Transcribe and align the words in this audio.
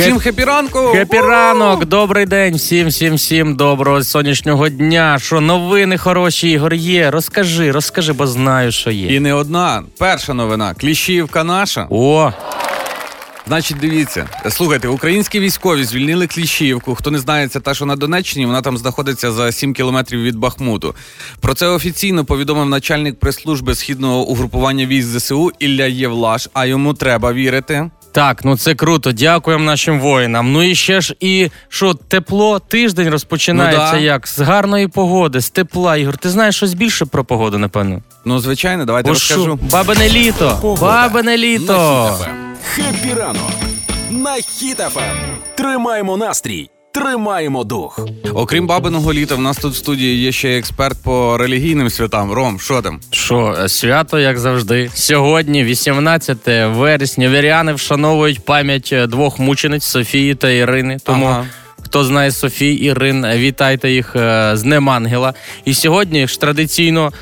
Всім 0.00 0.18
хепі 0.18 0.44
ранку! 0.44 0.78
Хепі 0.78 1.20
ранок, 1.20 1.84
добрий 1.84 2.26
день, 2.26 2.54
всім, 2.54 2.88
всім, 2.88 3.14
всім 3.14 3.56
доброго 3.56 4.04
сонячного 4.04 4.68
дня. 4.68 5.18
Що 5.18 5.40
новини 5.40 5.98
хороші, 5.98 6.50
Ігор 6.50 6.74
є. 6.74 7.10
Розкажи, 7.10 7.70
розкажи, 7.72 8.12
бо 8.12 8.26
знаю, 8.26 8.72
що 8.72 8.90
є. 8.90 9.16
І 9.16 9.20
не 9.20 9.34
одна. 9.34 9.82
Перша 9.98 10.34
новина. 10.34 10.74
Кліщівка 10.74 11.44
наша. 11.44 11.86
О, 11.90 12.32
Значить, 13.48 13.76
дивіться, 13.80 14.28
слухайте, 14.50 14.88
українські 14.88 15.40
військові 15.40 15.84
звільнили 15.84 16.26
Кліщівку. 16.26 16.94
Хто 16.94 17.10
не 17.10 17.18
знає, 17.18 17.48
це 17.48 17.60
та, 17.60 17.74
що 17.74 17.86
на 17.86 17.96
Донеччині, 17.96 18.46
вона 18.46 18.62
там 18.62 18.78
знаходиться 18.78 19.32
за 19.32 19.52
7 19.52 19.74
кілометрів 19.74 20.22
від 20.22 20.36
Бахмуту. 20.36 20.94
Про 21.40 21.54
це 21.54 21.66
офіційно 21.66 22.24
повідомив 22.24 22.68
начальник 22.68 23.20
прес-служби 23.20 23.74
східного 23.74 24.22
угрупування 24.26 24.86
військ 24.86 25.08
ЗСУ 25.08 25.50
Ілля 25.58 25.84
Євлаш. 25.84 26.48
А 26.52 26.66
йому 26.66 26.94
треба 26.94 27.32
вірити. 27.32 27.90
Так, 28.16 28.44
ну 28.44 28.56
це 28.56 28.74
круто. 28.74 29.12
Дякуємо 29.12 29.64
нашим 29.64 30.00
воїнам. 30.00 30.52
Ну 30.52 30.62
і 30.62 30.74
ще 30.74 31.00
ж 31.00 31.14
і 31.20 31.50
що, 31.68 31.94
тепло, 31.94 32.58
тиждень 32.58 33.08
розпочинається 33.10 33.84
Ну 33.86 33.92
да. 33.92 33.98
як? 33.98 34.28
З 34.28 34.38
гарної 34.40 34.88
погоди, 34.88 35.40
з 35.40 35.50
тепла. 35.50 35.96
Ігор, 35.96 36.16
ти 36.16 36.30
знаєш 36.30 36.56
щось 36.56 36.74
більше 36.74 37.06
про 37.06 37.24
погоду, 37.24 37.58
напевно? 37.58 38.02
Ну, 38.24 38.38
звичайно, 38.38 38.84
давайте 38.84 39.08
розкажу. 39.10 39.58
бабине 39.72 40.08
літо, 40.08 40.58
Погода. 40.62 40.80
бабине 40.92 41.36
літо. 41.36 42.12
Хеппі 42.74 43.14
ранок 43.18 43.50
на 44.10 44.34
Хіт 44.34 44.73
FM. 44.73 45.02
Тримаємо 45.56 46.16
настрій, 46.16 46.70
тримаємо 47.00 47.64
дух. 47.64 48.00
Окрім 48.34 48.66
бабиного 48.66 49.12
літа, 49.12 49.34
в 49.34 49.40
нас 49.40 49.56
тут 49.56 49.72
в 49.72 49.76
студії 49.76 50.22
є 50.22 50.32
ще 50.32 50.58
експерт 50.58 51.02
по 51.02 51.38
релігійним 51.38 51.90
святам. 51.90 52.32
Ром, 52.32 52.60
що 52.60 52.82
там? 52.82 53.00
Що, 53.10 53.56
свято, 53.68 54.18
як 54.18 54.38
завжди. 54.38 54.90
Сьогодні, 54.94 55.64
18 55.64 56.36
вересня, 56.64 57.28
віряни 57.28 57.72
вшановують 57.72 58.44
пам'ять 58.44 58.90
е, 58.92 59.06
двох 59.06 59.38
мучениць 59.38 59.84
Софії 59.84 60.34
та 60.34 60.50
Ірини. 60.50 60.98
Тому 61.04 61.26
Ага. 61.26 61.46
хто 61.82 62.04
знає 62.04 62.30
Софій 62.30 62.72
Ірин, 62.74 63.26
вітайте 63.26 63.90
їх 63.90 64.16
е, 64.16 64.50
з 64.54 64.62
Днем 64.62 64.90
Ангела. 64.90 65.34
І 65.64 65.74
сьогодні 65.74 66.26
ж 66.26 66.40
традиційно, 66.40 67.12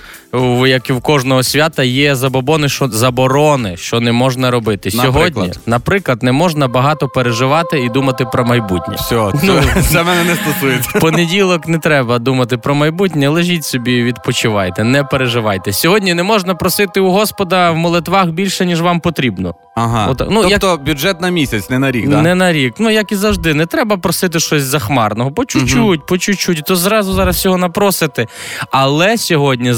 як 0.66 0.90
і 0.90 0.92
в 0.92 1.00
кожного 1.00 1.42
свята, 1.42 1.82
є 1.82 2.14
забобони, 2.14 2.68
що 2.68 2.88
заборони, 2.88 3.76
що 3.76 4.00
не 4.00 4.12
можна 4.12 4.50
робити. 4.50 4.90
Сьогодні, 4.90 5.52
Наприклад? 5.66 6.22
не 6.22 6.32
можна 6.32 6.68
багато 6.68 7.08
переживати 7.08 7.80
і 7.80 7.88
думати 7.88 8.26
про 8.32 8.44
майбутнє. 8.44 8.94
Все, 8.96 9.32
це, 9.40 9.46
Ну. 9.46 9.82
це 9.82 10.02
мене 10.02 10.24
не 10.24 10.34
стосується. 10.34 10.90
В 10.94 11.00
понеділок 11.00 11.68
не 11.68 11.78
треба 11.78 12.18
думати 12.18 12.56
про 12.56 12.74
майбутнє. 12.74 13.28
Лежіть 13.28 13.64
собі, 13.64 14.02
відпочивайте, 14.02 14.84
не 14.84 15.04
переживайте. 15.04 15.72
Сьогодні 15.72 16.14
не 16.14 16.22
можна 16.22 16.54
просити 16.54 17.00
у 17.00 17.10
Господа 17.10 17.70
в 17.70 17.76
молитвах 17.76 18.28
більше, 18.28 18.66
ніж 18.66 18.80
вам 18.80 19.00
потрібно. 19.00 19.54
Ага. 19.76 20.06
От, 20.10 20.22
ну, 20.30 20.42
тобто 20.50 20.76
бюджет 20.86 21.20
на 21.20 21.28
місяць, 21.28 21.70
не 21.70 21.78
на 21.78 21.90
рік, 21.90 22.08
да? 22.08 22.22
Не 22.22 22.34
на 22.34 22.52
рік. 22.52 22.74
Ну 22.78 22.90
як 22.90 23.12
і 23.12 23.16
завжди, 23.16 23.54
не 23.54 23.66
треба 23.66 23.96
просити 23.96 24.40
щось 24.40 24.62
захмарного. 24.62 25.30
По 25.32 25.44
чуть-чуть, 25.44 26.06
по 26.06 26.18
чуть-чуть. 26.18 26.62
То 26.64 26.76
зразу 26.76 27.12
зараз 27.12 27.36
всього 27.36 27.58
напросити. 27.58 28.26
Але 28.70 29.18
сьогодні 29.18 29.72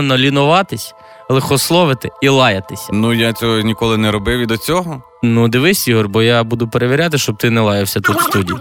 заборонено 0.00 0.16
лінуватись, 0.16 0.94
лихословити 1.28 2.10
і 2.22 2.28
лаятися. 2.28 2.88
Ну 2.92 3.12
я 3.12 3.32
цього 3.32 3.60
ніколи 3.60 3.96
не 3.96 4.10
робив 4.10 4.40
і 4.40 4.46
до 4.46 4.56
цього. 4.56 5.02
Ну 5.22 5.48
дивись, 5.48 5.88
Ігор, 5.88 6.08
бо 6.08 6.22
я 6.22 6.44
буду 6.44 6.68
перевіряти, 6.68 7.18
щоб 7.18 7.36
ти 7.36 7.50
не 7.50 7.60
лаявся 7.60 8.00
тут 8.00 8.16
в 8.16 8.22
студії. 8.22 8.58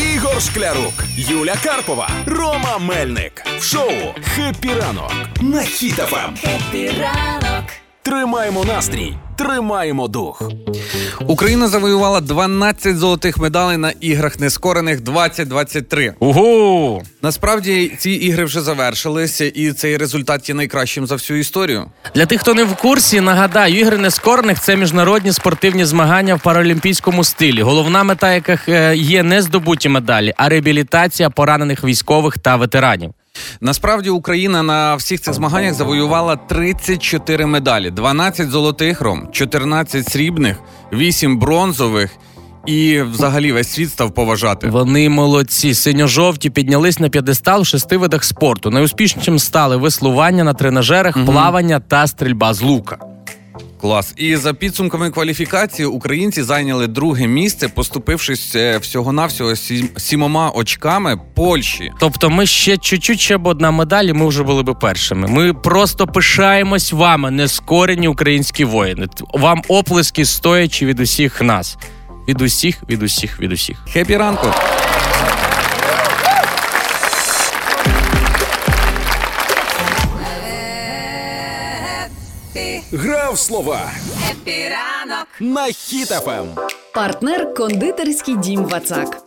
Ігор 0.14 0.42
Шклярук, 0.42 0.94
Юля 1.16 1.54
Карпова, 1.64 2.08
Рома 2.26 2.78
Мельник. 2.78 3.42
В 3.58 3.62
шоу 3.62 3.90
Хеппі 4.34 4.68
ранок 4.68 5.12
на 5.40 5.62
Хіт 5.62 6.03
FM. 6.03 6.34
Тримаємо 8.04 8.64
настрій, 8.64 9.14
тримаємо 9.36 10.08
дух. 10.08 10.42
Україна 11.26 11.68
завоювала 11.68 12.20
12 12.20 12.96
золотих 12.96 13.38
медалей 13.38 13.76
на 13.76 13.90
іграх 13.90 14.40
нескорених 14.40 15.00
2023. 15.00 16.14
Угу! 16.18 17.02
Насправді 17.22 17.92
ці 17.98 18.10
ігри 18.10 18.44
вже 18.44 18.60
завершилися, 18.60 19.44
і 19.44 19.72
цей 19.72 19.96
результат 19.96 20.48
є 20.48 20.54
найкращим 20.54 21.06
за 21.06 21.14
всю 21.14 21.38
історію. 21.38 21.84
Для 22.14 22.26
тих, 22.26 22.40
хто 22.40 22.54
не 22.54 22.64
в 22.64 22.76
курсі, 22.76 23.20
нагадаю, 23.20 23.74
ігри 23.74 23.98
нескорених 23.98 24.60
це 24.60 24.76
міжнародні 24.76 25.32
спортивні 25.32 25.84
змагання 25.84 26.34
в 26.34 26.40
паралімпійському 26.40 27.24
стилі, 27.24 27.62
головна 27.62 28.02
мета 28.04 28.34
яких 28.34 28.68
е, 28.68 28.96
є 28.96 29.22
не 29.22 29.42
здобуті 29.42 29.88
медалі, 29.88 30.34
а 30.36 30.48
реабілітація 30.48 31.30
поранених 31.30 31.84
військових 31.84 32.38
та 32.38 32.56
ветеранів. 32.56 33.14
Насправді 33.60 34.10
Україна 34.10 34.62
на 34.62 34.94
всіх 34.94 35.20
цих 35.20 35.34
змаганнях 35.34 35.74
завоювала 35.74 36.36
34 36.36 37.46
медалі: 37.46 37.90
12 37.90 38.50
золотих 38.50 39.00
ром, 39.00 39.28
14 39.32 40.08
срібних, 40.08 40.56
8 40.92 41.38
бронзових. 41.38 42.10
І 42.66 43.02
взагалі 43.02 43.52
весь 43.52 43.68
світ 43.72 43.90
став 43.90 44.14
поважати. 44.14 44.68
Вони 44.68 45.08
молодці. 45.08 45.74
Синьо-жовті 45.74 46.50
піднялись 46.50 46.98
на 46.98 47.08
п'єдестал 47.08 47.62
в 47.62 47.66
шести 47.66 47.96
видах 47.96 48.24
спорту. 48.24 48.70
Найуспішнішим 48.70 49.38
стали 49.38 49.76
веслування 49.76 50.44
на 50.44 50.54
тренажерах, 50.54 51.24
плавання 51.26 51.80
та 51.80 52.06
стрільба 52.06 52.54
з 52.54 52.62
лука. 52.62 53.13
Клас. 53.84 54.14
І 54.16 54.36
за 54.36 54.54
підсумками 54.54 55.10
кваліфікації 55.10 55.86
українці 55.86 56.42
зайняли 56.42 56.86
друге 56.86 57.26
місце, 57.26 57.68
поступившись 57.68 58.54
е, 58.56 58.78
всього-навсього 58.78 59.56
сім- 59.56 59.88
сімома 59.96 60.50
очками 60.54 61.20
Польщі. 61.34 61.90
Тобто, 62.00 62.30
ми 62.30 62.46
ще 62.46 62.76
чуть-чуть, 62.76 63.20
ще 63.20 63.38
б 63.38 63.46
одна 63.46 63.70
медаль, 63.70 64.04
і 64.04 64.12
ми 64.12 64.28
вже 64.28 64.42
були 64.42 64.62
б 64.62 64.78
першими. 64.80 65.28
Ми 65.28 65.54
просто 65.54 66.06
пишаємось 66.06 66.92
вами, 66.92 67.30
нескорені 67.30 68.08
українські 68.08 68.64
воїни. 68.64 69.06
Вам 69.34 69.62
оплески 69.68 70.24
стоячи 70.24 70.86
від 70.86 71.00
усіх 71.00 71.42
нас. 71.42 71.76
Від 72.28 72.40
усіх, 72.40 72.82
від 72.90 73.02
усіх, 73.02 73.40
від 73.40 73.52
усіх. 73.52 73.76
Хепі 73.92 74.16
ранку! 74.16 74.46
Грав 83.24 83.38
слова 83.38 83.92
Хеппі 84.30 84.82
ранок 84.82 85.26
на 85.40 85.66
Хіт 85.66 86.12
FM. 86.12 86.46
Партнер 86.94 87.54
кондитерський 87.54 88.36
дім 88.36 88.64
Вацак. 88.64 89.18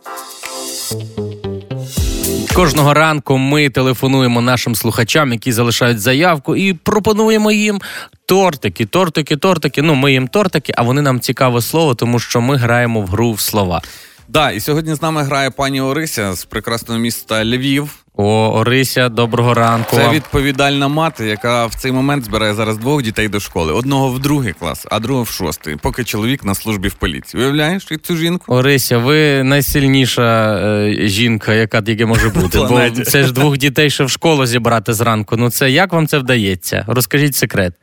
Кожного 2.54 2.94
ранку 2.94 3.38
ми 3.38 3.70
телефонуємо 3.70 4.40
нашим 4.40 4.74
слухачам, 4.74 5.32
які 5.32 5.52
залишають 5.52 6.00
заявку, 6.00 6.56
і 6.56 6.72
пропонуємо 6.74 7.52
їм 7.52 7.80
тортики, 8.26 8.86
тортики, 8.86 9.36
тортики. 9.36 9.82
Ну, 9.82 9.94
ми 9.94 10.12
їм 10.12 10.28
тортики, 10.28 10.72
а 10.76 10.82
вони 10.82 11.02
нам 11.02 11.20
цікаве 11.20 11.62
слово, 11.62 11.94
тому 11.94 12.18
що 12.18 12.40
ми 12.40 12.56
граємо 12.56 13.00
в 13.00 13.06
гру 13.06 13.32
в 13.32 13.40
слова. 13.40 13.82
Да, 14.28 14.50
і 14.50 14.60
сьогодні 14.60 14.94
з 14.94 15.02
нами 15.02 15.22
грає 15.22 15.50
пані 15.50 15.80
Орися 15.80 16.32
з 16.32 16.44
прекрасного 16.44 17.00
міста 17.00 17.44
Львів. 17.44 18.04
О, 18.20 18.52
Орися, 18.60 19.08
доброго 19.08 19.54
ранку. 19.54 19.96
Це 19.96 20.10
відповідальна 20.10 20.88
мати, 20.88 21.26
яка 21.26 21.66
в 21.66 21.74
цей 21.74 21.92
момент 21.92 22.24
збирає 22.24 22.54
зараз 22.54 22.78
двох 22.78 23.02
дітей 23.02 23.28
до 23.28 23.40
школи: 23.40 23.72
одного 23.72 24.08
в 24.08 24.18
другий 24.18 24.52
клас, 24.52 24.86
а 24.90 25.00
другого 25.00 25.24
в 25.24 25.28
шостий, 25.28 25.76
поки 25.82 26.04
чоловік 26.04 26.44
на 26.44 26.54
службі 26.54 26.88
в 26.88 26.94
поліції. 26.94 27.42
Уявляєш 27.42 27.84
цю 27.84 28.16
жінку? 28.16 28.54
Орися, 28.54 28.98
ви 28.98 29.42
найсильніша 29.42 30.58
е, 30.58 31.08
жінка, 31.08 31.54
яка 31.54 31.82
тільки 31.82 32.06
може 32.06 32.28
бути. 32.34 32.58
Бо 32.58 32.90
це 33.04 33.22
ж 33.22 33.32
двох 33.32 33.58
дітей 33.58 33.90
ще 33.90 34.04
в 34.04 34.10
школу 34.10 34.46
зібрати 34.46 34.92
зранку. 34.92 35.36
Ну 35.36 35.50
це 35.50 35.70
як 35.70 35.92
вам 35.92 36.06
це 36.06 36.18
вдається? 36.18 36.84
Розкажіть 36.88 37.34
секрет. 37.34 37.74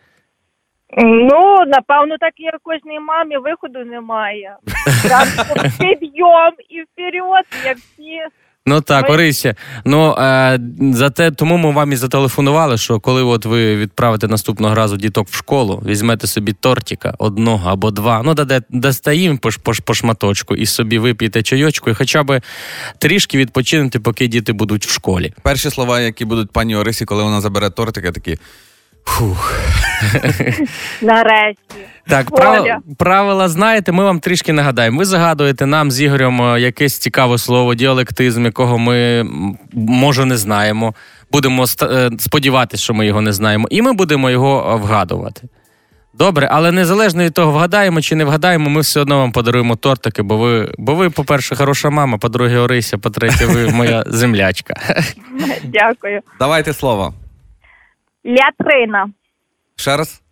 Ну, 0.97 1.63
напевно, 1.67 2.15
так 2.19 2.33
як 2.37 2.55
кожній 2.63 2.99
мамі 2.99 3.37
виходу 3.37 3.79
немає. 3.79 4.55
Там 5.09 5.27
підйом 5.79 6.53
і 6.69 6.81
вперед, 6.81 7.45
як 7.65 7.77
всі. 7.77 8.04
Ну 8.67 8.81
так, 8.81 9.07
Ви- 9.07 9.13
Орися. 9.13 9.55
Ну 9.85 10.15
е, 10.19 10.59
зате 10.93 11.31
тому 11.31 11.57
ми 11.57 11.71
вам 11.71 11.91
і 11.91 11.95
зателефонували, 11.95 12.77
що 12.77 12.99
коли 12.99 13.23
от 13.23 13.45
ви 13.45 13.75
відправите 13.75 14.27
наступного 14.27 14.75
разу 14.75 14.97
діток 14.97 15.27
в 15.29 15.35
школу, 15.35 15.83
візьмете 15.85 16.27
собі 16.27 16.53
тортика 16.53 17.13
одного 17.19 17.69
або 17.69 17.91
два. 17.91 18.21
Ну 18.25 18.33
даде 18.33 18.61
дасте 18.69 19.15
їм 19.15 19.37
по, 19.37 19.49
по, 19.63 19.71
по 19.83 19.93
шматочку 19.93 20.55
і 20.55 20.65
собі 20.65 20.97
вип'єте 20.99 21.43
чайочку, 21.43 21.89
і 21.89 21.93
хоча 21.93 22.23
б 22.23 22.41
трішки 22.97 23.37
відпочинете, 23.37 23.99
поки 23.99 24.27
діти 24.27 24.53
будуть 24.53 24.85
в 24.85 24.91
школі. 24.91 25.33
Перші 25.41 25.69
слова, 25.69 25.99
які 25.99 26.25
будуть 26.25 26.51
пані 26.51 26.75
Орисі, 26.75 27.05
коли 27.05 27.23
вона 27.23 27.41
забере 27.41 27.69
тортика, 27.69 28.11
такі. 28.11 28.37
Нарешті. 31.01 31.61
Так, 32.07 32.35
прав, 32.35 32.65
правила 32.97 33.49
знаєте, 33.49 33.91
ми 33.91 34.03
вам 34.03 34.19
трішки 34.19 34.53
нагадаємо. 34.53 34.97
Ви 34.97 35.05
загадуєте 35.05 35.65
нам 35.65 35.91
з 35.91 36.01
Ігорем 36.01 36.41
е, 36.41 36.59
якесь 36.59 36.97
цікаве 36.97 37.37
слово, 37.37 37.75
діалектизм, 37.75 38.45
якого 38.45 38.77
ми 38.77 39.25
може 39.73 40.25
не 40.25 40.37
знаємо. 40.37 40.93
Будемо 41.31 41.65
е, 41.81 42.09
сподіватися, 42.19 42.83
що 42.83 42.93
ми 42.93 43.05
його 43.05 43.21
не 43.21 43.33
знаємо, 43.33 43.67
і 43.69 43.81
ми 43.81 43.93
будемо 43.93 44.29
його 44.29 44.71
е, 44.71 44.75
вгадувати. 44.75 45.41
Добре, 46.13 46.49
але 46.51 46.71
незалежно 46.71 47.23
від 47.23 47.33
того, 47.33 47.51
вгадаємо 47.51 48.01
чи 48.01 48.15
не 48.15 48.25
вгадаємо, 48.25 48.69
ми 48.69 48.81
все 48.81 48.99
одно 48.99 49.17
вам 49.17 49.31
подаруємо 49.31 49.75
тортики, 49.75 50.21
бо 50.21 50.37
ви, 50.37 50.71
бо 50.77 50.95
ви, 50.95 51.09
по-перше, 51.09 51.55
хороша 51.55 51.89
мама, 51.89 52.17
по-друге, 52.17 52.57
Орися, 52.57 52.97
по-третє, 52.97 53.45
ви 53.45 53.69
моя 53.69 54.03
землячка. 54.07 54.73
Дякую. 55.63 56.21
Давайте 56.39 56.73
слово. 56.73 57.13
Лятрина. 58.25 59.09
Ще 59.75 59.97
раз. 59.97 60.24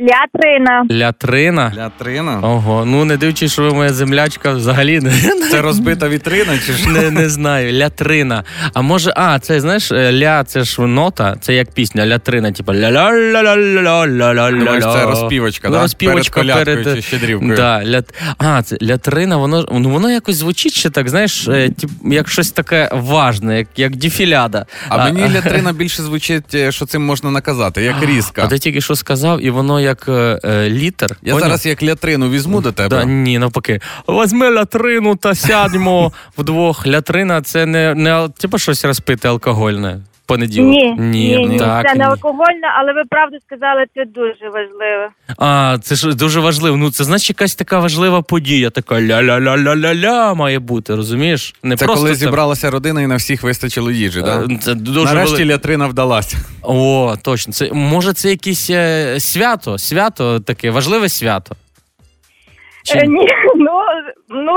Лятрина. 0.00 0.86
Лятрина. 0.90 1.72
Лятрина. 1.76 2.40
Ого, 2.42 2.84
ну 2.84 3.04
не 3.04 3.16
дивлячись, 3.16 3.52
що 3.52 3.62
ви 3.62 3.70
моя 3.74 3.92
землячка, 3.92 4.50
взагалі 4.52 5.00
не, 5.00 5.12
Це 5.50 5.62
розбита 5.62 6.08
вітрина 6.08 6.58
чи 6.66 6.72
ж? 6.72 6.88
не, 6.88 7.10
не 7.10 7.28
знаю. 7.28 7.72
Лятрина. 7.72 8.44
А 8.74 8.82
може, 8.82 9.12
а, 9.16 9.38
це 9.38 9.60
знаєш, 9.60 9.92
е, 9.92 10.12
ля 10.12 10.44
це 10.44 10.64
ж 10.64 10.82
нота, 10.82 11.36
це 11.40 11.54
як 11.54 11.72
пісня, 11.72 12.06
лятрина, 12.06 12.52
типу 12.52 12.72
ля 12.72 12.90
ля 12.90 13.10
ля 13.12 13.42
ля 13.42 13.56
ля 13.56 14.06
ля 14.06 14.34
ля 14.34 14.50
Думаєш, 14.50 14.84
це 14.84 15.04
розпівочка, 15.04 15.68
Ну, 15.68 15.74
да? 15.74 15.82
розпівочка 15.82 16.40
перед 16.44 16.64
перед, 16.64 16.96
чи 16.96 17.02
щедрівкою. 17.02 17.56
Да, 17.56 17.84
ля... 17.84 18.02
А, 18.38 18.62
це 18.62 18.76
лятрина, 18.82 19.36
воно 19.36 19.68
ну 19.72 19.90
воно 19.90 20.10
якось 20.10 20.36
звучить 20.36 20.72
ще 20.72 20.90
так, 20.90 21.08
знаєш, 21.08 21.48
е, 21.48 21.68
тип, 21.68 21.90
як 22.04 22.28
щось 22.28 22.50
таке 22.52 22.88
важне, 22.92 23.58
як, 23.58 23.68
як 23.76 23.96
дефіляда. 23.96 24.66
А 24.88 25.04
мені 25.04 25.22
лятрина 25.34 25.72
більше 25.72 26.02
звучить, 26.02 26.54
е, 26.54 26.72
що 26.72 26.86
цим 26.86 27.02
можна 27.06 27.30
наказати, 27.30 27.82
як 27.82 28.02
різка. 28.02 28.42
А 28.44 28.48
ти 28.48 28.58
тільки 28.58 28.80
що 28.80 28.94
сказав, 28.94 29.44
і 29.44 29.50
воно 29.50 29.80
як 29.80 29.89
е, 30.08 30.40
е, 30.44 30.70
літер. 30.70 31.16
Я 31.22 31.32
Поняв? 31.32 31.48
зараз 31.48 31.66
як 31.66 31.82
лятрину 31.82 32.30
візьму 32.30 32.60
до 32.60 32.72
тебе. 32.72 32.88
Да, 32.88 33.04
ні, 33.04 33.38
навпаки. 33.38 33.80
Возьми 34.06 34.50
лятрину 34.50 35.16
та 35.16 35.34
сядьмо 35.34 36.12
вдвох. 36.38 36.86
Лятрина 36.86 37.42
це 37.42 37.66
не, 37.66 37.94
не 37.94 38.28
типу 38.38 38.58
щось 38.58 38.84
розпити 38.84 39.28
алкогольне. 39.28 40.00
Понеділок. 40.30 40.70
Ні, 40.70 40.94
ні, 40.98 41.46
ні, 41.46 41.58
так, 41.58 41.86
це 41.86 41.94
не 41.94 42.04
ні. 42.04 42.10
алкогольне, 42.10 42.68
але 42.78 42.92
ви 42.92 43.02
правду 43.10 43.36
сказали, 43.46 43.84
це 43.94 44.04
дуже 44.04 44.44
важливо. 44.44 45.08
А, 45.38 45.78
це 45.82 45.94
ж 45.94 46.14
дуже 46.14 46.40
важливо. 46.40 46.76
Ну, 46.76 46.90
це 46.90 47.04
значить 47.04 47.30
якась 47.30 47.54
така 47.54 47.78
важлива 47.78 48.22
подія, 48.22 48.70
така 48.70 48.94
ля-ля-ля-ля-ля-ля 48.94 50.34
має 50.34 50.58
бути, 50.58 50.94
розумієш? 50.94 51.54
Не 51.62 51.76
Це 51.76 51.84
просто 51.84 52.02
коли 52.02 52.14
це- 52.14 52.18
зібралася 52.24 52.70
родина 52.70 53.02
і 53.02 53.06
на 53.06 53.16
всіх 53.16 53.42
вистачило 53.42 53.90
їжі, 53.90 54.22
так? 54.22 54.50
Е, 54.50 54.58
Це 54.60 54.74
дуже 54.74 55.04
Нарешті 55.04 55.36
вели- 55.36 55.44
лятрина 55.54 55.86
вдалася. 55.86 56.36
О, 56.62 57.16
точно. 57.22 57.52
Це 57.52 57.72
може 57.72 58.12
це 58.12 58.30
якесь 58.30 58.70
е, 58.70 59.16
свято, 59.20 59.78
свято 59.78 60.40
таке, 60.40 60.70
важливе 60.70 61.08
свято. 61.08 61.56
Чи- 62.84 62.98
Е, 62.98 63.06
ні, 63.06 63.26
ну, 63.56 63.72
ну, 64.28 64.54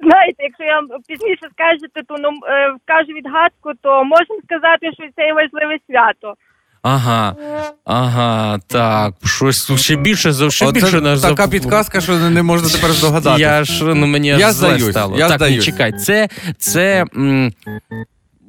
знаєте, 0.00 0.42
якщо 0.42 0.64
я 0.64 0.74
вам 0.74 0.88
пізніше 1.08 1.46
скажете, 1.52 2.00
то 2.08 2.14
ну, 2.18 2.28
е, 2.28 2.74
скажу 2.84 3.12
відгадку, 3.18 3.70
то 3.82 4.04
можемо 4.04 4.38
сказати, 4.44 4.86
що 4.94 5.04
це 5.16 5.22
є 5.26 5.32
важливе 5.34 5.78
свято. 5.90 6.34
Ага, 6.82 7.36
ага, 7.84 8.58
так. 8.66 9.14
Щось 9.24 9.80
ще 9.80 9.96
більше 9.96 10.32
за 10.32 10.50
ще 10.50 10.66
Оце 10.66 10.80
більше 10.80 11.00
нас 11.00 11.22
така 11.22 11.46
зап- 11.46 11.50
підказка, 11.50 12.00
що 12.00 12.12
не 12.18 12.42
можна 12.42 12.68
тепер 12.68 12.90
здогадати. 12.92 13.40
Я 13.42 13.64
ж 13.64 13.84
ну 13.84 14.06
мені 14.06 14.28
Я 14.28 14.52
здаюсь, 14.52 14.90
стало. 14.90 15.18
я 15.18 15.28
так, 15.28 15.40
ні, 15.40 15.46
здаюсь. 15.46 15.64
чекай, 15.64 15.92
це 15.92 16.28
це. 16.58 17.04
М- 17.16 17.52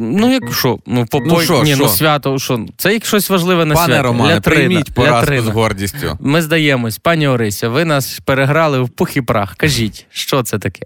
Ну, 0.03 0.31
як 0.33 0.53
що? 0.53 0.77
Ну, 0.85 1.05
по, 1.11 1.19
Ну, 1.19 1.29
по- 1.35 1.41
що, 1.41 1.63
ні, 1.63 1.73
що? 1.73 1.83
ну 1.83 1.89
свято, 1.89 2.39
що? 2.39 2.59
Це 2.77 2.93
як 2.93 3.05
щось 3.05 3.29
важливе 3.29 3.65
на 3.65 3.75
Пане 3.75 3.85
свято. 3.93 4.03
Романе, 4.03 4.35
Лятрина, 4.35 4.55
прийміть 4.67 4.95
поразку 4.95 5.15
лятрина. 5.21 5.41
з 5.41 5.47
гордістю. 5.47 6.17
Ми 6.19 6.41
здаємось, 6.41 6.97
пані 6.97 7.27
Орися, 7.27 7.69
ви 7.69 7.85
нас 7.85 8.19
переграли 8.19 8.79
в 8.81 8.89
пух 8.89 9.17
і 9.17 9.21
прах. 9.21 9.55
Кажіть, 9.55 10.07
що 10.09 10.43
це 10.43 10.59
таке? 10.59 10.85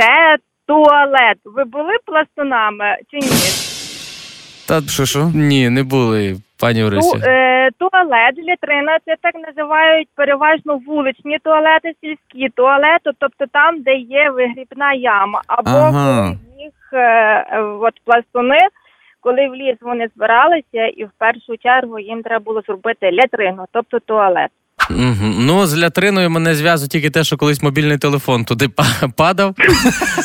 Це 0.00 0.36
туалет. 0.66 1.38
Ви 1.44 1.64
були 1.64 1.92
пластунами 2.06 2.84
чи 3.10 3.16
ні? 3.26 3.32
Та 4.66 4.82
Що 4.92 5.06
що? 5.06 5.30
ні, 5.34 5.70
не 5.70 5.82
були, 5.82 6.36
пані 6.60 6.80
Ту, 6.80 6.86
Орися. 6.86 7.18
е, 7.18 7.68
туалет, 7.78 8.34
літрина, 8.38 8.98
це 9.06 9.14
так 9.22 9.34
називають 9.46 10.08
переважно 10.14 10.78
вуличні 10.86 11.38
туалети, 11.44 11.92
сільські 12.00 12.48
туалети, 12.56 13.10
тобто 13.20 13.44
там, 13.52 13.82
де 13.82 13.94
є 13.94 14.30
вигрібна 14.30 14.92
яма. 14.94 15.42
Або 15.46 15.70
Ага. 15.70 16.28
їх 16.60 16.72
от 17.80 17.94
пластуни, 18.04 18.58
коли 19.20 19.48
в 19.48 19.54
ліс 19.54 19.76
вони 19.80 20.08
збиралися, 20.16 20.86
і 20.96 21.04
в 21.04 21.10
першу 21.18 21.56
чергу 21.62 21.98
їм 21.98 22.22
треба 22.22 22.44
було 22.44 22.62
зробити 22.66 23.12
лятрину, 23.12 23.64
тобто 23.72 23.98
туалет. 24.00 24.50
Угу. 24.90 25.32
Ну, 25.38 25.66
з 25.66 25.78
лятриною 25.78 26.30
мене 26.30 26.54
зв'язує 26.54 26.88
тільки 26.88 27.10
те, 27.10 27.24
що 27.24 27.36
колись 27.36 27.62
мобільний 27.62 27.98
телефон 27.98 28.44
туди 28.44 28.68
па- 28.68 29.08
падав. 29.16 29.54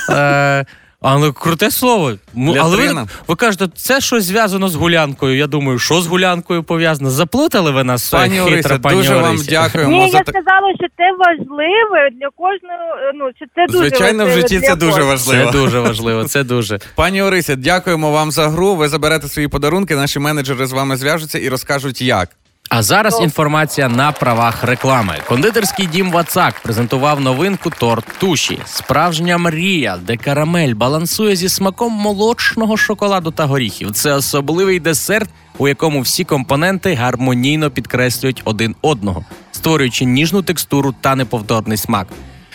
Але 1.01 1.31
круте 1.31 1.71
слово. 1.71 2.11
Ну, 2.33 2.55
Але 2.59 2.75
ви, 2.77 2.83
Лятрина. 2.83 3.07
ви 3.27 3.35
кажете, 3.35 3.67
це 3.75 4.01
щось 4.01 4.23
зв'язано 4.23 4.69
з 4.69 4.75
гулянкою. 4.75 5.37
Я 5.37 5.47
думаю, 5.47 5.79
що 5.79 6.01
з 6.01 6.07
гулянкою 6.07 6.63
пов'язано? 6.63 7.09
Заплутали 7.09 7.71
ви 7.71 7.83
нас, 7.83 8.09
Пані 8.09 8.39
хитра 8.39 8.51
Орися, 8.53 8.79
пані 8.79 8.97
дуже 8.97 9.15
вам 9.15 9.37
дякуємо 9.49 9.91
Ні, 9.91 10.11
за 10.11 10.17
я 10.17 10.23
так. 10.23 10.35
сказала, 10.35 10.73
що 10.75 10.87
це 10.97 11.03
важливе 11.19 12.09
для 12.19 12.27
кожного. 12.35 12.95
е, 13.09 13.11
Ну 13.15 13.29
що 13.35 13.45
це 13.55 13.65
дуже 13.67 13.77
Звичайно, 13.89 14.25
в 14.25 14.29
житті 14.31 14.59
це 14.59 14.75
дуже 14.75 15.03
важливо. 15.03 15.51
Це 15.51 15.57
дуже 15.57 15.79
важливо, 15.79 16.23
це 16.23 16.43
дуже. 16.43 16.79
Пані 16.95 17.21
Орися, 17.21 17.55
дякуємо 17.55 18.11
вам 18.11 18.31
за 18.31 18.49
гру. 18.49 18.75
Ви 18.75 18.87
заберете 18.89 19.27
свої 19.27 19.47
подарунки. 19.47 19.95
Наші 19.95 20.19
менеджери 20.19 20.65
з 20.67 20.71
вами 20.71 20.97
зв'яжуться 20.97 21.39
і 21.39 21.49
розкажуть, 21.49 22.01
як. 22.01 22.29
А 22.69 22.83
зараз 22.83 23.19
інформація 23.21 23.89
на 23.89 24.11
правах 24.11 24.63
реклами. 24.63 25.15
Кондитерський 25.27 25.85
дім 25.85 26.11
Вацак 26.11 26.59
презентував 26.63 27.21
новинку 27.21 27.69
торт 27.69 28.05
туші. 28.19 28.59
Справжня 28.65 29.37
мрія, 29.37 29.99
де 30.07 30.17
карамель 30.17 30.73
балансує 30.73 31.35
зі 31.35 31.49
смаком 31.49 31.93
молочного 31.93 32.77
шоколаду 32.77 33.31
та 33.31 33.45
горіхів. 33.45 33.91
Це 33.91 34.13
особливий 34.13 34.79
десерт, 34.79 35.29
у 35.57 35.67
якому 35.67 36.01
всі 36.01 36.23
компоненти 36.23 36.93
гармонійно 36.93 37.71
підкреслюють 37.71 38.41
один 38.45 38.75
одного, 38.81 39.25
створюючи 39.51 40.05
ніжну 40.05 40.41
текстуру 40.41 40.95
та 41.01 41.15
неповторний 41.15 41.77
смак. 41.77 42.07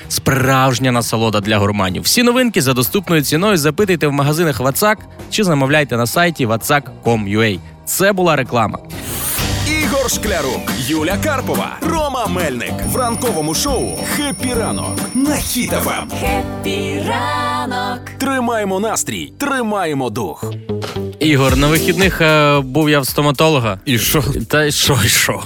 Справжня 0.09 0.93
насолода 0.93 1.41
для 1.41 1.59
гурманів. 1.59 2.03
Всі 2.03 2.23
новинки 2.23 2.63
за 2.63 2.73
доступною 2.73 3.23
ціною 3.23 3.57
запитайте 3.57 4.07
в 4.07 4.13
магазинах 4.13 4.61
Вацак 4.61 4.99
чи 5.31 5.45
замовляйте 5.45 5.97
на 5.97 6.07
сайті 6.07 6.47
vatsak.com.ua. 6.47 7.59
Це 7.85 8.13
була 8.13 8.37
реклама. 8.37 8.79
Ігор 10.03 10.11
Шклярук, 10.11 10.73
Юля 10.79 11.17
Карпова, 11.25 11.77
Рома 11.81 12.27
Мельник 12.27 12.73
в 12.93 12.97
ранковому 12.97 13.55
шоу 13.55 13.97
«Хеппі 14.17 14.55
ранок» 14.55 14.99
на 15.15 15.37
Хіт 15.37 15.79
FM. 15.79 16.11
Хеппі 16.21 17.03
ранок! 17.09 18.01
Тримаємо 18.19 18.81
настрій, 18.81 19.33
тримаємо 19.39 20.11
дух. 20.11 20.45
Ігор, 21.23 21.57
на 21.57 21.67
вихідних 21.67 22.21
е, 22.21 22.61
був 22.61 22.91
я 22.91 23.01
в 23.01 23.07
стоматолога. 23.07 23.79
І 23.85 23.99
що? 23.99 24.25
Та 24.49 24.65
й 24.65 24.73
що, 24.73 24.99
і 25.05 25.09
що? 25.09 25.43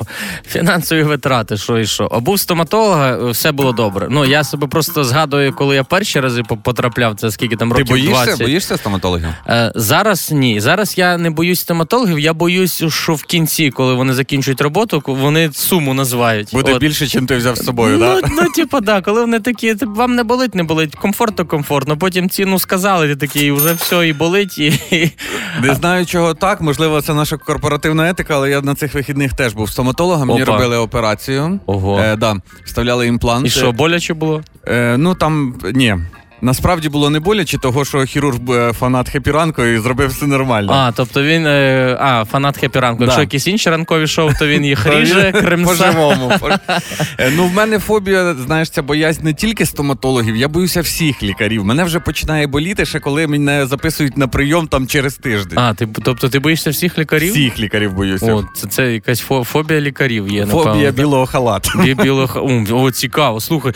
Фінансові 0.49 1.03
витрати, 1.03 1.57
що 1.57 1.79
і 1.79 1.87
що. 1.87 2.09
А 2.13 2.21
був 2.21 2.41
стоматолога, 2.41 3.11
е, 3.13 3.31
все 3.31 3.53
було 3.53 3.73
добре. 3.73 4.07
Ну, 4.11 4.25
я 4.25 4.45
себе 4.45 4.67
просто 4.67 5.05
згадую, 5.05 5.53
коли 5.53 5.75
я 5.75 5.85
перші 5.85 6.21
рази 6.21 6.43
потрапляв, 6.63 7.15
це 7.15 7.31
скільки 7.31 7.57
там 7.57 7.69
Ти 7.71 7.75
років 7.79 7.89
боїшся? 7.91 8.25
20. 8.25 8.43
Боїшся 8.43 8.77
стоматологів? 8.77 9.27
Е, 9.49 9.73
зараз 9.75 10.33
ні. 10.33 10.61
Зараз 10.61 10.99
я 10.99 11.19
не 11.19 11.31
боюсь 11.31 11.61
стоматологів, 11.61 12.19
я 12.19 12.33
боюсь, 12.33 12.85
що 12.89 13.15
в 13.15 13.23
кінці, 13.23 13.71
коли 13.71 13.95
вони 13.95 14.15
закінчують 14.15 14.61
роботу, 14.61 15.03
вони 15.07 15.51
суму 15.53 15.95
називають. 15.95 16.49
Буде 16.53 16.73
От. 16.75 16.81
більше, 16.81 17.07
чим 17.09 17.27
ти 17.27 17.37
взяв 17.37 17.57
з 17.57 17.65
собою, 17.65 17.99
Ну, 17.99 18.21
так? 18.21 18.31
ну, 18.37 18.51
типу, 18.51 18.81
да, 18.81 19.01
коли 19.01 19.21
вони 19.21 19.41
такі, 19.41 19.75
«Ти- 19.75 19.87
вам 19.87 20.15
не 20.15 20.23
болить, 20.25 20.55
не 20.55 20.63
болить, 20.63 20.95
комфорт 20.95 21.37
то 21.37 21.45
комфортно. 21.45 21.97
Потім 21.97 22.31
ціну 22.31 22.59
сказали, 22.59 23.09
ти 23.09 23.17
такий, 23.17 23.53
вже 23.53 23.73
все, 23.73 24.09
і 24.09 24.13
болить, 24.13 24.59
і, 24.59 24.67
і 24.91 25.13
Не 25.69 25.75
знаю, 25.75 26.07
чого 26.07 26.35
так. 26.35 26.61
Можливо, 26.61 27.03
це 27.03 27.15
наша 27.15 27.37
корпоративна 27.37 28.11
етика, 28.11 28.35
але 28.35 28.51
я 28.51 28.61
на 28.61 28.75
цих 28.75 28.95
вихідних 28.95 29.33
теж 29.33 29.53
був 29.53 29.71
стоматологом. 29.71 30.29
Мені 30.29 30.45
робили 30.45 30.77
операцію. 30.77 31.61
Ого. 31.67 32.01
Е, 32.01 32.17
да, 32.17 32.37
вставляли 32.65 33.07
імплант. 33.07 33.47
І 33.47 33.51
що, 33.51 33.73
боляче 33.73 34.15
було? 34.15 34.43
Е, 34.69 34.97
ну 34.99 35.15
там 35.15 35.55
ні. 35.75 35.97
Насправді 36.41 36.89
було 36.89 37.11
не 37.11 37.21
боляче, 37.21 37.59
того 37.59 37.85
що 37.85 38.05
хірург 38.05 38.37
е, 38.51 38.73
фанат 38.73 39.09
хепіранку 39.09 39.63
і 39.65 39.79
зробив 39.79 40.09
все 40.11 40.27
нормально. 40.27 40.73
А, 40.73 40.93
тобто 40.93 41.23
він. 41.23 41.47
е, 41.47 41.97
А, 42.01 42.25
фанат 42.25 42.59
хепі 42.59 42.79
ранку. 42.79 43.03
Якщо 43.03 43.17
Да. 43.17 43.23
якісь 43.23 43.47
інші 43.47 43.71
ранкові 43.71 44.07
шоу, 44.07 44.31
то 44.39 44.47
він 44.47 44.65
їх 44.65 44.87
ріже, 45.01 45.33
кремса. 45.33 45.85
По-живому. 45.85 46.33
Е, 47.19 47.33
Ну, 47.37 47.47
в 47.47 47.53
мене 47.53 47.79
фобія, 47.79 48.35
знаєш, 48.35 48.71
ця 48.71 48.83
боязнь 48.83 49.25
не 49.25 49.35
тільки 49.35 49.67
стоматологів, 49.67 50.37
я 50.37 50.49
боюся 50.49 50.81
всіх 50.81 51.23
лікарів. 51.23 51.65
Мене 51.65 51.85
вже 51.85 52.01
починає 52.01 52.47
боліти, 52.47 52.85
ще 52.87 53.01
коли 53.01 53.27
мене 53.27 53.67
записують 53.67 54.17
на 54.17 54.29
прийом 54.29 54.67
там 54.69 54.87
через 54.87 55.15
тиждень. 55.15 55.59
А, 55.59 55.75
ти, 55.75 55.89
тобто 56.05 56.29
ти 56.29 56.39
боїшся 56.39 56.71
всіх 56.71 56.99
лікарів? 56.99 57.33
Всіх 57.33 57.59
лікарів 57.59 57.93
боюся. 57.93 58.35
О, 58.35 58.45
це, 58.57 58.67
це 58.69 58.93
якась 58.93 59.25
фо- 59.29 59.45
фобія 59.45 59.81
лікарів 59.81 60.29
є, 60.29 60.41
напевно. 60.47 60.65
Фобія 60.73 60.91
білого 60.91 61.27
халату. 61.27 61.71
Білого... 62.03 62.41
О, 62.71 62.81
о, 62.83 62.91
цікаво. 62.91 63.41
Слухай, 63.41 63.73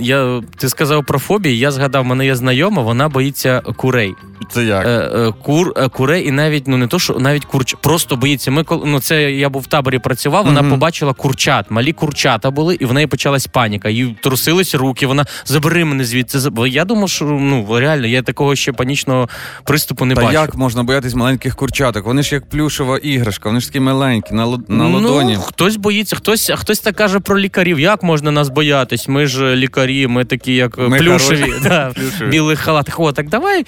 я, 0.00 0.40
ти 0.58 0.68
сказав 0.68 1.04
про 1.04 1.18
фобії, 1.18 1.58
я 1.58 1.70
згадав, 1.82 2.04
мене 2.04 2.26
є 2.26 2.34
знайома, 2.36 2.82
вона 2.82 3.08
боїться 3.08 3.60
курей. 3.76 4.14
Це 4.50 4.64
як? 4.64 4.86
Е, 4.86 4.88
е, 4.90 5.32
кур, 5.42 5.72
е, 5.76 5.88
курей 5.88 6.28
і 6.28 6.30
навіть 6.30 6.68
ну 6.68 6.76
не 6.76 6.86
то, 6.86 6.98
що 6.98 7.14
навіть 7.14 7.44
курч, 7.44 7.74
просто 7.80 8.16
боїться. 8.16 8.50
Ми 8.50 8.64
коли 8.64 8.82
ну 8.86 9.00
це 9.00 9.32
я 9.32 9.48
був 9.48 9.62
в 9.62 9.66
таборі 9.66 9.98
працював. 9.98 10.44
Вона 10.44 10.60
Мгм. 10.62 10.70
побачила 10.70 11.12
курчат, 11.12 11.70
малі 11.70 11.92
курчата 11.92 12.50
були, 12.50 12.74
і 12.74 12.84
в 12.84 12.92
неї 12.92 13.06
почалась 13.06 13.46
паніка. 13.46 13.88
Їй 13.88 14.16
трусились 14.22 14.74
руки. 14.74 15.06
Вона 15.06 15.26
забери 15.44 15.84
мене 15.84 16.04
звідси. 16.04 16.38
заб-». 16.38 16.66
Я 16.66 16.84
думав, 16.84 17.08
що 17.10 17.24
ну 17.24 17.66
реально 17.78 18.06
я 18.06 18.22
такого 18.22 18.56
ще 18.56 18.72
панічного 18.72 19.28
приступу 19.64 20.04
не 20.04 20.14
Та 20.14 20.20
бачив. 20.20 20.40
як 20.40 20.54
можна 20.54 20.82
боятись 20.82 21.14
маленьких 21.14 21.56
курчаток? 21.56 22.06
Вони 22.06 22.22
ж 22.22 22.34
як 22.34 22.48
плюшева 22.48 22.98
іграшка, 22.98 23.48
вони 23.48 23.60
ж 23.60 23.66
такі 23.66 23.80
маленькі, 23.80 24.34
на, 24.34 24.46
ло- 24.46 24.64
на 24.68 24.88
ладоні. 24.88 25.34
Ну, 25.34 25.40
хтось 25.40 25.76
боїться, 25.76 26.16
хтось, 26.16 26.50
а 26.50 26.56
хтось 26.56 26.80
так 26.80 26.96
каже 26.96 27.20
про 27.20 27.38
лікарів. 27.38 27.80
Як 27.80 28.02
можна 28.02 28.30
нас 28.30 28.48
боятись? 28.48 29.08
Ми 29.08 29.26
ж 29.26 29.44
е, 29.44 29.56
лікарі, 29.56 30.06
ми 30.06 30.24
такі, 30.24 30.54
як 30.54 30.78
е, 30.78 30.88
Ми 30.88 30.98
плюшеві. 30.98 31.52
да, 31.78 31.92
Плюшеві. 31.94 32.28
білих 32.30 32.58
халатах. 32.60 33.00
О, 33.00 33.12
так 33.12 33.28
давай 33.28 33.66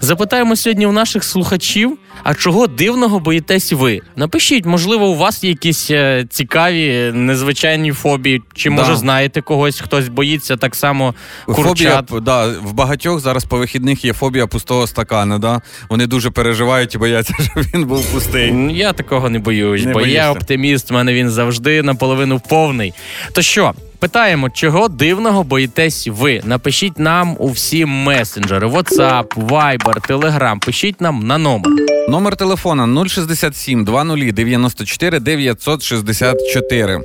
запитаємо 0.00 0.56
сьогодні 0.56 0.86
у 0.86 0.92
наших 0.92 1.24
слухачів, 1.24 1.98
А 2.22 2.34
чого 2.34 2.66
дивного 2.66 3.20
боїтесь 3.20 3.72
ви? 3.72 4.00
Напишіть, 4.16 4.66
можливо, 4.66 5.06
у 5.06 5.16
вас 5.16 5.44
є 5.44 5.50
якісь 5.50 5.90
е, 5.90 6.26
цікаві, 6.30 7.10
незвичайні 7.14 7.92
фобії, 7.92 8.42
чи 8.54 8.68
Да. 8.70 8.74
може 8.76 8.96
знаєте 8.96 9.40
когось, 9.40 9.80
хтось 9.80 10.08
боїться 10.08 10.56
так 10.56 10.74
само 10.74 11.14
Фобія, 11.46 12.02
да, 12.22 12.46
в 12.62 12.72
багатьох 12.72 13.20
зараз 13.20 13.44
по 13.44 13.58
вихідних 13.58 14.04
є 14.04 14.12
фобія 14.12 14.46
пустого 14.46 14.86
стакана. 14.86 15.38
Да? 15.38 15.60
Вони 15.90 16.06
дуже 16.06 16.30
переживають 16.30 16.94
і 16.94 16.98
бояться, 16.98 17.34
щоб 17.52 17.64
він 17.74 17.84
був 17.84 18.06
пустий. 18.12 18.54
Я 18.78 18.92
такого 18.92 19.30
не 19.30 19.38
боюсь, 19.38 19.84
Не 19.84 19.92
бо 19.92 20.00
я 20.00 20.32
оптиміст, 20.32 20.90
в 20.90 20.94
мене 20.94 21.14
він 21.14 21.30
завжди 21.30 21.82
наполовину 21.82 22.40
повний. 22.48 22.92
То 23.32 23.42
що, 23.42 23.72
питаємо, 23.98 24.50
чого 24.50 24.88
дивного 24.88 25.44
боїтесь 25.44 26.08
ви? 26.08 26.42
Напишіть 26.44 26.98
нам 26.98 27.36
у 27.38 27.48
всі 27.50 27.86
месенджери: 27.86 28.66
WhatsApp, 28.66 29.26
Viber, 29.48 30.08
Telegram. 30.10 30.64
Пишіть 30.66 31.00
нам 31.00 31.26
на 31.26 31.38
номер. 31.38 31.72
Номер 32.08 32.36
телефона 32.36 33.06
067 33.08 33.84
20 33.84 34.34
94 34.34 35.20
964. 35.20 37.00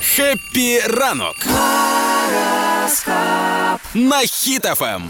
Хеппі 0.00 0.80
ранок. 0.80 1.34
На 3.94 4.20
Хіт 4.20 4.26
FM. 4.26 5.02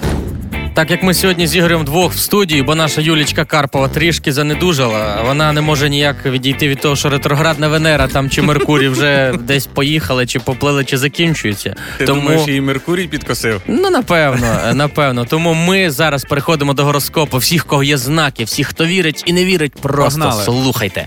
Так 0.79 0.91
як 0.91 1.03
ми 1.03 1.15
сьогодні 1.15 1.47
з 1.47 1.57
Ігорем 1.57 1.81
вдвох 1.81 2.13
в 2.13 2.19
студії, 2.19 2.63
бо 2.63 2.75
наша 2.75 3.01
Юлічка 3.01 3.45
Карпова 3.45 3.89
трішки 3.89 4.33
занедужала, 4.33 5.23
вона 5.27 5.53
не 5.53 5.61
може 5.61 5.89
ніяк 5.89 6.27
відійти 6.27 6.69
від 6.69 6.81
того, 6.81 6.97
що 6.97 7.09
ретроградна 7.09 7.69
Венера 7.69 8.09
там 8.09 8.31
чи 8.31 8.43
Меркурій 8.43 8.89
вже 8.89 9.35
десь 9.41 9.67
поїхали, 9.67 10.27
чи 10.27 10.39
поплили, 10.39 10.85
чи 10.85 10.99
закінчуються. 10.99 11.77
Ти 11.99 12.05
думаєш, 12.05 12.49
її 12.49 12.61
Меркурій 12.61 13.09
підкосив? 13.09 13.61
Ну, 13.67 13.91
напевно, 13.91 14.61
напевно. 14.75 15.25
Тому 15.25 15.55
ми 15.55 15.91
зараз 15.91 16.25
переходимо 16.25 16.75
до 16.75 16.85
гороскопу. 16.85 17.39
Всіх, 17.39 17.65
кого 17.65 17.83
є 17.83 17.97
знаки, 17.97 18.45
всіх, 18.45 18.67
хто 18.67 18.87
вірить 18.87 19.23
і 19.27 19.33
не 19.33 19.45
вірить, 19.45 19.73
просто 19.73 20.21
Погнали. 20.21 20.45
слухайте. 20.45 21.07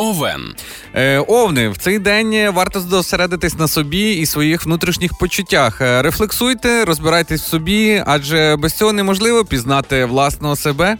Овен. 0.00 0.54
Е, 0.94 1.18
Овни, 1.18 1.68
в 1.68 1.78
цей 1.78 1.98
день 1.98 2.50
варто 2.50 2.80
зосередитись 2.80 3.58
на 3.58 3.68
собі 3.68 4.12
і 4.12 4.26
своїх 4.26 4.64
внутрішніх 4.64 5.18
почуттях. 5.18 5.80
Е, 5.80 6.02
Рефлексуйте, 6.02 6.84
розбирайтесь 6.84 7.42
в 7.42 7.48
собі, 7.48 8.02
адже 8.06 8.56
без 8.56 8.72
цього 8.72 8.92
неможливо 9.00 9.44
пізнати 9.44 10.04
власного 10.04 10.56
себе. 10.56 10.96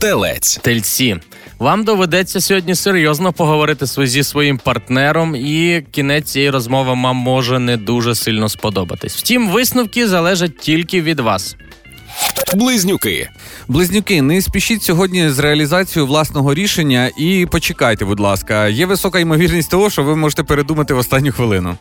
Телець. 0.00 0.56
Тельці. 0.62 1.16
Вам 1.58 1.84
доведеться 1.84 2.40
сьогодні 2.40 2.74
серйозно 2.74 3.32
поговорити 3.32 3.86
зі 3.86 4.22
своїм 4.22 4.58
партнером, 4.58 5.36
і 5.36 5.84
кінець 5.90 6.30
цієї 6.30 6.50
розмови 6.50 6.94
вам 6.94 7.16
може 7.16 7.58
не 7.58 7.76
дуже 7.76 8.14
сильно 8.14 8.48
сподобатись. 8.48 9.16
Втім, 9.16 9.48
висновки 9.48 10.08
залежать 10.08 10.58
тільки 10.58 11.02
від 11.02 11.20
вас. 11.20 11.56
Близнюки. 12.54 13.28
Близнюки, 13.68 14.22
не 14.22 14.42
спішіть 14.42 14.82
сьогодні 14.82 15.30
з 15.30 15.38
реалізацією 15.38 16.06
власного 16.06 16.54
рішення 16.54 17.10
і 17.18 17.46
почекайте, 17.50 18.04
будь 18.04 18.20
ласка. 18.20 18.68
Є 18.68 18.86
висока 18.86 19.18
ймовірність 19.18 19.70
того, 19.70 19.90
що 19.90 20.02
ви 20.02 20.16
можете 20.16 20.42
передумати 20.42 20.94
в 20.94 20.98
останню 20.98 21.32
хвилину. 21.32 21.76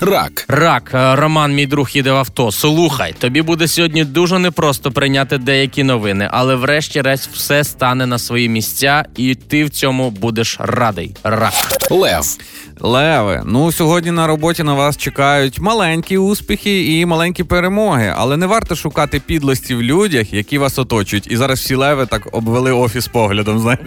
Рак. 0.00 0.44
Рак, 0.48 0.90
е, 0.94 1.16
Роман, 1.16 1.54
мій 1.54 1.66
друг 1.66 1.90
їде 1.92 2.12
в 2.12 2.16
авто. 2.16 2.52
Слухай, 2.52 3.14
тобі 3.18 3.42
буде 3.42 3.68
сьогодні 3.68 4.04
дуже 4.04 4.38
непросто 4.38 4.90
прийняти 4.92 5.38
деякі 5.38 5.82
новини, 5.82 6.28
але 6.32 6.54
врешті-решт 6.54 7.30
все 7.34 7.64
стане 7.64 8.06
на 8.06 8.18
свої 8.18 8.48
місця, 8.48 9.04
і 9.16 9.34
ти 9.34 9.64
в 9.64 9.70
цьому 9.70 10.10
будеш 10.10 10.56
радий. 10.60 11.16
Рак. 11.24 11.52
Лев. 11.90 12.36
Леви, 12.80 13.42
ну 13.46 13.72
сьогодні 13.72 14.10
на 14.10 14.26
роботі 14.26 14.62
на 14.62 14.74
вас 14.74 14.96
чекають 14.96 15.58
маленькі 15.58 16.18
успіхи 16.18 17.00
і 17.00 17.06
маленькі 17.06 17.44
перемоги, 17.44 18.14
але 18.16 18.36
не 18.36 18.46
варто 18.46 18.76
шукати 18.76 19.20
підлості 19.26 19.74
в 19.74 19.82
людях, 19.82 20.32
які 20.32 20.58
вас 20.58 20.78
оточують. 20.78 21.30
І 21.30 21.36
зараз 21.36 21.60
всі 21.60 21.74
леви 21.74 22.06
так 22.06 22.28
обвели 22.32 22.72
офіс 22.72 23.08
поглядом. 23.08 23.58
Знаєш, 23.58 23.80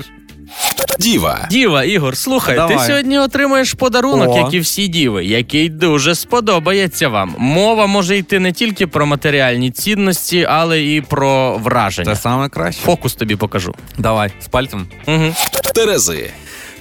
Діва. 0.99 1.47
Діва, 1.51 1.83
Ігор, 1.83 2.17
слухай, 2.17 2.55
Давай. 2.55 2.77
ти 2.77 2.83
сьогодні 2.83 3.19
отримаєш 3.19 3.73
подарунок, 3.73 4.29
О. 4.29 4.37
як 4.37 4.53
і 4.53 4.59
всі 4.59 4.87
діви, 4.87 5.25
який 5.25 5.69
дуже 5.69 6.15
сподобається 6.15 7.09
вам. 7.09 7.35
Мова 7.37 7.85
може 7.87 8.17
йти 8.17 8.39
не 8.39 8.51
тільки 8.51 8.87
про 8.87 9.05
матеріальні 9.05 9.71
цінності, 9.71 10.47
але 10.49 10.83
і 10.83 11.01
про 11.01 11.57
враження. 11.57 12.15
це 12.15 12.21
саме 12.21 12.49
краще. 12.49 12.81
Фокус 12.81 13.13
тобі 13.13 13.35
покажу. 13.35 13.75
Давай 13.97 14.31
з 14.41 14.47
пальцем. 14.47 14.87
Угу. 15.07 15.35
Терези. 15.75 16.29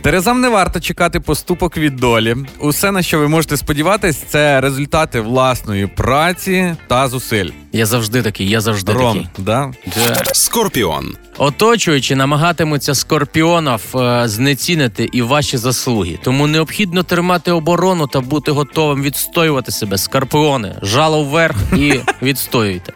Терезам 0.05 0.41
не 0.41 0.49
варто 0.49 0.81
чекати 0.81 1.21
поступок 1.21 1.77
від 1.77 1.97
долі. 1.97 2.37
Усе 2.59 2.91
на 2.93 3.03
що 3.03 3.19
ви 3.19 3.29
можете 3.29 3.57
сподіватись, 3.57 4.17
це 4.17 4.61
результати 4.61 5.21
власної 5.21 5.87
праці 5.87 6.75
та 6.89 7.09
зусиль. 7.09 7.51
Я 7.73 7.87
завжди 7.87 8.23
такий, 8.23 8.49
я 8.49 8.61
завжди 8.61 8.93
Ром, 8.93 9.17
такий. 9.17 9.45
да? 9.45 9.73
Да. 9.97 10.25
Скорпіон. 10.33 11.15
Оточуючи, 11.39 12.17
намагатимуться 12.17 12.95
скорпіонів 12.95 13.97
е, 13.97 14.29
знецінити 14.29 15.09
і 15.13 15.23
ваші 15.23 15.57
заслуги. 15.57 16.19
Тому 16.23 16.47
необхідно 16.47 17.03
тримати 17.03 17.53
оборону 17.53 18.07
та 18.07 18.21
бути 18.21 18.51
готовим 18.53 19.03
відстоювати 19.03 19.73
себе. 19.73 19.99
Скорпіони, 19.99 20.75
жало 20.83 21.25
вверх 21.25 21.57
і 21.77 22.01
відстоюйте. 22.23 22.93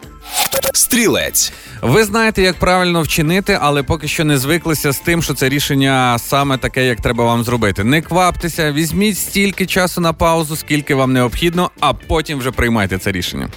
Стрілець. 0.73 1.53
Ви 1.81 2.03
знаєте, 2.03 2.41
як 2.41 2.59
правильно 2.59 3.01
вчинити, 3.01 3.57
але 3.61 3.83
поки 3.83 4.07
що 4.07 4.25
не 4.25 4.37
звиклися 4.37 4.91
з 4.91 4.99
тим, 4.99 5.23
що 5.23 5.33
це 5.33 5.49
рішення 5.49 6.19
саме 6.19 6.57
таке, 6.57 6.85
як 6.85 7.01
треба 7.01 7.25
вам 7.25 7.43
зробити. 7.43 7.83
Не 7.83 8.01
кваптеся, 8.01 8.71
візьміть 8.71 9.17
стільки 9.17 9.65
часу 9.65 10.01
на 10.01 10.13
паузу, 10.13 10.55
скільки 10.55 10.95
вам 10.95 11.13
необхідно, 11.13 11.71
а 11.79 11.93
потім 11.93 12.39
вже 12.39 12.51
приймайте 12.51 12.97
це 12.97 13.11
рішення. 13.11 13.49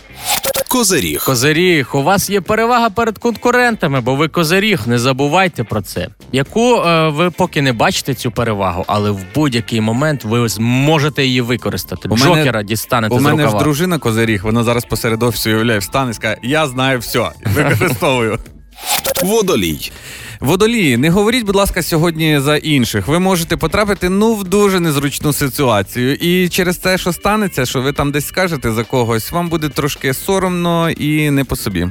Козиріг. 0.76 1.24
Козиріг, 1.24 1.88
у 1.92 2.02
вас 2.02 2.30
є 2.30 2.40
перевага 2.40 2.90
перед 2.90 3.18
конкурентами, 3.18 4.00
бо 4.00 4.14
ви 4.14 4.28
козиріг, 4.28 4.80
не 4.86 4.98
забувайте 4.98 5.64
про 5.64 5.80
це. 5.80 6.08
Яку 6.32 6.76
е, 6.76 7.08
ви 7.08 7.30
поки 7.30 7.62
не 7.62 7.72
бачите 7.72 8.14
цю 8.14 8.30
перевагу, 8.30 8.84
але 8.86 9.10
в 9.10 9.18
будь-який 9.34 9.80
момент 9.80 10.24
ви 10.24 10.48
зможете 10.48 11.24
її 11.24 11.40
використати. 11.40 12.08
У 12.08 12.16
мене- 12.16 12.34
Джокера 12.34 12.62
дістанете 12.62 13.14
У 13.14 13.18
з 13.18 13.22
мене 13.22 13.36
ж 13.42 13.44
рукава. 13.46 13.62
дружина 13.62 13.98
Козиріг, 13.98 14.44
вона 14.44 14.64
зараз 14.64 14.84
посеред 14.84 15.22
офісу 15.22 15.50
уявляє, 15.50 15.78
встане 15.78 16.10
і 16.10 16.14
скаже, 16.14 16.36
я 16.42 16.66
знаю 16.66 16.98
все, 16.98 17.30
використовую. 17.54 18.38
Водолій. 19.24 19.90
Водолії, 20.42 20.96
не 20.96 21.10
говоріть, 21.10 21.44
будь 21.44 21.56
ласка, 21.56 21.82
сьогодні 21.82 22.40
за 22.40 22.56
інших. 22.56 23.08
Ви 23.08 23.18
можете 23.18 23.56
потрапити 23.56 24.08
ну 24.08 24.34
в 24.34 24.44
дуже 24.44 24.80
незручну 24.80 25.32
ситуацію. 25.32 26.14
І 26.14 26.48
через 26.48 26.76
те, 26.76 26.98
що 26.98 27.12
станеться, 27.12 27.66
що 27.66 27.80
ви 27.82 27.92
там 27.92 28.12
десь 28.12 28.26
скажете 28.26 28.72
за 28.72 28.84
когось, 28.84 29.32
вам 29.32 29.48
буде 29.48 29.68
трошки 29.68 30.14
соромно 30.14 30.90
і 30.90 31.30
не 31.30 31.44
по 31.44 31.56
собі. 31.56 31.88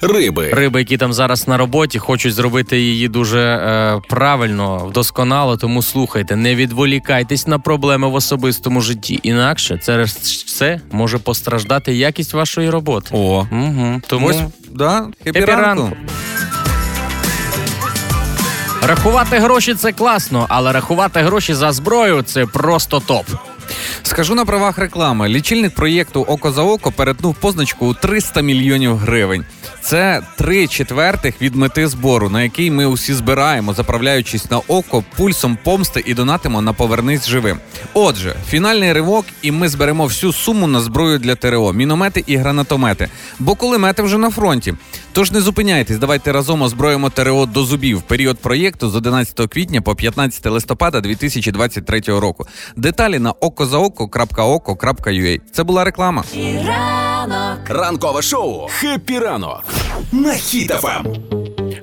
Риби. 0.00 0.50
Риби, 0.52 0.78
які 0.80 0.96
там 0.96 1.12
зараз 1.12 1.48
на 1.48 1.56
роботі, 1.56 1.98
хочуть 1.98 2.34
зробити 2.34 2.80
її 2.80 3.08
дуже 3.08 3.40
е, 3.40 4.00
правильно, 4.08 4.76
вдосконало. 4.78 5.56
Тому 5.56 5.82
слухайте, 5.82 6.36
не 6.36 6.54
відволікайтесь 6.54 7.46
на 7.46 7.58
проблеми 7.58 8.08
в 8.08 8.14
особистому 8.14 8.80
житті. 8.80 9.20
Інакше 9.22 9.80
через 9.86 10.12
все 10.46 10.80
може 10.92 11.18
постраждати 11.18 11.94
якість 11.94 12.34
вашої 12.34 12.70
роботи. 12.70 13.08
О, 13.12 13.46
Угу. 13.52 14.00
Тому 14.06 14.26
ось 14.26 14.36
да, 14.70 15.06
хепі 15.24 15.40
Хепі 15.40 15.52
ранку. 15.52 15.82
ранку. 15.82 15.96
Рахувати 18.82 19.38
гроші 19.38 19.74
це 19.74 19.92
класно, 19.92 20.46
але 20.48 20.72
рахувати 20.72 21.20
гроші 21.20 21.54
за 21.54 21.72
зброю 21.72 22.22
це 22.22 22.46
просто 22.46 23.00
топ. 23.00 23.26
Скажу 24.12 24.34
на 24.34 24.44
правах 24.44 24.78
реклами. 24.78 25.28
Лічильник 25.28 25.74
проєкту 25.74 26.22
Око 26.22 26.52
за 26.52 26.62
око 26.62 26.92
перетнув 26.92 27.34
позначку 27.34 27.86
у 27.86 27.94
300 27.94 28.42
мільйонів 28.42 28.96
гривень. 28.96 29.44
Це 29.82 30.22
три 30.36 30.66
четвертих 30.66 31.42
від 31.42 31.54
мети 31.54 31.88
збору, 31.88 32.28
на 32.28 32.42
який 32.42 32.70
ми 32.70 32.86
усі 32.86 33.14
збираємо, 33.14 33.74
заправляючись 33.74 34.50
на 34.50 34.58
око 34.58 35.04
пульсом 35.16 35.58
помсти 35.64 36.02
і 36.06 36.14
донатимо 36.14 36.62
на 36.62 36.72
повернись 36.72 37.28
живим. 37.28 37.58
Отже, 37.94 38.36
фінальний 38.48 38.92
ривок, 38.92 39.26
і 39.42 39.50
ми 39.50 39.68
зберемо 39.68 40.06
всю 40.06 40.32
суму 40.32 40.66
на 40.66 40.80
зброю 40.80 41.18
для 41.18 41.34
ТРО, 41.34 41.72
міномети 41.72 42.24
і 42.26 42.36
гранатомети. 42.36 43.08
Бо 43.38 43.54
кулемети 43.54 44.02
вже 44.02 44.18
на 44.18 44.30
фронті. 44.30 44.74
Тож 45.12 45.32
не 45.32 45.40
зупиняйтесь, 45.40 45.98
давайте 45.98 46.32
разом 46.32 46.62
озброїмо 46.62 47.10
ТРО 47.10 47.46
до 47.46 47.64
зубів. 47.64 48.02
Період 48.02 48.38
проєкту 48.38 48.90
з 48.90 48.96
11 48.96 49.50
квітня 49.50 49.80
по 49.80 49.96
15 49.96 50.46
листопада 50.46 51.00
2023 51.00 52.00
року. 52.00 52.46
Деталі 52.76 53.18
на 53.18 53.32
okozaoko.oko.ua. 54.02 55.40
Це 55.52 55.62
була 55.64 55.84
реклама. 55.84 56.24
Ранкове 57.68 58.22
шоу. 58.22 58.66
Хеппі 58.68 59.18
ранок. 59.18 59.64
На 60.12 60.32
Хіт 60.34 60.75
FM. 60.75 61.06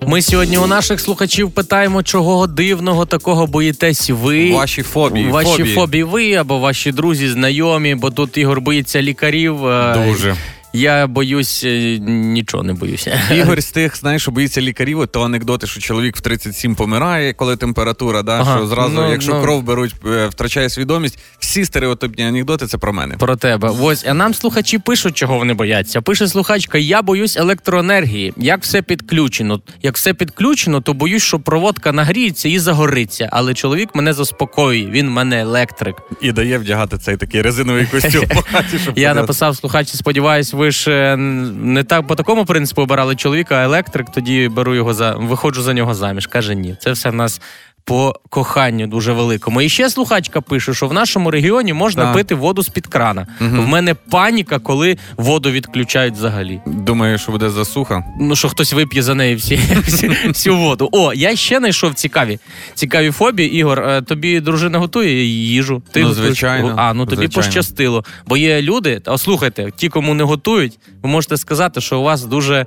Ми 0.07 0.21
сьогодні 0.21 0.57
у 0.57 0.67
наших 0.67 0.99
слухачів 0.99 1.51
питаємо, 1.51 2.03
чого 2.03 2.47
дивного 2.47 3.05
такого 3.05 3.47
боїтесь 3.47 4.09
ви. 4.09 4.51
Ваші 4.53 4.81
фобії. 4.83 5.27
Ваші 5.29 5.63
фобії. 5.63 6.03
ви 6.03 6.33
або 6.33 6.59
ваші 6.59 6.91
друзі, 6.91 7.29
знайомі, 7.29 7.95
бо 7.95 8.11
тут 8.11 8.38
Ігор 8.38 8.61
боїться 8.61 9.01
лікарів. 9.01 9.67
е, 9.67 10.05
Дуже. 10.07 10.35
Я 10.73 11.07
боюсь, 11.07 11.63
е, 11.63 11.99
нічого 12.07 12.63
не 12.63 12.73
боюся. 12.73 13.21
Ігор 13.35 13.61
з 13.61 13.71
тих, 13.71 13.97
знаєш, 13.97 14.21
що 14.21 14.31
боїться 14.31 14.61
лікарів, 14.61 15.07
то 15.07 15.21
анекдоти, 15.21 15.67
що 15.67 15.79
чоловік 15.79 16.17
в 16.17 16.21
37 16.21 16.75
помирає, 16.75 17.33
коли 17.33 17.57
температура, 17.57 18.21
да, 18.21 18.39
Ага, 18.39 18.57
що 18.57 18.67
зразу, 18.67 18.93
ну, 18.93 19.11
якщо 19.11 19.33
ну. 19.33 19.41
кров 19.41 19.63
беруть, 19.63 19.95
е, 20.05 20.27
втрачає 20.27 20.69
свідомість. 20.69 21.19
Всі 21.39 21.65
стереотипні 21.65 22.25
анекдоти 22.25 22.67
це 22.67 22.77
про 22.77 22.93
мене. 22.93 23.15
Про 23.15 23.35
тебе. 23.35 23.69
Ось, 23.81 24.05
а 24.07 24.13
нам 24.13 24.33
слухачі 24.33 24.77
пишуть, 24.79 25.17
чого 25.17 25.38
вони 25.38 25.53
бояться. 25.53 26.01
Пише 26.01 26.27
слухачка: 26.27 26.77
я 26.77 27.01
боюсь 27.01 27.38
електроенергії. 27.38 28.33
Як 28.38 28.63
все 28.63 28.81
підключено? 28.81 29.61
Як 29.83 29.95
все 29.95 30.13
підключено, 30.13 30.81
то 30.81 30.93
боюсь, 30.93 31.23
що 31.23 31.39
проводка 31.39 31.91
нагріється 31.91 32.49
і 32.49 32.59
загориться. 32.59 33.29
Але 33.31 33.53
чоловік 33.53 33.95
мене 33.95 34.13
заспокоює. 34.13 34.85
Він 34.85 35.09
мене 35.09 35.41
електрик. 35.41 35.95
І 36.21 36.31
дає 36.31 36.57
вдягати 36.57 36.97
цей 36.97 37.17
такий 37.17 37.41
резиновий 37.41 37.85
костюм 37.85 38.25
Я 38.95 39.13
написав 39.13 39.57
слухачі, 39.57 39.97
сподіваюсь, 39.97 40.53
ви 40.59 40.71
ж 40.71 40.91
е, 40.91 41.17
не 41.17 41.83
так 41.83 42.07
по 42.07 42.15
такому 42.15 42.45
принципу 42.45 42.81
обирали 42.81 43.15
чоловіка, 43.15 43.55
а 43.55 43.63
електрик. 43.63 44.09
Тоді 44.09 44.49
беру 44.49 44.75
його 44.75 44.93
за 44.93 45.11
виходжу 45.11 45.61
за 45.61 45.73
нього 45.73 45.93
заміж. 45.93 46.27
Каже, 46.27 46.55
ні, 46.55 46.75
це 46.79 46.91
все 46.91 47.09
в 47.09 47.13
нас. 47.13 47.41
По 47.89 48.13
коханню 48.29 48.88
дуже 48.88 49.13
великому. 49.13 49.62
І 49.62 49.69
ще 49.69 49.89
слухачка 49.89 50.41
пише, 50.41 50.74
що 50.74 50.88
в 50.88 50.93
нашому 50.93 51.31
регіоні 51.31 51.74
можна 51.74 52.03
Так. 52.03 52.13
пити 52.13 52.36
воду 52.36 52.63
з-під 52.63 52.88
крана. 52.88 53.27
В 53.39 53.67
мене 53.67 53.93
паніка, 53.93 54.60
коли 54.60 54.98
воду 55.17 55.51
відключають 55.51 56.13
взагалі. 56.13 56.62
Думаю, 56.65 57.17
що 57.17 57.31
буде 57.31 57.50
засуха. 57.50 58.03
Ну 58.19 58.36
що 58.36 58.50
хтось 58.50 58.74
вип'є 58.74 59.01
за 59.01 59.15
неї 59.15 59.36
всі, 59.36 59.60
всі, 59.88 60.12
всю 60.27 60.58
воду. 60.58 60.89
О, 60.91 61.13
я 61.13 61.36
ще 61.36 61.58
знайшов 61.60 61.93
цікаві 61.93 62.39
цікаві 62.75 63.12
фобії. 63.12 63.53
Ігор, 63.53 63.79
е, 63.79 64.01
тобі 64.01 64.39
дружина 64.39 64.79
готує 64.79 65.25
їжу. 65.25 65.81
Ти 65.91 66.03
Ну, 66.03 66.13
звичайно, 66.13 66.74
А, 66.77 66.93
ну 66.93 67.05
тобі 67.05 67.15
звичайно. 67.15 67.48
пощастило. 67.48 68.03
Бо 68.27 68.38
є 68.38 68.62
люди, 68.62 69.00
та 69.00 69.17
слухайте, 69.17 69.72
ті, 69.75 69.89
кому 69.89 70.13
не 70.13 70.24
готують, 70.24 70.79
ви 71.03 71.10
можете 71.10 71.38
сказати, 71.38 71.81
що 71.81 72.00
у 72.00 72.03
вас 72.03 72.24
дуже, 72.24 72.65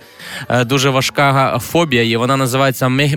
е, 0.49 0.65
дуже 0.65 0.91
важка 0.91 1.59
фобія 1.59 2.03
є. 2.03 2.19
Вона 2.19 2.37
називається 2.37 2.89
мег- 2.89 3.17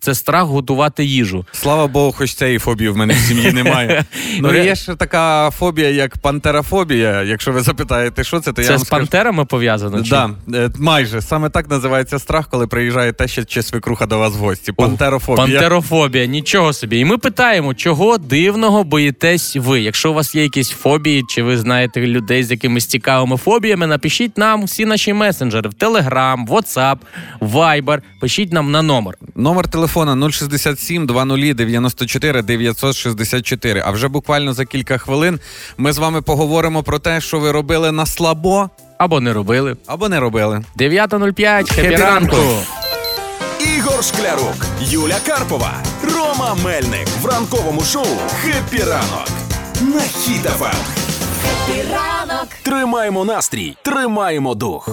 Це 0.00 0.14
страх 0.14 0.44
готувати 0.44 1.04
їжу. 1.04 1.46
Слава 1.52 1.86
Богу, 1.86 2.12
хоч 2.12 2.34
цієї 2.34 2.58
фобії 2.58 2.90
в 2.90 2.96
мене 2.96 3.14
в 3.14 3.16
сім'ї 3.16 3.52
немає. 3.52 4.04
Ну, 4.40 4.54
є 4.54 4.76
ще 4.76 4.94
така 4.94 5.50
фобія, 5.50 5.90
як 5.90 6.18
пантерофобія. 6.18 7.22
Якщо 7.22 7.52
ви 7.52 7.60
запитаєте, 7.60 8.24
що 8.24 8.40
це, 8.40 8.52
то 8.52 8.62
я 8.62 8.68
Це 8.68 8.78
з 8.78 8.84
пантерами 8.84 9.44
пов'язано? 9.44 10.00
Да, 10.00 10.30
е, 10.54 10.70
майже 10.78 11.22
саме 11.22 11.50
так 11.50 11.70
називається 11.70 12.18
страх, 12.18 12.48
коли 12.50 12.66
приїжджає 12.66 13.12
теща 13.12 13.44
чи 13.44 13.62
свекруха 13.62 14.06
до 14.06 14.18
вас 14.18 14.32
в 14.32 14.36
гості. 14.36 14.72
Пантерофобія. 14.72 15.46
Пантерофобія, 15.46 16.26
нічого 16.26 16.72
собі. 16.72 16.98
І 16.98 17.04
ми 17.04 17.18
питаємо, 17.18 17.74
чого 17.74 18.18
дивного 18.18 18.84
боїтесь 18.84 19.56
ви? 19.56 19.80
Якщо 19.80 20.10
у 20.10 20.14
вас 20.14 20.34
є 20.34 20.42
якісь 20.42 20.70
фобії, 20.70 21.24
чи 21.28 21.42
ви 21.42 21.58
знаєте 21.58 22.00
людей 22.00 22.44
з 22.44 22.50
якимись 22.50 22.86
цікавими 22.86 23.36
фобіями, 23.36 23.86
напишіть 23.86 24.38
нам 24.38 24.64
всі 24.64 24.84
наші 24.86 25.12
месенджери 25.12 25.70
в 25.70 25.72
Telegram, 25.72 26.46
WhatsApp, 26.48 26.96
Viber. 27.40 28.00
Пишіть 28.20 28.52
нам 28.52 28.70
на 28.70 28.82
номер. 28.82 29.14
Номер 29.34 29.63
телефона 29.66 30.30
067 30.30 31.06
20 31.06 31.56
94 31.56 32.42
964. 32.42 33.82
А 33.86 33.90
вже 33.90 34.08
буквально 34.08 34.52
за 34.52 34.64
кілька 34.64 34.98
хвилин 34.98 35.40
ми 35.78 35.92
з 35.92 35.98
вами 35.98 36.22
поговоримо 36.22 36.82
про 36.82 36.98
те, 36.98 37.20
що 37.20 37.38
ви 37.38 37.52
робили 37.52 37.92
на 37.92 38.06
слабо 38.06 38.70
Або 38.98 39.20
не 39.20 39.32
робили. 39.32 39.76
або 39.86 40.08
не 40.08 40.20
робили. 40.20 40.62
9.05, 40.78 41.68
хепі 41.74 41.88
Хеппі 41.88 41.96
ранку. 42.02 42.36
Ігор 43.76 44.04
Шклярук, 44.04 44.66
Юля 44.80 45.16
Карпова, 45.26 45.72
Рома 46.14 46.56
Мельник 46.64 47.08
в 47.22 47.26
ранковому 47.26 47.80
шоу 47.80 48.06
«Хеппі 48.42 48.82
ранок» 48.82 49.28
на 49.80 50.00
Хіт-ФМ. 50.00 50.74
Тримаємо 52.62 53.24
настрій, 53.24 53.76
тримаємо 53.82 54.54
дух. 54.54 54.88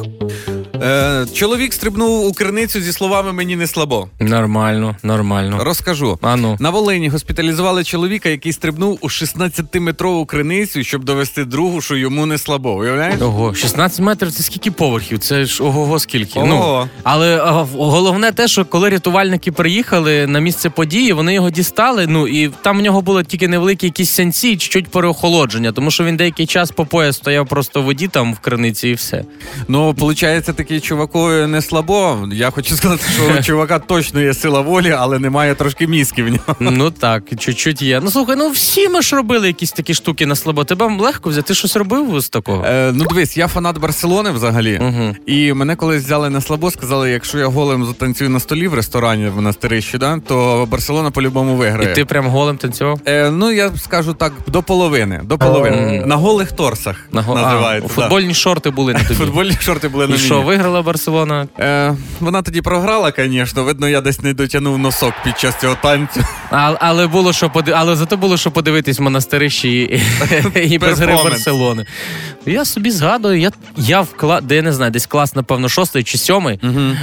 Е, 0.81 1.25
чоловік 1.33 1.73
стрибнув 1.73 2.25
у 2.27 2.33
криницю 2.33 2.81
зі 2.81 2.93
словами 2.93 3.33
Мені 3.33 3.55
не 3.55 3.67
слабо. 3.67 4.07
Нормально, 4.19 4.95
нормально. 5.03 5.63
Розкажу. 5.63 6.19
А 6.21 6.35
ну. 6.35 6.57
На 6.59 6.69
Волині 6.69 7.09
госпіталізували 7.09 7.83
чоловіка, 7.83 8.29
який 8.29 8.53
стрибнув 8.53 8.97
у 9.01 9.07
16-метрову 9.07 10.25
криницю, 10.25 10.83
щоб 10.83 11.03
довести 11.03 11.45
другу, 11.45 11.81
що 11.81 11.95
йому 11.95 12.25
не 12.25 12.38
слабо. 12.38 12.73
Уявляєш? 12.73 13.21
Ого, 13.21 13.53
16 13.53 14.00
метрів 14.00 14.31
це 14.31 14.43
скільки 14.43 14.71
поверхів? 14.71 15.19
Це 15.19 15.45
ж 15.45 15.63
ого 15.63 16.00
скільки. 16.00 16.39
Ого. 16.39 16.47
Ну, 16.47 16.89
але 17.03 17.38
а, 17.38 17.51
головне 17.73 18.31
те, 18.31 18.47
що 18.47 18.65
коли 18.65 18.89
рятувальники 18.89 19.51
приїхали 19.51 20.27
на 20.27 20.39
місце 20.39 20.69
події, 20.69 21.13
вони 21.13 21.33
його 21.33 21.50
дістали. 21.50 22.07
Ну 22.07 22.27
і 22.27 22.50
там 22.61 22.79
в 22.79 22.81
нього 22.81 23.01
було 23.01 23.23
тільки 23.23 23.47
невеликі 23.47 23.88
якісь 23.88 24.09
сенці, 24.09 24.50
і 24.50 24.57
чуть 24.57 24.88
переохолодження, 24.88 25.71
тому 25.71 25.91
що 25.91 26.03
він 26.03 26.17
деякий 26.17 26.45
час 26.45 26.71
по 26.71 26.85
пояс 26.85 27.15
стояв 27.17 27.47
просто 27.47 27.81
в 27.81 27.85
воді 27.85 28.07
там 28.07 28.33
в 28.33 28.39
криниці 28.39 28.89
і 28.89 28.93
все. 28.93 29.23
Ну, 29.67 29.91
виходить, 29.91 30.70
такий 30.71 30.87
чувакові 30.87 31.47
не 31.47 31.61
слабо. 31.61 32.19
Я 32.33 32.50
хочу 32.50 32.75
сказати, 32.75 33.03
що 33.13 33.39
у 33.39 33.43
чувака 33.43 33.79
точно 33.79 34.22
є 34.22 34.33
сила 34.33 34.61
волі, 34.61 34.96
але 35.00 35.19
немає 35.19 35.55
трошки 35.55 35.87
мізки 35.87 36.24
в 36.24 36.29
нього. 36.29 36.55
Ну 36.59 36.91
так, 36.91 37.24
чуть-чуть 37.39 37.81
є. 37.81 38.00
Ну 38.03 38.11
слухай, 38.11 38.35
ну 38.35 38.50
всі 38.50 38.89
ми 38.89 39.01
ж 39.01 39.15
робили 39.15 39.48
якісь 39.48 39.72
такі 39.72 39.93
штуки 39.93 40.25
на 40.25 40.35
слабо. 40.35 40.63
Тебе 40.63 40.98
легко 41.00 41.29
взяти. 41.29 41.48
Ти 41.48 41.53
щось 41.53 41.75
робив 41.75 42.19
з 42.19 42.29
такого? 42.29 42.65
Е, 42.65 42.91
ну, 42.96 43.05
дивись, 43.05 43.37
я 43.37 43.48
фанат 43.48 43.77
Барселони 43.77 44.31
взагалі. 44.31 44.79
Мгм. 44.81 45.15
І 45.25 45.53
мене 45.53 45.75
колись 45.75 46.03
взяли 46.03 46.29
на 46.29 46.41
слабо, 46.41 46.72
сказали, 46.72 47.11
якщо 47.11 47.37
я 47.39 47.48
голим 47.48 47.85
затанцюю 47.85 48.29
на 48.29 48.39
столі 48.39 48.67
в 48.67 48.74
ресторані 48.74 49.27
в 49.27 49.35
Монастирищі, 49.35 49.98
да, 49.98 50.19
то 50.27 50.67
Барселона 50.72 51.11
по-любому 51.11 51.55
виграє. 51.55 51.91
І 51.91 51.96
ти 51.96 52.05
прям 52.05 52.27
голим 52.27 52.57
танцював? 52.57 53.00
Е, 53.05 53.31
ну, 53.31 53.51
я 53.51 53.72
скажу 53.77 54.13
так, 54.13 54.33
до 54.48 54.63
половини. 54.63 55.22
До 55.24 55.37
половини. 55.37 56.00
Мгм. 56.00 56.09
На 56.09 56.15
голих 56.15 56.51
торсах 56.51 56.96
На 57.11 57.22
го- 57.22 57.35
називається. 57.35 57.89
а, 57.98 58.01
футбольні 58.01 58.33
шорти 58.33 58.69
були 58.69 58.93
на 58.93 59.00
да. 59.00 59.05
тобі. 59.05 59.19
Футбольні 59.19 59.57
шорти 59.61 59.87
були 59.87 60.07
на 60.07 60.15
І 60.15 60.17
що, 60.17 60.43
мені. 60.43 60.60
Виграла 60.61 60.81
Барселона? 60.81 61.47
Е, 61.59 61.95
вона 62.19 62.41
тоді 62.41 62.61
програла, 62.61 63.13
звісно. 63.17 63.63
Видно, 63.63 63.89
я 63.89 64.01
десь 64.01 64.21
не 64.21 64.33
дотягнув 64.33 64.77
носок 64.77 65.13
під 65.24 65.39
час 65.39 65.55
цього 65.61 65.77
танцю. 65.81 66.21
А, 66.51 66.74
але 66.79 67.07
було 67.07 67.33
що 67.33 67.50
поди... 67.50 67.71
але 67.75 67.95
зато 67.95 68.17
було 68.17 68.37
що 68.37 68.51
подивитись 68.51 69.00
монастирищі 69.00 70.01
і, 70.55 70.59
і 70.74 70.77
без 70.79 71.00
гри. 71.00 71.13
Барселони. 71.24 71.85
Я 72.45 72.65
собі 72.65 72.91
згадую, 72.91 73.39
я, 73.39 73.51
я 73.77 74.01
в 74.01 74.13
кла... 74.13 74.41
де 74.41 74.55
я 74.55 74.61
не 74.61 74.74
знаю, 74.74 74.91
десь 74.91 75.05
клас, 75.05 75.35
напевно, 75.35 75.69
шостий 75.69 76.03
чи 76.03 76.17
сьомий. 76.17 76.59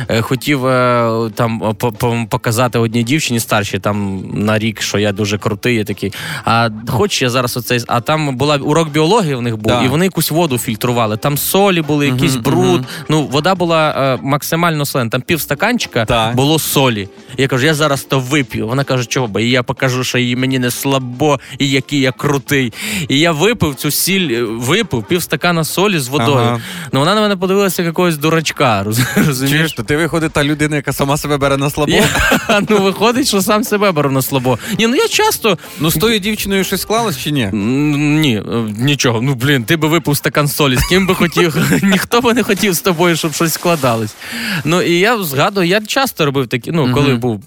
Е, 0.09 0.21
хотів 0.23 0.67
е, 0.67 1.31
там 1.35 1.75
по- 1.79 1.93
по- 1.93 2.27
показати 2.31 2.79
одній 2.79 3.03
дівчині 3.03 3.41
старшій 3.41 3.79
там 3.79 4.23
на 4.35 4.59
рік, 4.59 4.83
що 4.83 4.99
я 4.99 5.13
дуже 5.13 5.39
крутий, 5.39 5.77
я 5.77 5.85
такий. 5.85 6.13
А 6.45 6.69
хоч 6.89 7.23
я 7.23 7.31
зараз 7.31 7.57
оцей. 7.57 7.81
А 7.87 8.01
там 8.01 8.37
була 8.37 8.57
урок 8.57 8.89
біології 8.89 9.35
в 9.35 9.43
них 9.43 9.57
був, 9.57 9.73
Да. 9.73 9.83
і 9.83 9.89
вони 9.89 10.05
якусь 10.05 10.31
воду 10.31 10.59
фільтрували. 10.59 11.17
Там 11.17 11.39
солі 11.39 11.83
були, 11.83 12.07
якийсь 12.07 12.37
бруд. 12.37 12.85
Ну, 13.09 13.27
вода 13.27 13.48
була 13.55 13.91
е, 13.91 14.19
максимально 14.23 14.87
солена. 14.87 15.11
Там 15.11 15.21
пів 15.23 15.41
стаканчика 15.41 16.05
Так. 16.05 16.35
було 16.35 16.59
солі. 16.59 17.09
Я 17.39 17.49
кажу, 17.49 17.67
я 17.67 17.75
зараз 17.75 18.03
то 18.03 18.21
вип'ю. 18.21 18.69
Вона 18.69 18.85
каже, 18.85 19.05
чого 19.05 19.27
би? 19.27 19.45
І 19.45 19.51
я 19.51 19.63
покажу, 19.63 20.05
що 20.05 20.19
їй 20.19 20.37
мені 20.37 20.59
не 20.59 20.71
слабо, 20.71 21.41
і 21.59 21.71
який 21.71 22.01
я 22.01 22.13
крутий. 22.13 22.73
І 23.09 23.19
я 23.19 23.33
випив 23.33 23.75
цю 23.75 23.91
сіль, 23.91 24.31
е, 24.31 24.43
випив 24.43 25.05
пів 25.05 25.23
стакана 25.23 25.65
солі 25.65 25.99
з 25.99 26.09
водою. 26.09 26.39
Ага. 26.39 26.61
Ну 26.93 27.01
вона 27.01 27.15
на 27.15 27.21
мене 27.21 27.37
подивилася 27.37 27.83
якогось 27.83 28.17
дурачка. 28.17 28.83
роз- 28.87 29.27
Розумієш? 29.27 29.73
То 29.73 29.83
ти 29.83 29.97
виходить 29.97 30.33
та 30.33 30.45
людина, 30.45 30.77
яка 30.77 30.93
сама 30.93 31.17
себе 31.17 31.37
бере 31.37 31.57
на 31.57 31.71
слабо. 31.71 31.93
Я, 31.93 32.09
ну 32.69 32.79
виходить, 32.83 33.29
що 33.29 33.43
сам 33.43 33.65
себе 33.65 33.93
беру 33.93 34.11
на 34.11 34.23
слабо. 34.23 34.59
Ні, 34.79 34.87
ну 34.87 34.95
я 34.95 35.09
часто 35.09 35.59
Ну 35.81 35.91
з 35.91 35.95
тою 35.95 36.19
дівчиною 36.19 36.65
щось 36.65 36.81
склалось 36.81 37.19
чи 37.19 37.31
ні? 37.31 37.47
Ні, 37.53 38.37
е, 38.37 38.43
нічого. 38.79 39.21
Ну 39.23 39.35
блін, 39.35 39.65
ти 39.65 39.77
би 39.77 39.89
випив 39.89 40.17
стакан 40.17 40.49
солі. 40.49 40.77
З 40.77 40.85
ким 40.89 41.07
би 41.07 41.15
хотів? 41.15 41.57
Ніхто 41.83 42.21
би 42.21 42.35
не 42.35 42.43
хотів 42.43 42.73
з 42.73 42.81
тобою, 42.81 43.17
щоб 43.29 43.35
щось 43.35 43.53
складалось. 43.53 44.15
Ну 44.65 44.83
і 44.83 44.99
я 44.99 45.23
згадую, 45.23 45.67
я 45.67 45.81
часто 45.81 46.25
робив 46.25 46.47
такі, 46.47 46.73
ну 46.73 46.95
коли 46.95 47.15
був. 47.15 47.43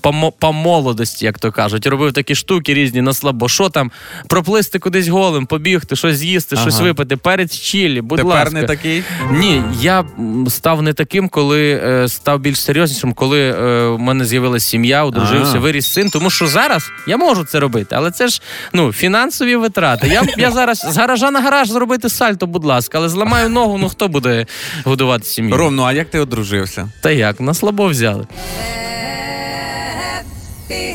По, 0.00 0.32
по 0.38 0.52
молодості, 0.52 1.24
як 1.24 1.38
то 1.38 1.52
кажуть, 1.52 1.86
робив 1.86 2.12
такі 2.12 2.34
штуки 2.34 2.74
різні 2.74 3.00
на 3.02 3.14
слабо. 3.14 3.48
Що 3.48 3.68
там, 3.68 3.90
проплисти 4.28 4.78
кудись 4.78 5.08
голим, 5.08 5.46
побігти, 5.46 5.96
щось 5.96 6.16
з'їсти, 6.16 6.56
щось 6.56 6.80
випити, 6.80 7.16
перець 7.16 7.58
чілі, 7.58 8.00
будь 8.00 8.18
Тепер 8.18 8.34
ласка. 8.34 8.50
не 8.50 8.62
такий. 8.64 9.02
Ні, 9.30 9.62
я 9.80 10.04
став 10.48 10.82
не 10.82 10.92
таким, 10.92 11.28
коли 11.28 11.80
е, 11.84 12.08
став 12.08 12.40
більш 12.40 12.60
серйознішим, 12.60 13.12
коли 13.12 13.40
е, 13.40 13.86
в 13.88 13.98
мене 13.98 14.24
з'явилася 14.24 14.68
сім'я, 14.68 15.04
одружився, 15.04 15.56
А. 15.56 15.58
виріс 15.58 15.92
син. 15.92 16.10
Тому 16.10 16.30
що 16.30 16.46
зараз 16.46 16.90
я 17.06 17.16
можу 17.16 17.44
це 17.44 17.60
робити, 17.60 17.94
але 17.98 18.10
це 18.10 18.28
ж 18.28 18.42
ну 18.72 18.92
фінансові 18.92 19.56
витрати. 19.56 20.08
Я, 20.08 20.22
я 20.36 20.50
зараз 20.50 20.78
з 20.78 20.96
гаража 20.96 21.30
на 21.30 21.40
гараж 21.40 21.68
зробити 21.68 22.08
сальто, 22.08 22.46
будь 22.46 22.64
ласка, 22.64 22.98
але 22.98 23.08
зламаю 23.08 23.48
ногу, 23.48 23.78
ну 23.78 23.88
хто 23.88 24.08
буде 24.08 24.46
годувати 24.84 25.24
сім'ю? 25.24 25.56
Ром, 25.56 25.76
ну 25.76 25.82
а 25.82 25.92
як 25.92 26.10
ти 26.10 26.18
одружився? 26.20 26.88
Та 27.00 27.10
як, 27.10 27.40
на 27.40 27.54
слабо 27.54 27.88
взяли. 27.88 28.26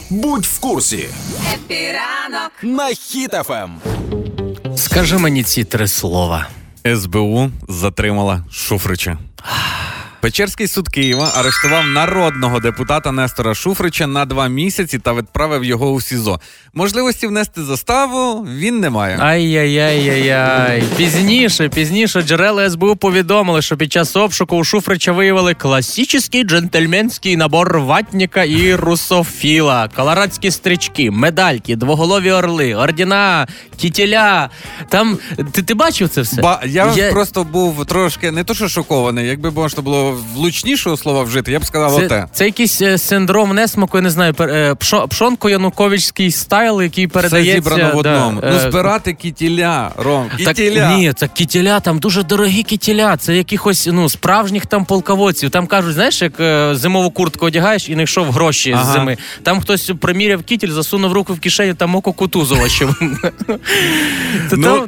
Будь 0.10 0.46
в 0.46 0.60
курсі 0.60 1.10
на 2.64 2.84
Хіт-ФМ. 2.90 3.70
Скажи 4.76 5.18
мені 5.18 5.44
ці 5.44 5.64
три 5.64 5.88
слова. 5.88 6.48
СБУ 6.96 7.50
затримала 7.68 8.44
Шуфрича. 8.52 9.18
Печерський 10.28 10.68
суд 10.68 10.90
Києва 10.90 11.32
арештував 11.36 11.88
народного 11.88 12.60
депутата 12.60 13.12
Нестора 13.12 13.56
Шуфрича 13.56 14.08
на 14.08 14.26
два 14.26 14.48
місяці 14.48 15.00
та 15.00 15.14
відправив 15.14 15.64
його 15.64 15.92
у 15.92 16.02
СІЗО. 16.02 16.40
Можливості 16.74 17.28
внести 17.28 17.64
заставу 17.64 18.48
він 18.58 18.80
не 18.80 18.90
має. 18.90 19.18
Ай-яй-яй-яй-яй. 19.20 20.84
Пізніше, 20.98 21.70
пізніше 21.70 22.22
джерела 22.22 22.70
СБУ 22.70 22.96
повідомили, 22.96 23.62
що 23.62 23.78
під 23.78 23.92
час 23.94 24.16
обшуку 24.16 24.58
у 24.58 24.64
Шуфрича 24.64 25.12
виявили 25.12 25.54
класичний 25.54 26.44
джентльменський 26.44 27.38
набор 27.38 27.80
ватніка 27.80 28.44
і 28.44 28.76
русофіла, 28.76 29.90
колорадські 29.96 30.52
стрічки, 30.52 31.12
медальки, 31.12 31.76
двоголові 31.76 32.32
орли, 32.32 32.76
ордіна, 32.76 33.48
кітіля. 33.78 34.50
Там 34.90 35.18
ти, 35.52 35.62
ти 35.62 35.74
бачив 35.74 36.10
це 36.10 36.22
все? 36.22 36.42
Ба, 36.42 36.62
я, 36.66 37.12
просто 37.12 37.44
був 37.44 37.86
трошки 37.86 38.32
не 38.32 38.44
то, 38.44 38.54
що 38.54 38.68
шокований. 38.68 39.28
Якби 39.28 39.52
можна 39.52 39.84
було 39.84 40.17
влучнішого 40.36 40.98
слова 40.98 41.24
вжити, 41.24 41.52
я 41.52 41.60
б 41.60 41.66
сказав 41.66 41.96
Це, 42.00 42.06
оте. 42.06 42.26
це 42.34 42.46
якийсь 42.46 42.82
е, 42.82 42.98
синдром 42.98 43.56
несмаку, 43.56 43.98
я 43.98 44.02
не 44.02 44.10
знаю, 44.10 44.34
е, 44.40 44.74
пшо- 44.74 45.08
пшонко 45.08 45.50
януковичський 45.50 46.32
стайл, 46.32 46.82
який 46.82 47.06
Все 47.06 47.14
передається. 47.14 47.54
зібрано 47.56 47.94
в 47.96 47.98
одному. 47.98 48.42
е, 48.44 48.50
ну, 48.54 48.70
збирати 48.70 49.14
кітіля, 49.14 49.92
Ром. 49.98 50.30
Так, 50.46 50.58
ні, 50.98 51.14
це 51.16 51.28
кітіля, 51.28 51.80
там 51.80 52.00
дуже 52.00 52.24
дорогі 52.24 52.64
кітіля. 52.64 53.18
Це 53.18 53.38
якихось 53.38 53.90
ну 53.92 54.10
справжніх 54.10 54.66
там 54.66 54.86
полководців. 54.86 55.50
Там 55.50 55.68
кажуть, 55.68 55.94
знаєш, 55.94 56.22
як 56.22 56.34
зимову 56.78 57.12
куртку 57.12 57.46
одягаєш 57.46 57.90
і 57.90 57.96
не 57.96 58.04
йшов 58.04 58.32
гроші 58.32 58.72
Ага. 58.72 58.84
з 58.92 58.94
зими. 58.94 59.18
Там 59.44 59.62
хтось 59.62 59.92
приміряв 60.02 60.44
кітіль, 60.44 60.72
засунув 60.72 61.14
руку 61.14 61.34
в 61.34 61.40
кишеню, 61.40 61.74
там 61.74 61.96
око 61.96 62.14
Кутузова 62.14 62.70
ще. 62.70 62.88
Це 64.50 64.56
Ну, 64.58 64.64
там- 64.64 64.88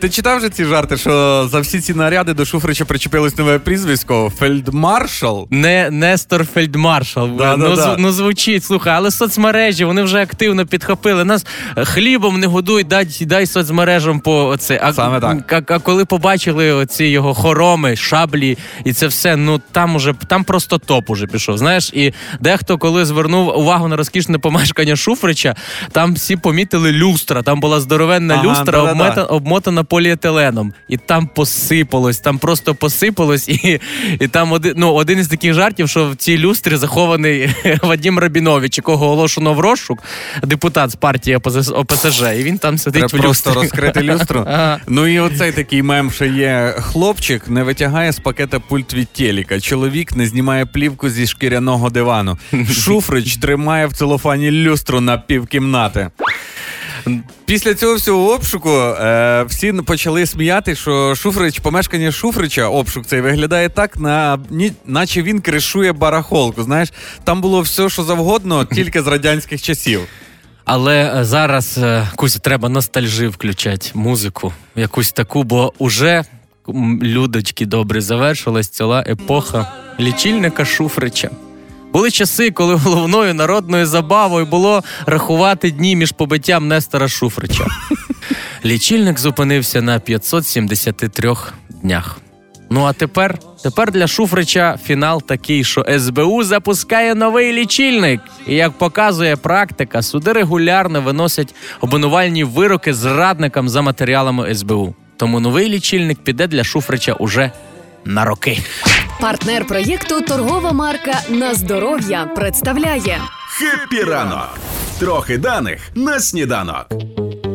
ти 0.00 0.10
читав 0.10 0.40
же 0.40 0.48
ці 0.48 0.64
жарти, 0.64 0.96
що 0.96 1.48
за 1.52 1.60
всі 1.60 1.80
ці 1.80 1.94
наряди 1.94 2.34
до 2.34 2.44
Шуфрича 2.44 2.84
причепилось 2.84 3.38
нове 3.38 3.58
прізвисько 3.58 4.32
Фельдмаршал? 4.38 5.48
Не 5.50 5.90
Нестор 5.90 6.46
Фельдмаршал. 6.46 7.30
Да, 7.38 7.56
ну, 7.56 7.76
да, 7.76 7.86
да. 7.86 7.96
ну 7.98 8.12
звучить, 8.12 8.64
слухай, 8.64 8.94
але 8.94 9.10
соцмережі 9.10 9.84
вони 9.84 10.02
вже 10.02 10.22
активно 10.22 10.66
підхопили. 10.66 11.24
Нас 11.24 11.46
е, 11.76 11.84
хлібом 11.84 12.40
не 12.40 12.46
годують, 12.46 12.86
дай, 12.86 13.08
дай 13.20 13.46
соцмережам 13.46 14.20
по 14.20 14.46
оце. 14.46 14.80
А, 14.82 14.92
Саме 14.92 15.20
так. 15.20 15.52
А, 15.52 15.74
а 15.74 15.78
коли 15.78 16.04
побачили 16.04 16.72
оці 16.72 17.04
його 17.04 17.34
хороми, 17.34 17.96
шаблі 17.96 18.58
і 18.84 18.92
це 18.92 19.06
все, 19.06 19.36
ну 19.36 19.60
там 19.72 19.96
уже 19.96 20.14
там 20.28 20.44
просто 20.44 20.78
топ 20.78 21.10
уже 21.10 21.26
пішов. 21.26 21.58
Знаєш, 21.58 21.90
і 21.94 22.12
дехто, 22.40 22.78
коли 22.78 23.04
звернув 23.04 23.58
увагу 23.58 23.88
на 23.88 23.96
розкішне 23.96 24.38
помешкання 24.38 24.96
Шуфрича, 24.96 25.54
там 25.92 26.14
всі 26.14 26.36
помітили 26.36 26.92
люстра. 26.92 27.42
Там 27.42 27.60
була 27.60 27.80
здоровенна 27.80 28.34
Ага, 28.34 28.44
люстра, 28.44 28.82
да-да-да. 28.82 29.22
Обмотана 29.66 29.84
поліетиленом. 29.84 30.72
І 30.88 30.96
там 30.96 31.26
посипалось, 31.26 32.18
там 32.18 32.38
просто 32.38 32.74
посипалось, 32.74 33.48
і, 33.48 33.80
і 34.20 34.28
там 34.28 34.52
один, 34.52 34.74
ну, 34.76 34.92
один 34.92 35.18
із 35.18 35.28
таких 35.28 35.54
жартів, 35.54 35.88
що 35.88 36.10
в 36.10 36.16
цій 36.16 36.38
люстрі 36.38 36.76
захований 36.76 37.54
Вадим 37.82 38.18
Рабінович, 38.18 38.78
якого 38.78 39.06
оголошено 39.06 39.54
в 39.54 39.60
розшук, 39.60 40.02
депутат 40.42 40.90
з 40.90 40.94
партії 40.94 41.36
ОПСЖ, 41.36 42.22
і 42.38 42.42
він 42.42 42.58
там 42.58 42.78
сидить 42.78 43.08
Треба 43.08 43.18
в 43.18 43.22
просто 43.22 43.50
люстрі. 43.50 43.62
розкрити 43.62 44.02
люстру. 44.02 44.44
Ага. 44.56 44.78
Ну 44.88 45.06
і 45.06 45.18
оцей 45.18 45.52
такий 45.52 45.82
мем, 45.82 46.10
що 46.10 46.24
є 46.24 46.74
хлопчик, 46.78 47.48
не 47.48 47.62
витягає 47.62 48.12
з 48.12 48.18
пакета 48.18 48.60
пульт 48.60 48.94
від 48.94 49.08
телека. 49.08 49.60
Чоловік 49.60 50.16
не 50.16 50.26
знімає 50.26 50.66
плівку 50.66 51.10
зі 51.10 51.26
шкіряного 51.26 51.90
дивану. 51.90 52.38
Шуфрич 52.72 53.36
тримає 53.36 53.86
в 53.86 53.92
целофані 53.92 54.50
люстру 54.50 55.00
на 55.00 55.18
півкімнати. 55.18 56.10
Після 57.44 57.74
цього 57.74 57.94
всього 57.94 58.32
обшуку 58.32 58.70
е, 58.70 59.44
всі 59.48 59.72
почали 59.72 60.26
сміяти, 60.26 60.74
що 60.74 61.14
Шуфрич, 61.14 61.58
помешкання 61.58 62.12
Шуфрича, 62.12 62.68
обшук 62.68 63.06
цей 63.06 63.20
виглядає 63.20 63.68
так, 63.68 63.96
на, 63.96 64.38
ні, 64.50 64.72
наче 64.86 65.22
він 65.22 65.40
кришує 65.40 65.92
барахолку. 65.92 66.62
Знаєш, 66.62 66.92
там 67.24 67.40
було 67.40 67.60
все, 67.60 67.88
що 67.88 68.02
завгодно, 68.02 68.64
тільки 68.74 69.02
з 69.02 69.06
радянських 69.06 69.62
часів. 69.62 70.00
Але 70.64 71.20
е, 71.20 71.24
зараз 71.24 71.78
е, 71.78 72.08
треба 72.42 72.68
ностальжи 72.68 73.28
включати, 73.28 73.90
музику, 73.94 74.52
якусь 74.76 75.12
таку, 75.12 75.42
бо 75.42 75.72
уже 75.78 76.24
людочки 77.02 77.66
добре 77.66 78.00
завершилась 78.00 78.68
ціла 78.68 79.04
епоха 79.06 79.72
лічильника 80.00 80.64
Шуфрича. 80.64 81.30
Були 81.96 82.10
часи, 82.10 82.50
коли 82.50 82.74
головною 82.74 83.34
народною 83.34 83.86
забавою 83.86 84.46
було 84.46 84.82
рахувати 85.06 85.70
дні 85.70 85.96
між 85.96 86.12
побиттям 86.12 86.68
Нестора 86.68 87.08
Шуфрича. 87.08 87.66
Лічильник 88.64 89.18
зупинився 89.18 89.82
на 89.82 89.98
573 89.98 91.34
днях. 91.82 92.18
Ну 92.70 92.84
а 92.84 92.92
тепер, 92.92 93.38
тепер 93.62 93.92
для 93.92 94.06
Шуфрича 94.06 94.78
фінал 94.84 95.22
такий, 95.22 95.64
що 95.64 95.86
СБУ 95.98 96.44
запускає 96.44 97.14
новий 97.14 97.52
лічильник. 97.52 98.20
І 98.46 98.54
як 98.54 98.72
показує 98.72 99.36
практика, 99.36 100.02
суди 100.02 100.32
регулярно 100.32 101.00
виносять 101.00 101.54
обвинувальні 101.80 102.44
вироки 102.44 102.94
зрадникам 102.94 103.68
за 103.68 103.82
матеріалами 103.82 104.54
СБУ. 104.54 104.94
Тому 105.16 105.40
новий 105.40 105.68
лічильник 105.68 106.18
піде 106.18 106.46
для 106.46 106.64
Шуфрича 106.64 107.12
уже 107.12 107.50
на 108.04 108.24
роки. 108.24 108.58
Партнер 109.20 109.66
проєкту 109.66 110.20
торгова 110.20 110.72
марка 110.72 111.20
На 111.28 111.54
здоров'я 111.54 112.24
представляє 112.36 113.20
Хеппі 113.48 114.02
ранок. 114.02 114.58
Трохи 114.98 115.38
даних 115.38 115.80
на 115.94 116.20
сніданок. 116.20 116.86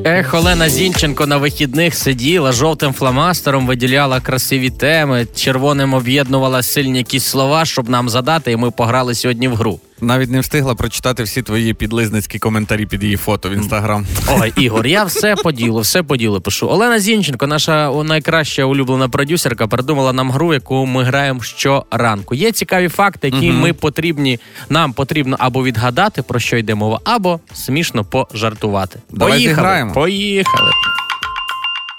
Ех, 0.06 0.34
Олена 0.34 0.70
Зінченко 0.70 1.28
на 1.28 1.38
вихідних 1.38 1.96
сиділа 1.96 2.52
жовтим 2.52 2.94
фломастером, 2.94 3.68
виділяла 3.68 4.22
красиві 4.22 4.70
теми, 4.70 5.28
червоним 5.36 5.94
об'єднувала 5.94 6.64
сильні 6.64 6.98
якісь 6.98 7.26
слова, 7.26 7.66
щоб 7.66 7.90
нам 7.90 8.10
задати, 8.10 8.52
і 8.52 8.56
ми 8.56 8.72
пограли 8.72 9.16
сьогодні 9.16 9.48
в 9.48 9.56
гру. 9.56 9.80
Навіть 10.02 10.30
не 10.30 10.40
встигла 10.40 10.76
прочитати 10.76 11.24
всі 11.24 11.42
твої 11.42 11.74
підлизницькі 11.74 12.40
коментарі 12.40 12.86
під 12.86 13.04
її 13.04 13.18
фото 13.18 13.50
в 13.50 13.52
інстаграм. 13.52 14.06
Ой, 14.40 14.54
Ігор, 14.58 14.88
я 14.88 15.04
все 15.04 15.36
по 15.36 15.52
ділу, 15.52 15.80
все 15.80 16.04
по 16.04 16.18
ділу 16.18 16.42
пишу. 16.42 16.68
Олена 16.70 17.00
Зінченко, 17.00 17.48
наша 17.48 17.92
найкраща 18.04 18.64
улюблена 18.64 19.10
продюсерка, 19.10 19.68
придумала 19.68 20.14
нам 20.14 20.32
гру, 20.32 20.54
яку 20.54 20.86
ми 20.86 21.04
граємо 21.04 21.42
щоранку. 21.44 22.36
Є 22.36 22.52
цікаві 22.52 22.88
факти, 22.90 23.28
які 23.28 23.52
ми 23.52 23.74
потрібні, 23.74 24.40
нам 24.70 24.94
потрібно 24.94 25.36
або 25.40 25.64
відгадати, 25.64 26.22
про 26.22 26.40
що 26.40 26.58
йде 26.58 26.76
мова, 26.76 27.00
або 27.04 27.40
смішно 27.54 28.04
пожартувати. 28.06 29.00
Давай 29.10 29.34
Поїхали, 29.34 29.56
зіграємо. 29.56 29.94
поїхали. 29.94 30.72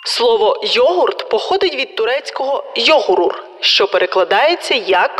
Слово 0.04 0.62
йогурт 0.74 1.30
походить 1.30 1.74
від 1.74 1.96
турецького 1.96 2.64
йогурур, 2.76 3.34
що 3.60 3.86
перекладається 3.86 4.74
як 4.74 5.10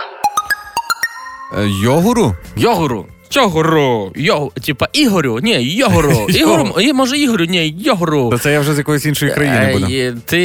Йогуру? 1.83 2.35
Йогуру. 2.57 3.07
Чогору, 3.29 4.13
Йогу, 4.17 4.53
типа 4.67 4.89
Ігорю. 4.93 5.41
Ні, 5.43 5.63
Йогуру. 5.63 6.27
Ігору. 6.29 6.69
Може, 6.95 7.19
Ігорю, 7.19 7.45
ні, 7.45 7.75
Йогуру. 7.79 8.31
Та 8.31 8.39
це 8.39 8.53
я 8.53 8.61
вже 8.61 8.75
з 8.75 8.79
якоїсь 8.79 9.07
іншої 9.07 9.33
країни 9.35 9.57
Е, 9.57 9.73
буду. 9.73 10.21
Ти 10.27 10.39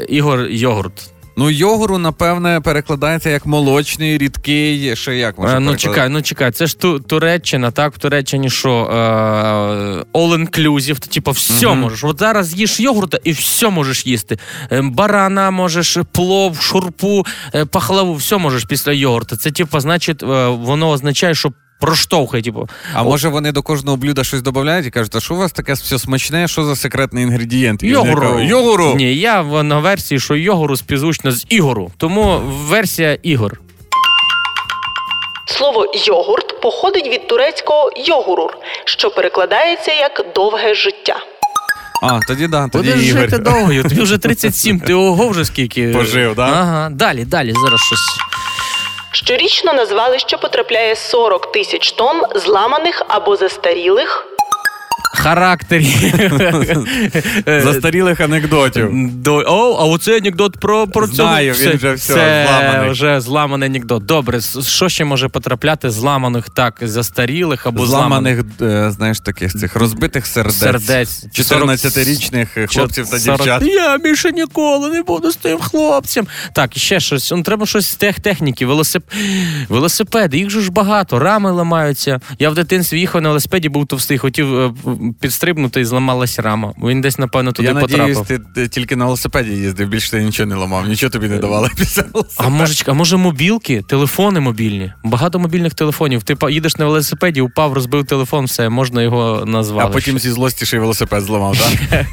е, 0.00 0.04
Ігор 0.08 0.46
Йогурт. 0.50 0.92
Ну, 1.36 1.50
йогуру, 1.50 1.98
напевне, 1.98 2.60
перекладається 2.60 3.30
як 3.30 3.46
молочний, 3.46 4.18
рідкий, 4.18 4.96
ще 4.96 5.16
як 5.16 5.38
можна 5.38 5.56
Е, 5.56 5.60
Ну 5.60 5.76
чекай, 5.76 6.08
ну 6.08 6.22
чекай, 6.22 6.50
це 6.50 6.66
ж 6.66 6.78
ту, 6.78 7.00
Туреччина, 7.00 7.70
так? 7.70 7.94
В 7.94 7.98
Туреччині 7.98 8.50
що? 8.50 8.70
Е, 8.70 8.94
all 10.18 10.38
inclusive, 10.48 10.98
ти 10.98 11.08
типу 11.08 11.30
все 11.30 11.66
Мгм. 11.66 11.78
можеш. 11.78 12.04
От 12.04 12.18
зараз 12.18 12.54
їш 12.54 12.80
йогурта 12.80 13.18
і 13.24 13.32
все 13.32 13.70
можеш 13.70 14.06
їсти. 14.06 14.38
Е, 14.72 14.82
Барана 14.82 15.50
можеш, 15.50 15.98
плов, 16.12 16.60
шурпу, 16.60 17.26
е, 17.54 17.64
пахлаву, 17.64 18.14
все 18.14 18.36
можеш 18.36 18.64
після 18.64 18.92
йогурта. 18.92 19.36
Це, 19.36 19.50
типу, 19.50 19.80
значить, 19.80 20.22
воно 20.22 20.90
означає, 20.90 21.34
що 21.34 21.52
проштовхає, 21.80 22.42
типу. 22.42 22.68
А 22.94 23.02
може 23.02 23.28
вони 23.28 23.52
до 23.52 23.62
кожного 23.62 23.96
блюда 23.96 24.24
щось 24.24 24.42
додають 24.42 24.86
і 24.86 24.90
кажуть, 24.90 25.16
а 25.16 25.20
що 25.20 25.34
у 25.34 25.38
вас 25.38 25.52
таке 25.52 25.72
все 25.72 25.98
смачне, 25.98 26.48
що 26.48 26.64
за 26.64 26.76
секретний 26.76 27.24
інгредієнт? 27.24 27.82
Йогуру. 27.82 28.40
Йогуру! 28.40 28.94
Ні, 28.94 29.16
я 29.16 29.42
на 29.42 29.78
версії, 29.78 30.20
що 30.20 30.34
йогуру 30.36 30.76
співзвучно 30.76 31.32
з 31.32 31.46
Ігору. 31.48 31.90
Тому 31.96 32.38
версія 32.68 33.18
Ігор. 33.22 33.60
слово 35.46 35.86
йогурт 36.06 36.60
походить 36.60 37.06
від 37.06 37.28
турецького 37.28 37.90
йогурур, 37.96 38.56
що 38.84 39.10
перекладається 39.10 39.92
як 39.92 40.26
довге 40.34 40.74
життя. 40.74 41.16
А, 42.02 42.20
тоді 42.28 42.46
да, 42.46 42.68
тоді 42.68 42.90
Будеш 42.90 43.06
Ігор. 43.08 43.20
жити 43.20 43.38
довго, 43.38 43.82
тобі 43.82 44.02
вже 44.02 44.18
37, 44.18 44.80
ти 44.80 44.94
ого 44.94 45.28
вже 45.28 45.44
скільки. 45.44 45.88
Пожив, 45.88 46.34
да? 46.34 46.42
Ага, 46.42 46.88
далі, 46.90 47.24
далі, 47.24 47.52
зараз 47.64 47.80
щось. 47.80 48.18
Щорічно 49.14 49.72
на 49.72 49.86
звалище 49.86 50.36
потрапляє 50.36 50.96
40 50.96 51.52
тисяч 51.52 51.92
тонн 51.92 52.22
зламаних 52.34 53.02
або 53.08 53.36
застарілих 53.36 54.26
характері. 55.16 55.86
Застарілих 57.46 58.20
анекдотів. 58.20 58.90
До... 59.12 59.34
О, 59.34 59.76
а 59.80 59.84
оцей 59.84 60.16
анекдот 60.16 60.60
про, 60.60 60.86
про 60.86 61.06
Знаю, 61.06 61.54
цього. 61.54 61.70
він 61.70 61.76
вже 61.76 61.92
все, 61.92 62.14
це 62.14 62.48
зламаний. 62.48 62.90
вже 62.90 63.20
зламаний 63.20 63.68
анекдот. 63.68 64.04
Добре, 64.04 64.40
що 64.66 64.88
ще 64.88 65.04
може 65.04 65.28
потрапляти? 65.28 65.90
Зламаних 65.90 66.50
так, 66.50 66.78
застарілих 66.82 67.66
або 67.66 67.86
зламаних 67.86 68.44
Зламаних, 68.58 68.86
е, 68.88 68.90
знаєш, 68.90 69.20
таких 69.20 69.52
цих 69.52 69.76
розбитих 69.76 70.26
сердець. 70.26 70.56
сердець. 70.58 71.26
14-річних 71.32 72.66
хлопців 72.74 73.08
та 73.10 73.18
40. 73.18 73.38
дівчат. 73.38 73.62
Я 73.62 73.98
більше 73.98 74.32
ніколи 74.32 74.88
не 74.88 75.02
буду 75.02 75.30
з 75.30 75.36
тим 75.36 75.58
хлопцем. 75.58 76.26
Так, 76.54 76.76
і 76.76 76.80
ще 76.80 77.00
щось. 77.00 77.30
Ну, 77.30 77.42
треба 77.42 77.66
щось 77.66 77.86
з 77.90 77.94
тех 77.94 78.20
техніки. 78.20 78.66
Велосип... 78.66 79.02
Велосипеди, 79.68 80.38
їх 80.38 80.50
же 80.50 80.60
ж 80.60 80.70
багато, 80.72 81.18
рами 81.18 81.50
ламаються. 81.50 82.20
Я 82.38 82.50
в 82.50 82.54
дитинстві 82.54 83.00
їхав 83.00 83.22
на 83.22 83.28
велосипеді, 83.28 83.68
був 83.68 83.86
товстий, 83.86 84.18
хотів 84.18 84.58
е, 84.60 84.72
підстрибнути 85.20 85.80
і 85.80 85.84
зламалась 85.84 86.38
рама. 86.38 86.72
Він 86.82 87.00
десь, 87.00 87.18
напевно, 87.18 87.52
туди 87.52 87.68
Я 87.68 87.74
потрапив. 87.74 87.98
надіюсь, 87.98 88.28
ти, 88.28 88.38
ти 88.54 88.68
тільки 88.68 88.96
на 88.96 89.04
велосипеді 89.04 89.50
їздив, 89.50 89.88
більше 89.88 90.10
ти 90.10 90.22
нічого 90.22 90.46
не 90.46 90.54
ламав, 90.56 90.88
нічого 90.88 91.10
тобі 91.10 91.28
не 91.28 91.38
давали 91.38 91.70
після 91.76 92.04
А 92.36 92.48
може, 92.48 92.84
а 92.86 92.92
може 92.92 93.16
мобілки, 93.16 93.82
телефони 93.88 94.40
мобільні? 94.40 94.92
Багато 95.04 95.38
мобільних 95.38 95.74
телефонів. 95.74 96.22
Ти 96.22 96.36
їдеш 96.50 96.76
на 96.76 96.84
велосипеді, 96.84 97.40
упав, 97.40 97.72
розбив 97.72 98.06
телефон, 98.06 98.44
все, 98.44 98.68
можна 98.68 99.02
його 99.02 99.44
назвати. 99.46 99.88
А 99.88 99.92
потім 99.92 100.18
зі 100.18 100.30
злості 100.30 100.66
ще 100.66 100.76
й 100.76 100.80
велосипед 100.80 101.22
зламав, 101.22 101.56
так? 101.58 102.06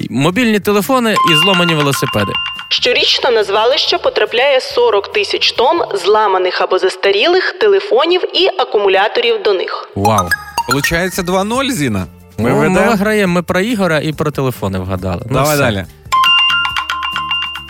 Мобільні 0.10 0.60
телефони 0.60 1.14
і 1.32 1.36
зломані 1.36 1.74
велосипеди. 1.74 2.32
Щорічно 2.68 3.30
на 3.30 3.44
звалище 3.44 3.98
потрапляє 3.98 4.60
40 4.60 5.12
тисяч 5.12 5.52
тонн 5.52 5.80
зламаних 6.04 6.60
або 6.60 6.78
застарілих 6.78 7.52
телефонів 7.60 8.20
і 8.34 8.48
акумуляторів 8.58 9.42
до 9.42 9.52
них. 9.52 9.88
Вау. 9.94 10.28
Получається 10.68 11.22
2-0, 11.22 11.70
Зіна. 11.70 12.06
Ми 12.38 12.50
Ми, 12.50 12.54
ми 12.56 12.68
ведемо. 12.68 12.90
виграємо, 12.90 13.32
ми 13.34 13.42
про 13.42 13.60
Ігора 13.60 13.98
і 13.98 14.12
про 14.12 14.30
телефони 14.30 14.78
вгадали. 14.78 15.22
Ну, 15.26 15.32
Давай 15.34 15.54
все. 15.54 15.64
далі. 15.64 15.84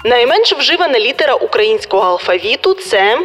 Найменш 0.05 0.53
вживана 0.53 0.99
літера 0.99 1.35
українського 1.35 2.03
алфавіту 2.03 2.75
це 2.75 3.19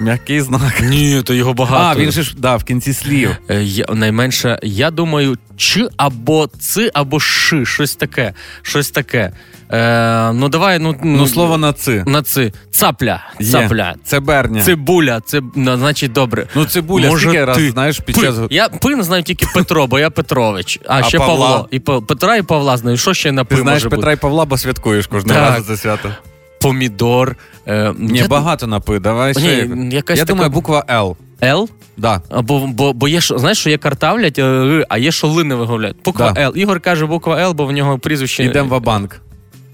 М'який 0.00 0.40
знак. 0.40 0.80
Ні, 0.82 1.22
то 1.24 1.34
його 1.34 1.54
багато. 1.54 2.00
А, 2.00 2.02
він 2.02 2.12
же 2.12 2.22
ж 2.22 2.34
да, 2.38 2.56
в 2.56 2.64
кінці 2.64 2.92
слів. 2.92 3.36
Е, 3.50 3.62
Я, 3.62 3.86
найменше, 3.94 4.58
я 4.62 4.90
думаю, 4.90 5.36
чи 5.56 5.88
або 5.96 6.48
ци, 6.60 6.90
або 6.94 7.20
ши, 7.20 7.66
щось 7.66 7.96
таке. 7.96 8.32
Щось 8.62 8.90
таке. 8.90 9.32
Е, 9.72 10.32
ну 10.32 10.48
давай, 10.48 10.78
ну, 10.78 10.96
Ну, 11.02 11.26
слово 11.26 11.58
на 11.58 11.72
ци. 11.72 12.04
на 12.06 12.22
ци. 12.22 12.52
Цапля. 12.70 13.24
Є. 13.40 13.52
Цапля. 13.52 13.94
Це 14.04 14.20
берня. 14.20 14.62
Цибуля, 14.62 15.20
це 15.26 15.40
ну, 15.54 15.76
значить 15.78 16.12
добре. 16.12 16.46
Ну, 16.54 16.64
цибуля, 16.64 17.08
Може, 17.08 17.28
скільки 17.28 17.44
раз, 17.44 17.58
знаєш, 17.58 17.98
під 18.00 18.14
Пи. 18.16 18.22
час... 18.22 18.36
Я 18.50 18.68
пи 18.68 19.02
знаю 19.02 19.22
тільки 19.22 19.46
Петро, 19.54 19.86
бо 19.86 19.98
я 19.98 20.10
Петрович. 20.10 20.80
А, 20.86 20.98
А 20.98 21.02
ще 21.02 21.18
Павла? 21.18 21.48
Павло. 21.48 21.68
І 21.70 21.78
Петра 21.78 22.36
і 22.36 22.42
Павла 22.42 22.76
знаю. 22.76 22.96
Що 22.96 23.14
ще 23.14 23.32
на 23.32 23.44
пи 23.44 23.56
Ти 23.56 23.62
знаєш 23.62 23.84
може 23.84 23.96
Петра 23.96 24.10
бути? 24.10 24.18
і 24.18 24.22
Павла, 24.22 24.44
бо 24.44 24.58
святкуєш 24.58 25.06
кожного 25.06 25.40
разу 25.40 25.64
за 25.64 25.76
свято. 25.76 26.10
Помідор. 26.60 27.36
Е, 27.66 27.92
Ні, 27.98 28.18
я- 28.18 28.28
багато 28.28 28.66
напи, 28.66 28.98
давай 28.98 29.32
Ні, 29.36 29.40
ще. 29.40 29.68
якась 29.96 30.18
Я 30.18 30.24
така- 30.24 30.32
думаю, 30.34 30.50
буква 30.50 30.84
Л. 30.90 31.16
Л? 31.42 31.68
Да. 31.96 32.22
Або 32.30 32.66
бо, 32.66 32.92
бо 32.92 33.08
є 33.08 33.20
що, 33.20 33.38
знаєш, 33.38 33.58
що 33.58 33.70
є 33.70 33.78
картавлять, 33.78 34.38
е, 34.38 34.84
а 34.88 34.98
є 34.98 35.12
що 35.12 35.26
ли 35.26 35.44
не 35.44 35.54
виговлять. 35.54 35.96
Буква 36.04 36.30
Да. 36.32 36.40
Л. 36.40 36.52
Ігор 36.56 36.80
каже 36.80 37.06
буква 37.06 37.40
Л, 37.40 37.52
бо 37.52 37.66
в 37.66 37.72
нього 37.72 37.98
прізвище 37.98 38.44
Ідемо 38.44 38.78
в 38.78 38.82
банк. 38.82 39.16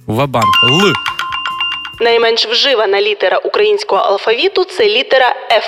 Вабанк. 0.06 0.46
Л. 0.70 0.92
найменш 2.00 2.46
вживана 2.46 3.00
літера 3.00 3.38
українського 3.38 4.02
алфавіту 4.02 4.64
це 4.64 4.84
літера 4.84 5.28
Ф. 5.52 5.64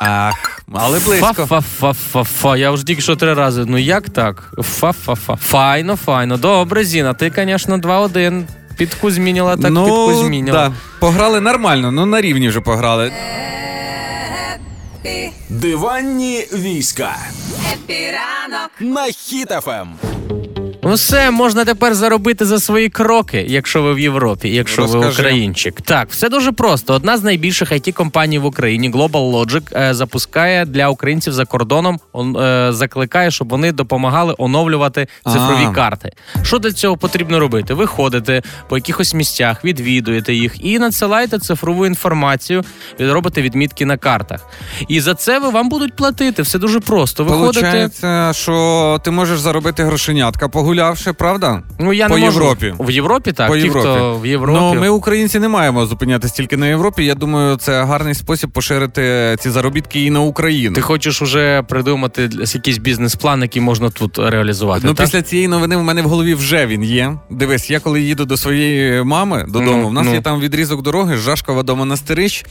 Ах, 0.00 0.60
але 0.74 1.00
близько. 1.00 1.26
Фа-фа-фа-фа. 1.46 2.56
Я 2.56 2.70
вже 2.70 2.86
тільки 2.86 3.00
що 3.02 3.16
три 3.16 3.34
рази. 3.34 3.64
Ну 3.66 3.78
як 3.78 4.10
так? 4.10 4.50
Фа-фа-фа. 4.58 5.36
Файно, 5.36 5.96
файно. 5.96 6.36
Добре, 6.36 6.84
Зіна. 6.84 7.14
Ти, 7.14 7.32
звісно, 7.36 7.78
2-1. 7.78 8.44
Підку 8.76 9.10
змінила, 9.10 9.56
так 9.56 9.70
ну, 9.70 9.84
підку 9.84 10.24
змінила. 10.24 10.68
Да. 10.68 10.74
Пограли 11.00 11.40
нормально, 11.40 11.92
ну 11.92 12.06
на 12.06 12.20
рівні 12.20 12.48
вже 12.48 12.60
пограли. 12.60 13.12
Диванні 15.48 16.46
війська. 16.52 17.16
На 18.80 19.06
Хіт 19.06 19.12
FM. 19.12 19.88
Ну 20.84 20.94
все, 20.94 21.30
можна 21.30 21.64
тепер 21.64 21.94
заробити 21.94 22.44
за 22.44 22.60
свої 22.60 22.88
кроки, 22.88 23.44
якщо 23.48 23.82
ви 23.82 23.94
в 23.94 23.98
Європі, 23.98 24.48
якщо 24.48 24.86
ви 24.86 25.08
українчик. 25.08 25.80
Так, 25.80 26.10
все 26.10 26.28
дуже 26.28 26.52
просто. 26.52 26.94
Одна 26.94 27.16
з 27.16 27.22
найбільших 27.22 27.72
IT 27.72 27.92
компаній 27.92 28.38
в 28.38 28.44
Україні, 28.44 28.90
GlobalLogic, 28.90 29.62
е, 29.88 29.94
запускає 29.94 30.64
для 30.64 30.88
українців 30.88 31.32
за 31.32 31.44
кордоном, 31.44 32.00
он, 32.12 32.36
е, 32.36 32.72
закликає, 32.72 33.30
щоб 33.30 33.48
вони 33.48 33.72
допомагали 33.72 34.34
оновлювати 34.38 35.08
цифрові 35.24 35.66
А. 35.68 35.70
карти. 35.70 36.12
Що 36.42 36.58
для 36.58 36.72
цього 36.72 36.96
потрібно 36.96 37.40
робити? 37.40 37.74
Ви 37.74 37.86
ходите 37.86 38.42
по 38.68 38.76
якихось 38.76 39.14
місцях, 39.14 39.64
відвідуєте 39.64 40.34
їх 40.34 40.64
і 40.64 40.78
надсилаєте 40.78 41.38
цифрову 41.38 41.86
інформацію, 41.86 42.64
робите 42.98 43.42
відмітки 43.42 43.86
на 43.86 43.96
картах. 43.96 44.46
І 44.88 45.00
за 45.00 45.14
це 45.14 45.38
ви 45.38 45.48
вам 45.50 45.68
будуть 45.68 45.96
платити. 45.96 46.42
Все 46.42 46.58
дуже 46.58 46.80
просто. 46.80 47.24
Ви 47.24 47.30
ходите. 47.30 47.60
Получається, 47.60 48.32
що 48.34 49.00
ти 49.04 49.10
можеш 49.10 49.40
заробити 49.40 49.84
грошенятка, 49.84 50.48
погулявши, 50.74 51.12
правда? 51.12 51.62
Ну 51.78 51.92
я 51.92 52.08
По 52.08 52.18
не 52.18 52.24
можу. 52.24 52.38
Європі. 52.40 52.74
В 52.78 52.90
Європі 52.90 53.32
так. 53.32 53.48
По 53.48 53.56
Ті, 53.56 53.62
Європі. 53.62 53.88
хто 53.88 54.18
в 54.18 54.26
Європі. 54.26 54.58
Ну, 54.60 54.74
ми, 54.74 54.88
українці, 54.88 55.38
не 55.38 55.48
маємо 55.48 55.86
зупинятись 55.86 56.32
тільки 56.32 56.56
на 56.56 56.66
Європі. 56.66 57.04
Я 57.04 57.14
думаю, 57.14 57.56
це 57.56 57.84
гарний 57.84 58.14
спосіб 58.14 58.50
поширити 58.50 59.36
ці 59.40 59.50
заробітки 59.50 60.04
і 60.04 60.10
на 60.10 60.20
Україну. 60.20 60.74
Ти 60.74 60.80
хочеш 60.80 61.22
уже 61.22 61.62
придумати 61.62 62.30
якийсь 62.54 62.78
бізнес-план, 62.78 63.42
який 63.42 63.62
можна 63.62 63.90
тут 63.90 64.18
реалізувати. 64.18 64.82
Ну, 64.86 64.94
так? 64.94 65.06
після 65.06 65.22
цієї 65.22 65.48
новини 65.48 65.76
в 65.76 65.82
мене 65.82 66.02
в 66.02 66.04
голові 66.04 66.34
вже 66.34 66.66
він 66.66 66.84
є. 66.84 67.16
Дивись, 67.30 67.70
я 67.70 67.80
коли 67.80 68.00
їду 68.02 68.24
до 68.24 68.36
своєї 68.36 69.02
мами 69.02 69.44
додому, 69.48 69.82
Ну, 69.82 69.88
в 69.88 69.92
нас 69.92 70.06
ну. 70.06 70.14
є 70.14 70.20
там 70.20 70.40
відрізок 70.40 70.82
дороги, 70.82 71.16
Жашкова 71.16 71.62
до 71.62 71.76
монастирищ. 71.76 72.44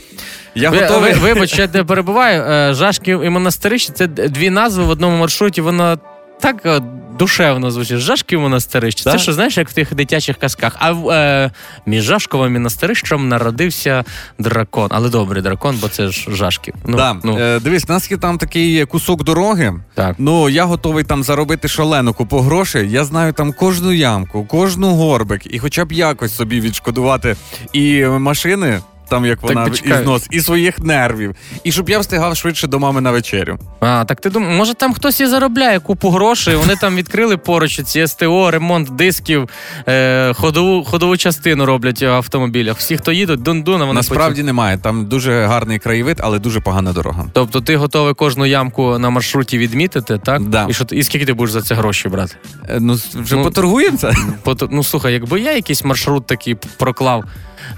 Я 0.56 0.70
Ви, 0.70 0.78
готовий. 0.82 1.14
ви, 1.14 1.20
вибач, 1.20 1.60
я 1.60 1.70
не 1.74 1.84
перебуваю. 1.84 2.42
Е, 2.44 2.74
Жашків 2.74 3.22
і 3.24 3.30
монастирище 3.30 3.94
це 3.94 4.08
дві 4.08 4.50
назви 4.50 4.84
в 4.84 4.90
одному 4.90 5.18
маршруті. 5.18 5.62
Воно 5.62 5.98
так 6.42 6.56
е, 6.66 6.82
душевно 7.19 7.71
звучить. 7.71 7.97
Жашків 7.97 8.39
монастирище. 8.39 9.04
Це 9.04 9.19
що 9.19 9.34
знаєш, 9.34 9.58
як 9.58 9.69
в 9.69 9.73
тих 9.73 9.93
дитячих 9.95 10.38
казках. 10.38 10.76
А 10.80 10.91
в, 10.91 11.10
е, 11.10 11.52
між 11.86 12.04
Жашковим 12.04 12.54
монастирищем 12.54 13.28
народився 13.30 14.04
дракон. 14.39 14.88
Але 14.91 15.10
добрий 15.10 15.41
дракон, 15.43 15.78
бо 15.82 15.88
це 15.88 16.08
ж 16.08 16.28
Жашків. 16.32 16.73
Ну, 16.86 16.97
да. 16.97 17.15
ну, 17.23 17.38
Е, 17.39 17.60
дивись, 17.60 17.86
у 17.89 17.93
нас 17.93 18.12
є 18.12 18.17
там 18.17 18.38
такий 18.38 18.86
кусок 18.86 19.23
дороги. 19.23 19.73
так. 19.93 20.15
Ну, 20.17 20.49
я 20.49 20.65
готовий 20.65 21.04
там 21.04 21.23
заробити 21.23 21.67
шалену 21.67 22.13
купу 22.13 22.39
грошей. 22.39 22.91
Я 22.91 23.04
знаю 23.04 23.34
там 23.34 23.54
кожну 23.54 23.91
ямку, 23.91 24.45
кожну 24.45 24.88
горбик, 24.95 25.54
і 25.54 25.60
хоча 25.60 25.86
б 25.86 25.91
якось 25.91 26.36
собі 26.36 26.62
відшкодувати 26.62 27.36
і 27.73 28.06
машини. 28.06 28.80
Там 29.13 29.26
як 29.26 29.41
вона 29.41 29.65
почекай. 29.65 30.02
ізнос, 30.02 30.28
і 30.32 30.41
своїх 30.41 30.80
нервів, 30.80 31.36
і 31.63 31.71
щоб 31.71 31.89
я 31.89 31.99
встигав 31.99 32.36
швидше 32.38 32.67
до 32.67 32.80
мами 32.80 33.02
на 33.02 33.12
вечерю. 33.12 33.58
А, 33.80 34.06
так 34.06 34.21
ти 34.21 34.30
думаєш, 34.30 34.58
може 34.58 34.73
там 34.73 34.93
хтось 34.93 35.21
і 35.21 35.26
заробляє 35.26 35.80
купу 35.80 36.10
грошей. 36.10 36.56
Вони 36.56 36.76
там 36.76 36.95
відкрили 36.95 37.38
поруч 37.38 37.82
ці 37.84 38.08
СТО, 38.08 38.52
ремонт 38.52 38.89
дисків, 38.95 39.49
е, 39.88 40.34
ходову, 40.34 40.84
ходову 40.84 41.17
частину 41.17 41.65
роблять 41.65 42.02
в 42.02 42.06
автомобілях. 42.08 42.78
Всі, 42.78 42.97
хто 42.97 43.12
їдуть, 43.12 43.39
дун-дун, 43.39 43.78
вони 43.80 43.93
Насправді 43.93 44.32
потім- 44.34 44.45
немає. 44.45 44.78
Там 44.78 45.06
дуже 45.06 45.45
гарний 45.45 45.80
краєвид, 45.80 46.17
але 46.23 46.39
дуже 46.39 46.60
погана 46.60 46.93
дорога. 46.93 47.26
Тобто 47.34 47.62
ти 47.62 47.78
готовий 47.78 48.13
кожну 48.13 48.45
ямку 48.45 48.97
на 48.99 49.10
маршруті 49.10 49.58
відмітити, 49.58 50.17
так? 50.17 50.41
Да. 50.41 50.65
І, 50.69 50.73
що, 50.73 50.86
і 50.91 51.04
скільки 51.04 51.26
ти 51.26 51.34
будеш 51.34 51.52
за 51.54 51.62
це 51.62 51.76
гроші 51.76 52.10
брати? 52.10 52.36
Е, 52.69 52.78
Ну 52.80 52.93
вже 53.13 53.36
Ну, 53.36 53.43
поторгуємося. 53.43 54.13
Пото- 54.43 54.67
Ну 54.71 54.84
слухай, 54.84 55.13
якби 55.13 55.41
я 55.41 55.56
якийсь 55.56 55.84
маршрут 55.84 56.28
такий 56.28 56.56
проклав 56.78 57.23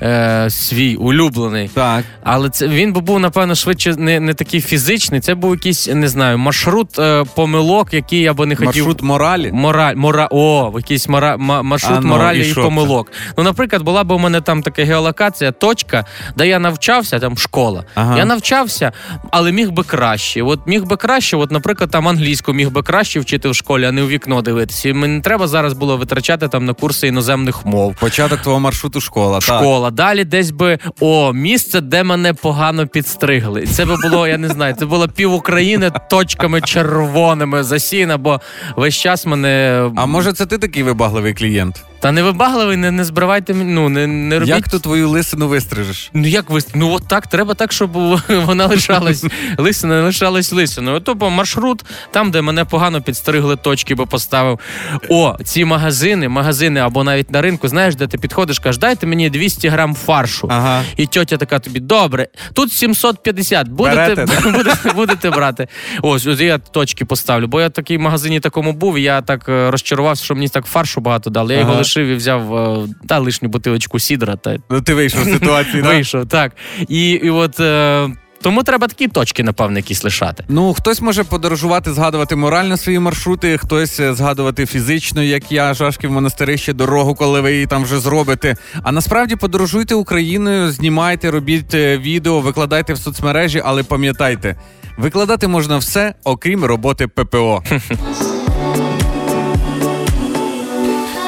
е, 0.01 0.49
свій 0.49 0.95
улюблений. 0.95 1.69
Так. 1.73 2.03
Але 2.23 2.49
це 2.49 2.67
він 2.67 2.93
би 2.93 3.01
був, 3.01 3.19
напевно, 3.19 3.55
швидше 3.55 3.95
не, 3.95 4.19
не 4.19 4.33
такий 4.33 4.61
фізичний. 4.61 5.19
Це 5.19 5.35
був 5.35 5.51
якийсь, 5.51 5.87
не 5.87 6.07
знаю, 6.07 6.37
маршрут 6.37 6.99
е, 6.99 7.23
помилок, 7.35 7.93
який 7.93 8.21
я 8.21 8.33
би 8.33 8.45
не 8.45 8.55
хотів. 8.55 8.67
Маршрут 8.67 9.01
моралі. 9.01 9.51
Мораль, 9.51 9.95
мора, 9.95 10.27
о, 10.31 10.73
якийсь 10.75 11.09
мора, 11.09 11.37
ма- 11.37 11.61
маршрут 11.61 11.97
А 11.97 12.01
ну, 12.01 12.07
моралі 12.07 12.47
і 12.47 12.51
і, 12.51 12.53
помилок. 12.53 13.11
Ну, 13.37 13.43
наприклад, 13.43 13.81
була 13.81 14.03
б 14.03 14.11
у 14.11 14.19
мене 14.19 14.41
там 14.41 14.61
така 14.61 14.83
геолокація, 14.83 15.51
точка, 15.51 16.05
де 16.37 16.47
я 16.47 16.59
навчався, 16.59 17.19
там 17.19 17.37
школа. 17.37 17.83
Ага. 17.95 18.17
Я 18.17 18.25
навчався, 18.25 18.91
але 19.31 19.51
міг 19.51 19.71
би 19.71 19.83
краще. 19.83 20.41
От 20.41 20.59
міг 20.67 20.83
би 20.83 20.97
краще, 20.97 21.37
от, 21.37 21.51
наприклад, 21.51 21.91
там 21.91 22.07
англійську 22.07 22.53
міг 22.53 22.69
би 22.71 22.83
краще 22.83 23.19
вчити 23.19 23.49
в 23.49 23.55
школі, 23.55 23.85
а 23.85 23.91
не 23.91 24.03
у 24.03 24.07
вікно 24.07 24.41
дивитися. 24.41 24.89
І 24.89 24.93
мені 24.93 25.13
не 25.13 25.21
треба 25.21 25.47
зараз 25.47 25.73
було 25.73 25.97
витрачати 25.97 26.47
там 26.47 26.65
на 26.65 26.73
курси 26.73 27.07
іноземних 27.07 27.65
мов. 27.65 27.95
Початок 27.99 28.41
твого 28.41 28.59
маршруту 28.59 29.01
школа. 29.01 29.41
Школа, 29.41 29.74
Микола. 29.75 29.91
Далі 29.91 30.23
десь 30.23 30.51
би 30.51 30.79
о, 30.99 31.33
місце, 31.33 31.81
де 31.81 32.03
мене 32.03 32.33
погано 32.33 32.88
підстригли. 32.88 33.63
І 33.63 33.67
це 33.67 33.85
би 33.85 33.95
було, 34.03 34.27
я 34.27 34.38
не 34.38 34.49
знаю, 34.49 34.75
це 34.79 34.85
було 34.85 35.07
пів 35.07 35.33
України 35.33 35.91
точками 36.09 36.61
червоними 36.61 37.63
засіяно, 37.63 38.17
бо 38.17 38.41
весь 38.75 38.95
час 38.95 39.25
мене. 39.25 39.83
А 39.95 40.05
може, 40.05 40.33
це 40.33 40.45
ти 40.45 40.57
такий 40.57 40.83
вибагливий 40.83 41.33
клієнт? 41.33 41.83
Та 42.05 42.11
не 42.11 42.23
вибагливий, 42.23 42.77
не, 42.77 42.91
не 42.91 43.03
збривайте 43.03 43.53
ну 43.53 43.89
не, 43.89 44.07
не 44.07 44.35
робіть. 44.39 44.49
Як 44.49 44.69
ти 44.69 44.79
твою 44.79 45.09
лисину 45.09 45.47
вистрижеш? 45.47 46.09
Ну 46.13 46.27
як 46.27 46.49
ви 46.49 46.59
ну 46.75 46.91
от 46.91 47.07
так, 47.07 47.27
треба 47.27 47.53
так, 47.53 47.71
щоб 47.71 47.91
вона 48.45 48.65
лишалась 48.65 49.25
лисина, 49.57 50.03
лишалась 50.03 50.51
лисиною. 50.51 50.99
То 50.99 51.15
по 51.15 51.29
маршрут, 51.29 51.85
там, 52.11 52.31
де 52.31 52.41
мене 52.41 52.65
погано 52.65 53.01
підстригли 53.01 53.55
точки, 53.55 53.95
бо 53.95 54.07
поставив. 54.07 54.59
О, 55.09 55.35
ці 55.43 55.65
магазини, 55.65 56.29
магазини 56.29 56.79
або 56.79 57.03
навіть 57.03 57.31
на 57.31 57.41
ринку, 57.41 57.67
знаєш, 57.67 57.95
де 57.95 58.07
ти 58.07 58.17
підходиш, 58.17 58.59
кажеш, 58.59 58.79
дайте 58.79 59.07
мені 59.07 59.29
200 59.29 59.64
грам 59.67 59.95
фаршу. 59.95 60.47
Ага. 60.51 60.84
І 60.97 61.06
тьотя 61.06 61.38
така 61.38 61.60
тобі, 61.60 61.80
добре, 61.80 62.28
тут 62.54 62.71
750, 62.71 63.67
будете, 63.67 64.25
будете, 64.43 64.93
будете 64.95 65.30
брати. 65.30 65.67
Ось, 66.01 66.28
ось 66.28 66.39
я 66.39 66.58
точки 66.58 67.06
поставлю, 67.06 67.47
бо 67.47 67.62
я 67.62 67.67
в 67.67 67.71
такій 67.71 67.97
магазині 67.97 68.39
такому 68.39 68.73
був, 68.73 68.97
і 68.97 69.01
я 69.01 69.21
так 69.21 69.49
е, 69.49 69.71
розчарувався, 69.71 70.23
що 70.23 70.36
мені 70.36 70.47
так 70.47 70.65
фаршу 70.65 71.01
багато 71.01 71.30
дали. 71.30 71.54
Я 71.54 71.60
його 71.60 71.75
лишив 71.75 72.08
і 72.08 72.15
взяв 72.15 72.56
е, 72.56 72.88
та 73.08 73.19
лишню 73.19 73.49
бутилочку 73.49 73.99
сідра. 73.99 74.36
Та 74.36 74.58
Ну 74.69 74.82
ти 74.82 74.93
вийшов 74.93 75.23
з 75.23 75.34
ситуації, 75.34 75.84
так? 75.84 75.91
Вийшов, 75.91 76.25
так. 76.25 76.51
І, 76.88 77.10
і 77.12 77.30
от 77.30 77.60
е, 77.60 78.10
тому 78.45 78.63
треба 78.63 78.88
такі 78.88 79.08
точки, 79.08 79.43
напевно, 79.43 79.77
якісь 79.77 80.03
лишати. 80.03 80.43
Ну, 80.47 80.73
хтось 80.73 81.01
може 81.01 81.23
подорожувати, 81.23 81.93
згадувати 81.93 82.36
морально 82.36 82.77
свої 82.77 82.99
маршрути, 82.99 83.58
хтось 83.58 83.99
е, 83.99 84.13
згадувати 84.13 84.65
фізично, 84.65 85.23
як 85.23 85.51
я, 85.51 85.73
Жашки 85.73 86.08
в 86.08 86.12
монастирище, 86.12 86.73
дорогу, 86.73 87.15
коли 87.15 87.41
ви 87.41 87.53
її 87.53 87.65
там 87.65 87.84
вже 87.84 87.99
зробите. 87.99 88.55
А 88.84 88.91
насправді 88.91 89.36
подорожуйте 89.36 89.95
Україною, 89.95 90.71
знімайте, 90.71 91.31
робіть 91.31 91.73
е, 91.73 91.97
відео, 91.97 92.39
викладайте 92.39 92.93
в 92.93 92.97
соцмережі, 92.97 93.62
але 93.65 93.84
пам'ятайте, 93.84 94.55
викладати 94.97 95.47
можна 95.47 95.77
все, 95.77 96.13
окрім 96.23 96.65
роботи 96.65 97.08
ППО. 97.08 97.63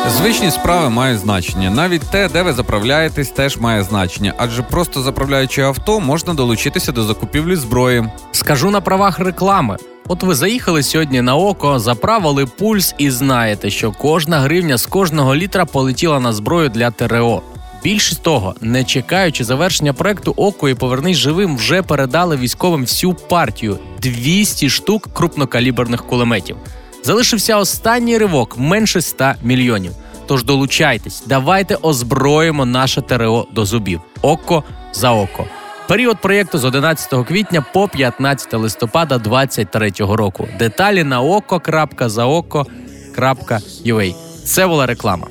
Звичні 0.10 0.52
справи 0.52 0.90
мають 0.90 1.20
значення. 1.20 1.70
Навіть 1.70 2.02
те, 2.12 2.30
де 2.30 2.44
ви 2.44 2.54
заправляєтесь, 2.54 3.30
теж 3.30 3.58
має 3.58 3.84
значення, 3.84 4.34
адже 4.38 4.64
просто 4.64 5.02
заправляючи 5.02 5.62
авто, 5.62 6.00
можна 6.00 6.34
долучитися 6.34 6.92
до 6.92 7.04
закупівлі 7.04 7.56
зброї. 7.56 8.06
Скажу 8.32 8.72
на 8.72 8.82
правах 8.82 9.20
реклами. 9.20 9.78
От 10.08 10.24
ви 10.24 10.36
заїхали 10.36 10.84
сьогодні 10.84 11.22
на 11.22 11.36
око, 11.36 11.80
заправили 11.80 12.46
пульс 12.46 12.96
і 12.98 13.12
знаєте, 13.12 13.70
що 13.70 13.92
кожна 13.92 14.40
гривня 14.40 14.78
з 14.78 14.86
кожного 14.86 15.36
літра 15.36 15.66
полетіла 15.66 16.20
на 16.20 16.34
зброю 16.34 16.70
для 16.70 16.92
ТРО. 16.92 17.42
Більше 17.84 18.16
того, 18.16 18.56
не 18.62 18.84
чекаючи 18.84 19.44
завершення 19.44 19.94
проекту 19.94 20.34
Око 20.38 20.70
і 20.70 20.74
повернись 20.74 21.18
живим, 21.18 21.58
вже 21.58 21.82
передали 21.82 22.38
військовим 22.38 22.82
всю 22.82 23.14
партію 23.14 23.80
200 24.02 24.70
штук 24.70 25.10
крупнокаліберних 25.14 26.06
кулеметів. 26.06 26.58
Залишився 27.04 27.58
останній 27.58 28.18
ривок 28.18 28.58
менше 28.58 29.02
100 29.02 29.32
мільйонів. 29.44 29.92
Тож 30.28 30.44
долучайтесь, 30.44 31.24
давайте 31.26 31.76
озброїмо 31.76 32.66
наше 32.66 33.02
ТРО 33.02 33.48
до 33.54 33.66
зубів. 33.66 34.02
Око 34.22 34.64
за 34.94 35.12
око. 35.12 35.46
Період 35.88 36.22
проєкту 36.22 36.58
з 36.58 36.66
11 36.66 37.28
квітня 37.28 37.66
по 37.74 37.88
15 37.88 38.54
листопада 38.54 39.18
2023 39.18 40.16
року. 40.16 40.48
Деталі 40.60 41.04
на 41.04 41.22
око.заоко.ua. 41.22 44.16
Це 44.46 44.68
була 44.68 44.86
реклама. 44.86 45.28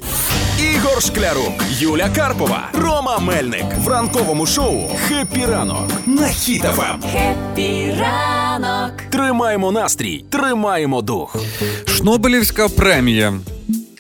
Ігор 0.96 1.04
Шклярук, 1.04 1.64
Юля 1.70 2.08
Карпова, 2.16 2.68
Рома 2.72 3.18
Мельник 3.18 3.64
в 3.78 3.88
ранковому 3.88 4.46
шоу 4.46 4.88
«Хеппі 5.08 5.44
ранок» 5.46 5.92
на 6.06 6.28
Хіт 6.28 6.71
FM. 6.71 7.02
«Хеппі 7.12 7.94
ранок». 8.00 8.92
Тримаємо 9.10 9.72
настрій, 9.72 10.24
тримаємо 10.30 11.02
дух. 11.02 11.36
Шнобелівська 11.86 12.68
премія. 12.68 13.34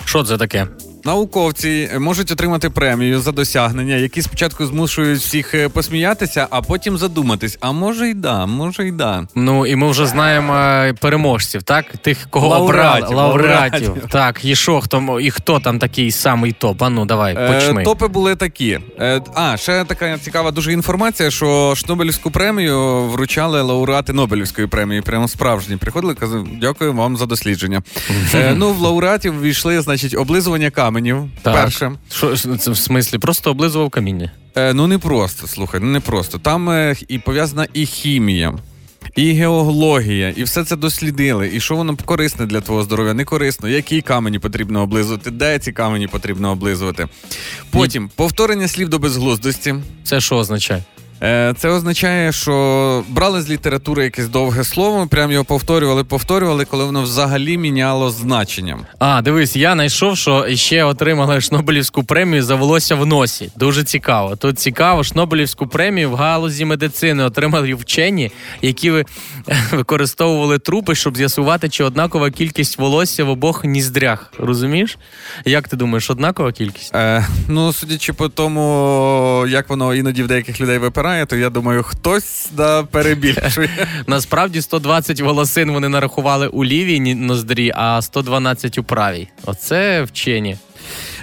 Що 0.04 0.24
це 0.24 0.38
таке? 0.38 0.66
Науковці 1.06 1.90
можуть 1.98 2.30
отримати 2.30 2.70
премію 2.70 3.20
за 3.20 3.32
досягнення, 3.32 3.94
які 3.94 4.22
спочатку 4.22 4.66
змушують 4.66 5.20
всіх 5.20 5.54
е, 5.54 5.68
посміятися, 5.68 6.46
а 6.50 6.62
потім 6.62 6.98
задуматись. 6.98 7.58
А 7.60 7.72
може 7.72 8.08
й 8.08 8.14
да, 8.14 8.46
може 8.46 8.88
й 8.88 8.92
да. 8.92 9.26
Ну 9.34 9.66
і 9.66 9.76
ми 9.76 9.90
вже 9.90 10.06
знаємо 10.06 10.54
е, 10.56 10.92
переможців, 10.92 11.62
так? 11.62 11.96
Тих, 11.96 12.26
кого 12.30 12.48
Лауреатів, 12.48 13.04
обрали. 13.04 13.14
Лауреатів. 13.14 13.88
лауреатів. 13.88 14.10
Так, 14.10 14.44
і 14.44 14.56
що 14.56 14.80
хто 14.80 15.20
і 15.20 15.30
хто 15.30 15.60
там 15.60 15.78
такий 15.78 16.10
самий 16.10 16.52
топ? 16.52 16.82
А 16.82 16.88
ну 16.88 17.04
давай, 17.04 17.34
почни. 17.34 17.82
Е, 17.82 17.84
топи 17.84 18.08
були 18.08 18.36
такі. 18.36 18.78
Е, 19.00 19.20
а, 19.34 19.56
ще 19.56 19.84
така 19.84 20.18
цікава 20.18 20.50
дуже 20.50 20.72
інформація, 20.72 21.30
що 21.30 21.74
Шнобелівську 21.76 22.30
премію 22.30 23.02
вручали 23.02 23.62
лауреати 23.62 24.12
Нобелівської 24.12 24.66
премії. 24.66 25.00
Прямо 25.00 25.28
справжні. 25.28 25.76
Приходили, 25.76 26.14
казали, 26.14 26.46
дякую 26.60 26.92
вам 26.92 27.16
за 27.16 27.26
дослідження. 27.26 27.82
Е, 28.34 28.54
ну, 28.56 28.72
в 28.72 28.78
лауреатів 28.78 29.42
війшли, 29.42 29.80
значить, 29.80 30.14
облизування 30.14 30.70
каменів. 30.96 31.30
Так. 31.42 31.54
Перше. 31.54 31.92
Що 32.10 32.56
це 32.56 32.70
в 32.70 32.76
смислі? 32.76 33.18
Просто 33.18 33.50
облизував 33.50 33.90
каміння. 33.90 34.30
Е, 34.56 34.74
ну 34.74 34.86
не 34.86 34.98
просто, 34.98 35.46
слухай, 35.46 35.80
ну 35.80 35.86
не 35.86 36.00
просто. 36.00 36.38
Там 36.38 36.70
е, 36.70 36.94
і 37.08 37.18
пов'язана 37.18 37.66
і 37.72 37.86
хімія. 37.86 38.54
І 39.16 39.32
геологія, 39.32 40.30
і 40.36 40.42
все 40.42 40.64
це 40.64 40.76
дослідили. 40.76 41.50
І 41.54 41.60
що 41.60 41.76
воно 41.76 41.96
корисне 42.04 42.46
для 42.46 42.60
твого 42.60 42.82
здоров'я, 42.82 43.14
не 43.14 43.24
корисно, 43.24 43.68
які 43.68 44.00
камені 44.00 44.38
потрібно 44.38 44.82
облизувати, 44.82 45.30
де 45.30 45.58
ці 45.58 45.72
камені 45.72 46.06
потрібно 46.06 46.50
облизувати. 46.50 47.08
Потім 47.70 48.10
повторення 48.16 48.68
слів 48.68 48.88
до 48.88 48.98
безглуздості. 48.98 49.74
Це 50.04 50.20
що 50.20 50.36
означає? 50.36 50.82
Е, 51.22 51.54
Це 51.58 51.68
означає, 51.68 52.32
що 52.32 53.04
брали 53.08 53.42
з 53.42 53.50
літератури 53.50 54.04
якесь 54.04 54.28
довге 54.28 54.64
слово, 54.64 55.06
прям 55.06 55.32
його 55.32 55.44
повторювали, 55.44 56.04
повторювали, 56.04 56.64
коли 56.64 56.84
воно 56.84 57.02
взагалі 57.02 57.58
міняло 57.58 58.10
значення. 58.10 58.78
А, 58.98 59.22
дивись, 59.22 59.56
я 59.56 59.72
знайшов, 59.72 60.16
що 60.16 60.46
ще 60.56 60.84
отримали 60.84 61.40
Шнобелівську 61.40 62.04
премію 62.04 62.42
за 62.42 62.54
волосся 62.54 62.94
в 62.94 63.06
носі. 63.06 63.50
Дуже 63.56 63.84
цікаво. 63.84 64.36
Тут 64.36 64.58
цікаво, 64.58 65.04
Шнобелівську 65.04 65.66
премію 65.66 66.10
в 66.10 66.14
галузі 66.14 66.64
медицини 66.64 67.24
отримали 67.24 67.74
вчені, 67.74 68.30
які 68.62 68.90
використовували 69.72 70.58
трупи, 70.58 70.94
щоб 70.94 71.16
з'ясувати, 71.16 71.68
чи 71.68 71.84
однакова 71.84 72.30
кількість 72.30 72.78
волосся 72.78 73.24
в 73.24 73.28
обох 73.28 73.64
ніздрях. 73.64 74.32
Розумієш? 74.38 74.98
Як 75.44 75.68
ти 75.68 75.76
думаєш, 75.76 76.10
однакова 76.10 76.52
кількість? 76.52 76.94
Е, 76.94 77.26
ну, 77.48 77.72
судячи 77.72 78.12
по 78.12 78.28
тому, 78.28 79.44
як 79.48 79.68
воно 79.68 79.94
іноді 79.94 80.22
в 80.22 80.26
деяких 80.26 80.60
людей 80.60 80.78
випирає, 80.78 81.05
то 81.26 81.36
я 81.36 81.50
думаю, 81.50 81.82
хтось 81.82 82.48
да, 82.52 82.82
перебільшує. 82.82 83.68
Насправді 84.06 84.62
120 84.62 85.20
волосин 85.20 85.70
вони 85.70 85.88
нарахували 85.88 86.46
у 86.48 86.64
лівій 86.64 87.14
ноздрі, 87.14 87.72
а 87.74 88.02
112 88.02 88.78
у 88.78 88.84
правій. 88.84 89.28
Оце 89.44 90.02
вчені. 90.02 90.56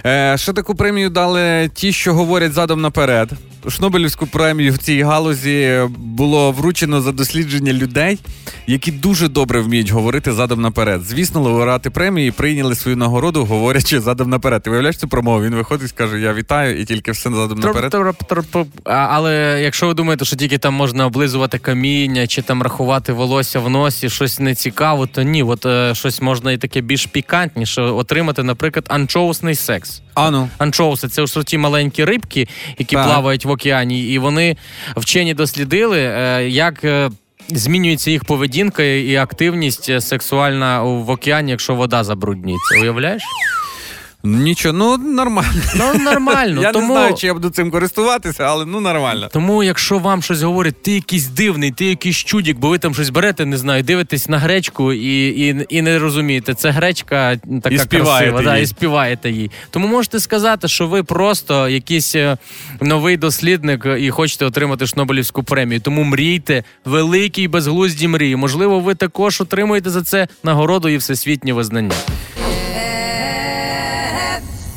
Е, 0.06 0.36
ще 0.38 0.52
таку 0.52 0.74
премію 0.74 1.10
дали 1.10 1.70
ті, 1.74 1.92
що 1.92 2.14
говорять 2.14 2.52
задом 2.52 2.80
наперед. 2.80 3.30
Шнобелівську 3.68 4.26
премію 4.26 4.72
в 4.72 4.78
цій 4.78 5.02
галузі 5.02 5.80
було 5.98 6.52
вручено 6.52 7.00
за 7.00 7.12
дослідження 7.12 7.72
людей, 7.72 8.18
які 8.66 8.92
дуже 8.92 9.28
добре 9.28 9.60
вміють 9.60 9.90
говорити 9.90 10.32
задом 10.32 10.60
наперед. 10.60 11.02
Звісно, 11.02 11.40
лауреати 11.40 11.90
премії 11.90 12.30
прийняли 12.30 12.74
свою 12.74 12.96
нагороду, 12.96 13.44
говорячи 13.44 14.00
задом 14.00 14.30
наперед. 14.30 14.62
Ти 14.62 14.70
виявляєш 14.70 14.96
цю 14.96 15.08
промову? 15.08 15.44
Він 15.44 15.54
виходить 15.54 15.84
і 15.86 15.88
скаже: 15.88 16.20
Я 16.20 16.34
вітаю, 16.34 16.80
і 16.80 16.84
тільки 16.84 17.12
все 17.12 17.30
задом 17.30 17.58
наперед. 17.58 17.90
Але 18.84 19.60
якщо 19.62 19.86
ви 19.86 19.94
думаєте, 19.94 20.24
що 20.24 20.36
тільки 20.36 20.58
там 20.58 20.74
можна 20.74 21.06
облизувати 21.06 21.58
каміння 21.58 22.26
чи 22.26 22.42
там 22.42 22.62
рахувати 22.62 23.12
волосся 23.12 23.60
в 23.60 23.70
носі, 23.70 24.10
щось 24.10 24.40
нецікаво, 24.40 25.06
то 25.06 25.22
ні, 25.22 25.42
от 25.42 25.66
е, 25.66 25.94
щось 25.94 26.20
можна 26.22 26.52
і 26.52 26.58
таке 26.58 26.80
більш 26.80 27.06
пікантніше 27.06 27.82
отримати, 27.82 28.42
наприклад, 28.42 28.84
анчоусний 28.88 29.54
секс. 29.54 30.03
Ану. 30.14 30.48
Анчоуси 30.58 31.08
це 31.08 31.26
ж 31.26 31.42
ті 31.42 31.58
маленькі 31.58 32.04
рибки, 32.04 32.48
які 32.78 32.96
Так. 32.96 33.04
плавають 33.06 33.44
в 33.44 33.50
океані, 33.50 34.02
і 34.08 34.18
вони 34.18 34.56
вчені 34.96 35.34
дослідили, 35.34 35.98
е, 36.00 36.48
як. 36.48 36.84
е, 36.84 37.10
Змінюється 37.48 38.10
їх 38.10 38.24
поведінка 38.24 38.82
і 38.82 39.16
активність 39.16 39.88
е, 39.88 40.00
сексуальна 40.00 40.82
в 40.82 41.10
океані, 41.10 41.50
якщо 41.50 41.74
вода 41.74 42.04
забруднюється. 42.04 42.80
Уявляєш? 42.80 43.22
Нічого, 44.26 44.74
ну 44.78 44.96
нормально. 44.96 45.62
Ну 45.76 45.94
нормально. 45.94 46.62
Я 46.62 46.72
тому... 46.72 46.88
не 46.88 46.92
знаю, 46.94 47.14
чи 47.14 47.26
я 47.26 47.34
буду 47.34 47.50
цим 47.50 47.70
користуватися, 47.70 48.44
але 48.44 48.66
ну 48.66 48.80
нормально. 48.80 49.28
Тому, 49.32 49.62
якщо 49.62 49.98
вам 49.98 50.22
щось 50.22 50.42
говорять, 50.42 50.82
ти 50.82 50.92
якийсь 50.92 51.26
дивний, 51.26 51.70
ти 51.70 51.84
якийсь 51.84 52.16
чудік, 52.16 52.58
бо 52.58 52.68
ви 52.68 52.78
там 52.78 52.94
щось 52.94 53.10
берете, 53.10 53.46
не 53.46 53.56
знаю, 53.56 53.82
дивитесь 53.82 54.28
на 54.28 54.38
гречку 54.38 54.92
і, 54.92 55.28
і, 55.28 55.66
і 55.68 55.82
не 55.82 55.98
розумієте, 55.98 56.54
це 56.54 56.70
гречка 56.70 57.36
така 57.62 57.74
І 57.74 57.78
співаєте 57.78 58.30
красива, 58.30 58.52
да, 58.52 58.56
і 58.56 58.66
співаєте 58.66 59.30
їй. 59.30 59.50
Тому 59.70 59.88
можете 59.88 60.20
сказати, 60.20 60.68
що 60.68 60.86
ви 60.86 61.02
просто 61.02 61.68
якийсь 61.68 62.14
е, 62.14 62.36
новий 62.80 63.16
дослідник 63.16 63.86
і 63.98 64.10
хочете 64.10 64.44
отримати 64.44 64.86
Шнобелівську 64.86 65.42
премію. 65.42 65.80
Тому 65.80 66.04
мрійте, 66.04 66.64
великі 66.84 67.42
і 67.42 67.48
безглузді 67.48 68.08
мрії. 68.08 68.36
Можливо, 68.36 68.80
ви 68.80 68.94
також 68.94 69.40
отримуєте 69.40 69.90
за 69.90 70.02
це 70.02 70.28
нагороду 70.42 70.88
і 70.88 70.96
всесвітнє 70.96 71.52
визнання. 71.52 71.94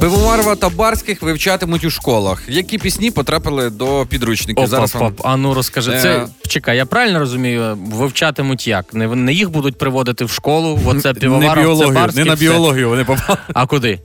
Пивоварова 0.00 0.56
та 0.56 0.68
барських 0.68 1.22
вивчатимуть 1.22 1.84
у 1.84 1.90
школах. 1.90 2.42
Які 2.48 2.78
пісні 2.78 3.10
потрапили 3.10 3.70
до 3.70 4.06
підручників? 4.08 4.58
Опа, 4.58 4.66
Зараз 4.70 4.94
вам... 4.94 5.02
пап, 5.02 5.26
а 5.26 5.36
ну 5.36 5.54
розкажи. 5.54 5.92
Е. 5.92 6.00
Це 6.02 6.26
чекай, 6.48 6.76
я 6.76 6.86
правильно 6.86 7.18
розумію? 7.18 7.78
Вивчатимуть 7.92 8.66
як? 8.66 8.94
Не, 8.94 9.06
не 9.06 9.32
їх 9.32 9.50
будуть 9.50 9.78
приводити 9.78 10.24
в 10.24 10.30
школу, 10.30 10.80
оце 10.86 11.08
не 11.08 11.14
півоваров, 11.14 11.78
це 11.78 11.84
біологію, 11.84 12.10
не 12.14 12.24
на 12.24 12.36
це- 12.36 12.40
біологію 12.40 12.88
вони 12.88 13.04
попали. 13.04 13.38
А 13.54 13.66
куди? 13.66 14.00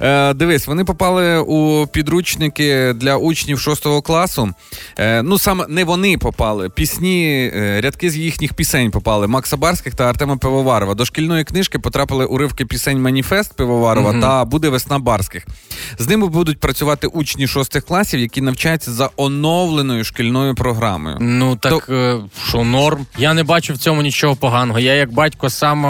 Е, 0.00 0.34
дивись, 0.34 0.66
вони 0.66 0.84
попали 0.84 1.38
у 1.38 1.86
підручники 1.86 2.92
для 2.92 3.16
учнів 3.16 3.60
6 3.60 4.02
класу. 4.02 4.50
Е, 4.98 5.22
ну 5.22 5.38
саме 5.38 5.64
не 5.68 5.84
вони 5.84 6.18
попали. 6.18 6.70
Пісні, 6.70 7.52
е, 7.54 7.80
рядки 7.80 8.10
з 8.10 8.16
їхніх 8.16 8.54
пісень 8.54 8.90
попали. 8.90 9.26
Макса 9.26 9.56
Барських 9.56 9.94
та 9.94 10.04
Артема 10.04 10.36
Пивоварова. 10.36 10.94
До 10.94 11.04
шкільної 11.04 11.44
книжки 11.44 11.78
потрапили 11.78 12.24
уривки 12.24 12.66
пісень 12.66 13.02
Маніфест 13.02 13.56
Пивоварова 13.56 14.20
та 14.20 14.44
Буде 14.44 14.68
весна 14.68 14.98
Барських. 14.98 15.23
З 15.98 16.08
ними 16.08 16.26
будуть 16.26 16.60
працювати 16.60 17.06
учні 17.06 17.48
6 17.48 17.80
класів, 17.80 18.20
які 18.20 18.40
навчаються 18.40 18.92
за 18.92 19.10
оновленою 19.16 20.04
шкільною 20.04 20.54
програмою. 20.54 21.16
Ну 21.20 21.56
так 21.56 21.86
е, 21.88 22.18
що 22.48 22.64
норм. 22.64 23.06
Я 23.18 23.34
не 23.34 23.44
бачу 23.44 23.74
в 23.74 23.78
цьому 23.78 24.02
нічого 24.02 24.36
поганого. 24.36 24.78
Я 24.78 24.94
як 24.94 25.12
батько 25.12 25.50
сам 25.50 25.84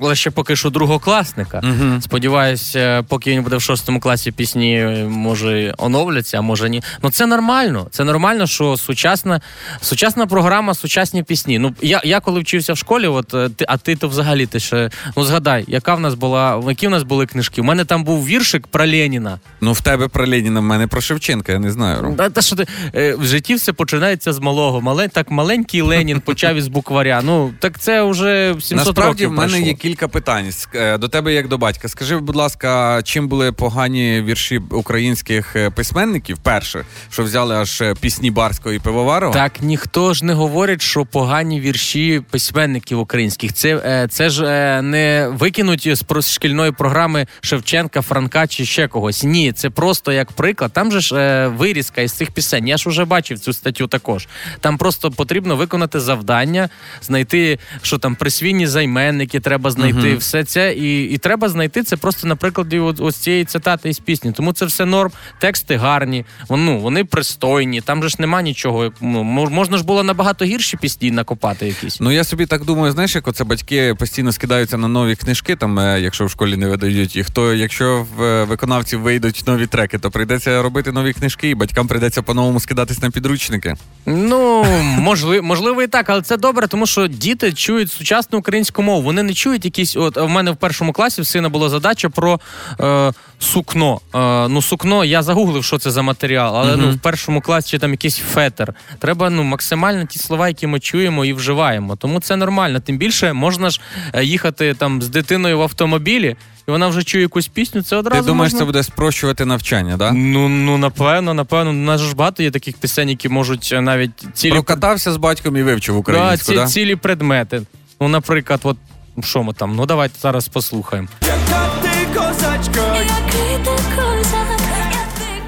лише 0.00 0.30
поки 0.30 0.56
що 0.56 0.70
другокласника. 0.70 1.62
Сподіваюсь, 2.00 2.76
е, 2.76 3.02
поки 3.08 3.30
він 3.30 3.42
буде 3.42 3.56
в 3.56 3.62
шостому 3.62 4.00
класі 4.00 4.32
пісні, 4.32 4.80
е, 4.80 5.04
може 5.04 5.74
оновляться, 5.78 6.38
а 6.38 6.40
може 6.40 6.70
ні. 6.70 6.82
Ну 7.02 7.10
це 7.10 7.26
нормально. 7.26 7.86
Це 7.90 8.04
нормально, 8.04 8.46
що 8.46 8.76
сучасна, 8.76 9.40
сучасна 9.80 10.26
програма, 10.26 10.74
сучасні 10.74 11.22
пісні. 11.22 11.58
Ну 11.58 11.74
я, 11.82 12.00
я 12.04 12.20
коли 12.20 12.40
вчився 12.40 12.72
в 12.72 12.78
школі, 12.78 13.06
от 13.06 13.56
ти, 13.56 13.64
а 13.68 13.76
ти 13.76 13.96
то 13.96 14.08
взагалі 14.08 14.46
ти 14.46 14.60
ще 14.60 14.90
ну 15.16 15.24
згадай, 15.24 15.64
яка 15.68 15.94
в 15.94 16.00
нас 16.00 16.14
була, 16.14 16.62
які 16.68 16.86
в 16.86 16.90
нас 16.90 17.02
були 17.02 17.26
книжки. 17.26 17.60
У 17.60 17.64
мене 17.64 17.84
там 17.84 18.04
був 18.04 18.26
віршик 18.26 18.66
про 18.78 18.86
Леніна. 18.86 19.38
Ну, 19.60 19.72
в 19.72 19.80
тебе 19.80 20.08
про 20.08 20.26
Леніна, 20.28 20.60
в 20.60 20.62
мене 20.62 20.86
про 20.86 21.00
Шевченка, 21.00 21.52
я 21.52 21.58
не 21.58 21.70
знаю. 21.72 22.02
Ром. 22.02 22.16
Та, 22.16 22.30
та 22.30 22.42
що 22.42 22.56
ти 22.56 22.66
е, 22.94 23.14
в 23.14 23.24
житті 23.24 23.54
все 23.54 23.72
починається 23.72 24.32
з 24.32 24.38
малого. 24.38 24.80
Мале, 24.80 25.08
так 25.08 25.30
маленький 25.30 25.80
Ленін 25.82 26.20
почав 26.20 26.56
із 26.56 26.68
букваря. 26.68 27.20
Ну 27.24 27.52
так 27.58 27.78
це 27.78 28.02
вже 28.02 28.54
700 28.60 28.76
Насправді 28.76 29.02
років 29.24 29.28
в 29.28 29.32
мене 29.32 29.48
пройшло. 29.48 29.68
є 29.68 29.74
кілька 29.74 30.08
питань 30.08 30.44
Ск- 30.46 30.76
е, 30.76 30.98
до 30.98 31.08
тебе, 31.08 31.32
як 31.34 31.48
до 31.48 31.58
батька. 31.58 31.88
Скажи, 31.88 32.16
будь 32.18 32.36
ласка, 32.36 33.00
чим 33.04 33.28
були 33.28 33.52
погані 33.52 34.22
вірші 34.22 34.58
українських 34.70 35.56
е, 35.56 35.70
письменників? 35.70 36.38
Перше, 36.42 36.84
що 37.10 37.22
взяли 37.22 37.56
аж 37.56 37.80
е, 37.80 37.94
пісні 38.00 38.30
Барського 38.30 38.74
і 38.74 38.78
Пивоварова? 38.78 39.34
Так 39.34 39.52
ніхто 39.60 40.14
ж 40.14 40.24
не 40.24 40.32
говорить, 40.34 40.82
що 40.82 41.04
погані 41.04 41.60
вірші 41.60 42.22
письменників 42.30 42.98
українських. 43.00 43.52
Це, 43.52 43.76
е, 43.76 44.06
це 44.10 44.30
ж 44.30 44.44
е, 44.46 44.82
не 44.82 45.28
викинуть 45.32 45.96
з 45.96 46.02
про- 46.02 46.22
з 46.22 46.32
шкільної 46.32 46.72
програми 46.72 47.26
Шевченка, 47.40 48.02
Франка 48.02 48.46
чи 48.46 48.64
ще 48.68 48.88
когось. 48.88 49.24
Ні, 49.24 49.52
це 49.52 49.70
просто 49.70 50.12
як 50.12 50.32
приклад. 50.32 50.72
Там 50.72 50.92
же 50.92 51.00
ж 51.00 51.16
е, 51.16 51.48
вирізка 51.48 52.00
із 52.00 52.12
цих 52.12 52.30
пісень. 52.30 52.68
Я 52.68 52.76
ж 52.76 52.88
уже 52.88 53.04
бачив 53.04 53.38
цю 53.38 53.52
статтю 53.52 53.86
також. 53.86 54.28
Там 54.60 54.78
просто 54.78 55.10
потрібно 55.10 55.56
виконати 55.56 56.00
завдання, 56.00 56.68
знайти, 57.02 57.58
що 57.82 57.98
там 57.98 58.14
присвійні 58.14 58.66
займенники, 58.66 59.40
треба 59.40 59.70
знайти 59.70 60.16
все 60.16 60.44
це. 60.44 60.74
І, 60.74 61.04
і 61.04 61.18
треба 61.18 61.48
знайти 61.48 61.82
це 61.82 61.96
просто 61.96 62.26
на 62.26 62.36
прикладі 62.36 62.78
от, 62.78 63.00
ось 63.00 63.16
цієї 63.16 63.44
цитати 63.44 63.88
із 63.88 63.98
пісні. 63.98 64.32
Тому 64.32 64.52
це 64.52 64.64
все 64.64 64.84
норм. 64.84 65.10
Тексти 65.38 65.76
гарні, 65.76 66.24
ну, 66.50 66.78
вони 66.78 67.04
пристойні. 67.04 67.80
Там 67.80 68.02
же 68.02 68.08
ж 68.08 68.16
нема 68.18 68.42
нічого. 68.42 68.92
Ну, 69.00 69.24
можна 69.24 69.78
ж 69.78 69.84
було 69.84 70.02
набагато 70.02 70.44
гірші 70.44 70.76
пісні 70.76 71.10
накопати 71.10 71.66
якісь. 71.66 72.00
Ну 72.00 72.10
я 72.12 72.24
собі 72.24 72.46
так 72.46 72.64
думаю, 72.64 72.92
знаєш, 72.92 73.14
як 73.14 73.28
оце 73.28 73.44
батьки 73.44 73.94
постійно 73.94 74.32
скидаються 74.32 74.76
на 74.76 74.88
нові 74.88 75.16
книжки, 75.16 75.56
там, 75.56 75.78
е, 75.78 76.00
якщо 76.00 76.26
в 76.26 76.30
школі 76.30 76.56
не 76.56 76.68
видають 76.68 77.16
їх, 77.16 77.30
то 77.30 77.54
якщо 77.54 78.06
в 78.16 78.22
е, 78.22 78.44
виконавців 78.58 79.00
вийдуть 79.00 79.44
нові 79.46 79.66
треки, 79.66 79.98
то 79.98 80.10
прийдеться 80.10 80.62
робити 80.62 80.92
нові 80.92 81.12
книжки, 81.12 81.50
і 81.50 81.54
батькам 81.54 81.86
прийдеться 81.86 82.22
по-новому 82.22 82.60
скидатись 82.60 83.02
на 83.02 83.10
підручники. 83.10 83.74
Ну, 84.06 84.64
можливо, 84.98 85.42
можливо, 85.46 85.82
і 85.82 85.86
так, 85.86 86.10
але 86.10 86.22
це 86.22 86.36
добре, 86.36 86.66
тому 86.66 86.86
що 86.86 87.06
діти 87.06 87.52
чують 87.52 87.92
сучасну 87.92 88.38
українську 88.38 88.82
мову. 88.82 89.02
Вони 89.02 89.22
не 89.22 89.34
чують 89.34 89.64
якісь. 89.64 89.96
От 89.96 90.16
в 90.16 90.28
мене 90.28 90.50
в 90.50 90.56
першому 90.56 90.92
класі 90.92 91.22
в 91.22 91.26
сина 91.26 91.48
була 91.48 91.68
задача 91.68 92.08
про 92.08 92.40
е, 92.80 93.12
сукно. 93.38 94.00
Е, 94.14 94.48
ну, 94.48 94.62
сукно, 94.62 95.04
я 95.04 95.22
загуглив, 95.22 95.64
що 95.64 95.78
це 95.78 95.90
за 95.90 96.02
матеріал, 96.02 96.56
але 96.56 96.76
ну, 96.76 96.90
в 96.90 96.98
першому 96.98 97.40
класі 97.40 97.78
там 97.78 97.90
якийсь 97.90 98.18
фетер. 98.18 98.74
Треба 98.98 99.30
ну, 99.30 99.42
максимально 99.42 100.04
ті 100.04 100.18
слова, 100.18 100.48
які 100.48 100.66
ми 100.66 100.80
чуємо 100.80 101.24
і 101.24 101.32
вживаємо. 101.32 101.96
Тому 101.96 102.20
це 102.20 102.36
нормально. 102.36 102.80
Тим 102.80 102.98
більше 102.98 103.32
можна 103.32 103.70
ж 103.70 103.80
е, 104.12 104.24
їхати 104.24 104.74
там 104.74 105.02
з 105.02 105.08
дитиною 105.08 105.58
в 105.58 105.62
автомобілі, 105.62 106.36
і 106.68 106.70
вона 106.70 106.88
вже 106.88 107.02
чує 107.02 107.22
якусь 107.22 107.48
пісню. 107.48 107.82
Це 107.82 107.96
одразу 107.96 108.22
Ти 108.22 108.26
думаєш, 108.26 108.52
можна... 108.52 108.58
це 108.58 108.64
буде 108.64 108.82
спрощувати 108.82 109.44
навчання, 109.44 109.96
да? 109.96 110.12
Ну, 110.12 110.48
ну 110.48 110.78
напевно, 110.78 111.34
напевно. 111.34 111.70
У 111.70 111.74
нас 111.74 112.00
ж 112.00 112.14
багато 112.14 112.42
є 112.42 112.50
таких 112.50 112.76
пісень, 112.76 113.08
які 113.08 113.28
можуть 113.28 113.70
е, 113.72 113.80
навіть 113.80 114.26
цілі 114.34 114.52
Прокатався 114.52 115.12
з 115.12 115.16
батьком 115.16 115.56
і 115.56 115.62
вивчив 115.62 115.94
Да, 115.94 115.98
українську, 115.98 116.52
ці, 116.52 116.54
да? 116.54 116.66
цілі 116.66 116.96
предмети. 116.96 117.62
Ну, 118.00 118.08
наприклад, 118.08 118.60
от 118.62 118.76
що 119.22 119.42
ми 119.42 119.52
там? 119.52 119.76
Ну 119.76 119.86
давайте 119.86 120.18
зараз 120.18 120.48
послухаємо. 120.48 121.08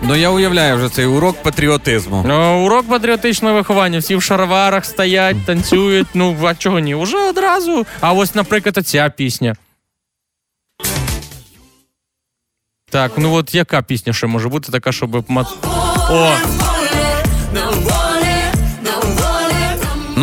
Ну 0.02 0.16
я 0.16 0.30
уявляю 0.30 0.76
вже 0.76 0.88
цей 0.88 1.06
урок 1.06 1.42
патріотизму. 1.42 2.24
Ну, 2.28 2.64
урок 2.64 2.88
патріотичного 2.88 3.54
виховання. 3.54 3.98
Всі 3.98 4.16
в 4.16 4.22
шароварах 4.22 4.84
стоять, 4.84 5.36
танцюють. 5.46 6.06
Ну, 6.14 6.36
а 6.44 6.54
чого 6.54 6.78
ні? 6.78 6.94
Уже 6.94 7.16
одразу. 7.16 7.86
А 8.00 8.12
ось, 8.12 8.34
наприклад, 8.34 8.86
ця 8.86 9.10
пісня. 9.16 9.56
Так, 12.90 13.12
ну 13.16 13.34
от 13.34 13.54
яка 13.54 13.82
пісня 13.82 14.12
ще 14.12 14.26
може 14.26 14.48
бути 14.48 14.72
така, 14.72 14.92
щоб 14.92 15.24
мат. 15.28 15.46
О! 16.10 16.32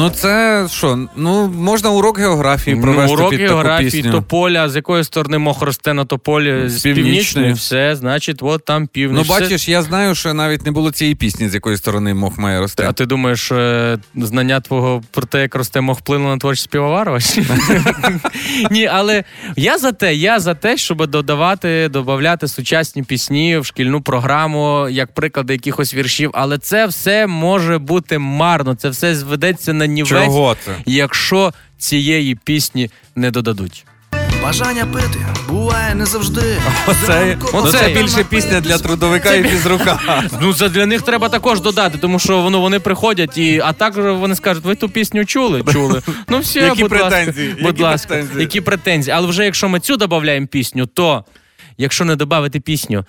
Ну 0.07 0.13
це 0.15 0.65
що? 0.71 1.07
Ну 1.15 1.47
можна 1.47 1.89
урок 1.89 2.19
географії 2.19 2.75
провести 2.75 3.07
Ну, 3.07 3.13
урок 3.13 3.29
під 3.29 3.39
географії, 3.39 3.89
таку 3.91 3.97
пісню. 4.03 4.11
тополя, 4.11 4.69
з 4.69 4.75
якої 4.75 5.03
сторони 5.03 5.37
мох 5.37 5.61
росте 5.61 5.93
на 5.93 6.05
тополі, 6.05 6.69
з 6.69 6.81
північної. 6.81 7.53
все, 7.53 7.95
значить, 7.95 8.39
от 8.41 8.65
там 8.65 8.81
Ну 8.81 8.87
північ. 8.87 9.27
Все- 9.29 9.39
бачиш, 9.39 9.69
я 9.69 9.81
знаю, 9.81 10.15
що 10.15 10.33
навіть 10.33 10.65
не 10.65 10.71
було 10.71 10.91
цієї 10.91 11.15
пісні, 11.15 11.49
з 11.49 11.53
якої 11.53 11.77
сторони 11.77 12.13
мох 12.13 12.37
має 12.37 12.59
рости. 12.59 12.85
А 12.89 12.93
ти 12.93 13.05
думаєш, 13.05 13.51
е, 13.51 13.97
знання 14.15 14.59
твого 14.59 15.01
про 15.11 15.23
те, 15.23 15.41
як 15.41 15.55
росте 15.55 15.81
мох 15.81 15.97
вплинуло 15.99 16.29
на 16.29 16.37
творчість 16.37 16.69
Півоварова? 16.69 17.19
Ні, 18.71 18.85
але 18.85 19.23
я 19.55 19.77
за 19.77 19.91
те, 19.91 20.15
я 20.15 20.39
за 20.39 20.53
те, 20.53 20.77
щоб 20.77 21.07
додавати, 21.07 21.89
додавати 21.89 22.47
сучасні 22.47 23.03
пісні 23.03 23.57
в 23.57 23.65
шкільну 23.65 24.01
програму, 24.01 24.87
як 24.89 25.13
приклади 25.13 25.53
якихось 25.53 25.93
віршів. 25.93 26.31
Але 26.33 26.57
це 26.57 26.85
все 26.85 27.27
може 27.27 27.77
бути 27.77 28.17
марно. 28.17 28.75
Це 28.75 28.89
все 28.89 29.15
зведеться 29.15 29.73
на 29.73 29.85
нівець, 30.03 30.25
Чого 30.25 30.55
це? 30.65 30.71
якщо 30.85 31.53
цієї 31.77 32.35
пісні 32.35 32.89
не 33.15 33.31
додадуть. 33.31 33.85
Бажання 34.43 34.85
пити 34.85 35.19
буває 35.49 35.95
не 35.95 36.05
завжди. 36.05 36.41
Оце, 36.87 37.37
ну, 37.53 37.59
Оце- 37.59 37.89
більше 37.93 38.23
пісня 38.23 38.61
для 38.61 38.77
трудовика 38.77 39.33
і 39.33 39.43
фізрука. 39.43 40.23
Ну, 40.41 40.53
це 40.53 40.69
для 40.69 40.85
них 40.85 41.01
треба 41.01 41.29
також 41.29 41.61
додати, 41.61 41.97
тому 41.97 42.19
що 42.19 42.41
воно 42.41 42.61
вони 42.61 42.79
приходять, 42.79 43.37
і 43.37 43.61
а 43.65 43.73
також 43.73 44.05
вони 44.19 44.35
скажуть, 44.35 44.63
ви 44.63 44.75
ту 44.75 44.89
пісню 44.89 45.25
чули? 45.25 45.63
Чули. 45.73 46.01
Ну 46.27 46.39
все, 46.39 46.59
Які 46.59 46.81
будь 46.81 46.89
претензії? 46.89 47.47
ласка, 47.47 47.61
будь 47.63 47.71
Які 47.73 47.83
ласка, 47.83 48.07
претензії? 48.07 48.41
які 48.41 48.61
претензії. 48.61 49.13
Але 49.15 49.27
вже 49.27 49.45
якщо 49.45 49.69
ми 49.69 49.79
цю 49.79 49.97
додаємо 49.97 50.47
пісню, 50.47 50.85
то 50.85 51.25
якщо 51.77 52.05
не 52.05 52.15
додати 52.15 52.59
пісню 52.59 53.05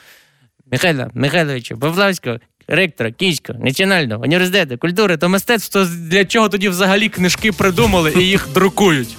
Михайла 0.73 1.11
Михайловича 1.15 1.77
Павлавського, 1.77 2.37
ректора 2.69 3.13
Київського 3.13 3.59
національного 3.59 4.23
університету 4.23 4.79
культури 4.79 5.17
та 5.17 5.29
мистецтв, 5.29 5.73
то 5.73 5.85
для 5.85 6.25
чого 6.25 6.49
тоді 6.49 6.69
взагалі 6.69 7.09
книжки 7.09 7.53
придумали 7.53 8.13
і 8.17 8.21
їх 8.21 8.49
друкують? 8.55 9.17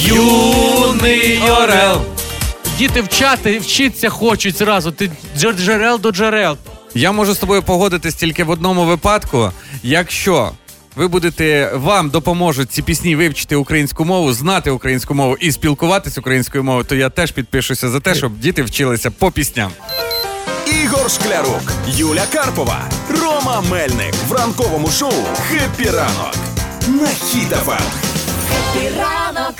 Юний 0.00 1.38
Орел. 1.38 2.00
Діти 2.78 3.00
вчати, 3.00 3.58
вчитися 3.58 4.08
хочуть 4.08 4.56
зразу. 4.56 4.92
Ти 4.92 5.10
джерел 5.36 6.00
до 6.00 6.12
джерел. 6.12 6.56
Я 6.94 7.12
можу 7.12 7.34
з 7.34 7.38
тобою 7.38 7.62
погодитись 7.62 8.14
тільки 8.14 8.44
в 8.44 8.50
одному 8.50 8.84
випадку, 8.84 9.52
якщо. 9.82 10.50
Ви 10.96 11.08
будете 11.08 11.72
вам 11.74 12.10
допоможуть 12.10 12.72
ці 12.72 12.82
пісні 12.82 13.16
вивчити 13.16 13.56
українську 13.56 14.04
мову, 14.04 14.32
знати 14.32 14.70
українську 14.70 15.14
мову 15.14 15.36
і 15.40 15.52
спілкуватися 15.52 16.20
українською 16.20 16.64
мовою, 16.64 16.84
то 16.84 16.94
я 16.94 17.10
теж 17.10 17.32
підпишуся 17.32 17.88
за 17.88 18.00
те, 18.00 18.14
щоб 18.14 18.38
діти 18.38 18.62
вчилися 18.62 19.10
по 19.10 19.30
пісням. 19.30 19.70
Ігор 20.90 21.10
Шклярук, 21.10 21.72
Юля 21.88 22.22
Карпова, 22.32 22.78
Рома 23.22 23.60
Мельник 23.70 24.14
в 24.28 24.32
ранковому 24.32 24.88
шоу 24.88 25.12
«Хеппі 25.36 25.90
ранок» 25.90 26.34
на 26.88 27.06
Хіт-ФМ. 27.06 27.82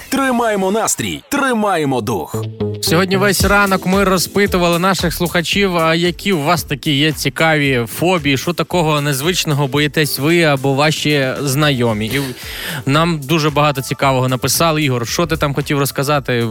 Тримаємо 0.08 0.70
настрій, 0.70 1.22
тримаємо 1.28 2.00
дух. 2.00 2.44
Сьогодні 2.82 3.16
весь 3.16 3.44
ранок 3.44 3.86
ми 3.86 4.04
розпитували 4.04 4.78
наших 4.78 5.14
слухачів, 5.14 5.76
а 5.76 5.94
які 5.94 6.32
у 6.32 6.42
вас 6.42 6.62
такі 6.62 6.92
є 6.98 7.12
цікаві 7.12 7.86
фобії, 7.98 8.38
що 8.38 8.52
такого 8.52 9.00
незвичного 9.00 9.66
боїтесь 9.66 10.18
ви 10.18 10.42
або 10.42 10.74
ваші 10.74 11.28
знайомі. 11.40 12.06
І 12.06 12.20
нам 12.86 13.20
дуже 13.20 13.50
багато 13.50 13.82
цікавого 13.82 14.28
написали. 14.28 14.82
Ігор, 14.82 15.08
що 15.08 15.26
ти 15.26 15.36
там 15.36 15.54
хотів 15.54 15.78
розказати? 15.78 16.46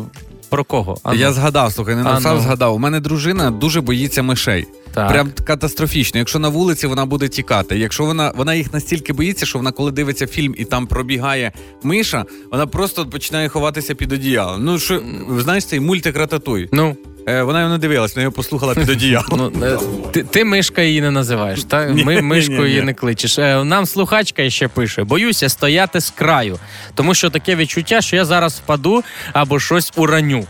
Про 0.50 0.64
кого? 0.64 0.98
А. 1.04 1.16
Я 1.16 1.34
згадав, 1.34 1.74
слухай, 1.74 1.96
не 1.96 2.04
написав, 2.04 2.36
ну. 2.36 2.42
згадав. 2.42 2.76
У 2.76 2.80
мене 2.80 3.00
дружина 3.00 3.52
дуже 3.52 3.82
боїться 3.82 4.24
мишей. 4.24 4.68
Так. 4.94 5.10
Прям 5.10 5.32
катастрофічно. 5.44 6.18
Якщо 6.18 6.40
на 6.40 6.50
вулиці 6.50 6.88
вона 6.88 7.06
буде 7.06 7.28
тікати. 7.28 7.78
Якщо 7.78 8.06
вона 8.06 8.34
вона 8.36 8.56
їх 8.56 8.74
настільки 8.74 9.14
боїться, 9.14 9.46
що 9.46 9.60
вона, 9.60 9.72
коли 9.72 9.92
дивиться 9.92 10.28
фільм 10.28 10.56
і 10.58 10.66
там 10.66 10.88
пробігає 10.88 11.52
миша, 11.84 12.26
вона 12.52 12.68
просто 12.68 13.06
починає 13.06 13.50
ховатися 13.50 13.96
під 13.96 14.12
одіялом. 14.12 14.66
Ну 14.66 14.80
що 14.80 15.02
знаєш 15.38 15.66
цей 15.66 15.80
мультик 15.80 16.18
Рататуй? 16.18 16.70
Ну, 16.72 16.96
вона 17.44 17.60
його 17.60 17.72
не 17.72 17.78
дивилась, 17.78 18.16
вона 18.16 18.22
його 18.22 18.32
послухала 18.32 18.76
під 18.76 18.90
одіялом. 18.90 19.52
ну 19.54 19.66
е, 19.66 19.78
ти, 20.12 20.24
ти 20.24 20.46
мишка 20.46 20.82
її 20.82 21.02
не 21.02 21.12
називаєш, 21.12 21.64
так? 21.64 21.90
Ми 21.90 22.22
мишкою 22.22 22.68
її 22.68 22.82
не 22.82 22.94
кличеш. 22.94 23.40
Е, 23.40 23.64
Нам 23.64 23.86
слухачка 23.86 24.50
ще 24.50 24.68
пише: 24.68 25.04
боюся 25.04 25.50
стояти 25.50 26.02
з 26.02 26.10
краю, 26.10 26.60
тому 26.96 27.14
що 27.14 27.30
таке 27.30 27.56
відчуття, 27.56 28.02
що 28.02 28.16
я 28.16 28.26
зараз 28.26 28.54
впаду 28.54 29.04
або 29.34 29.60
щось 29.60 29.92
ураню. 29.96 30.46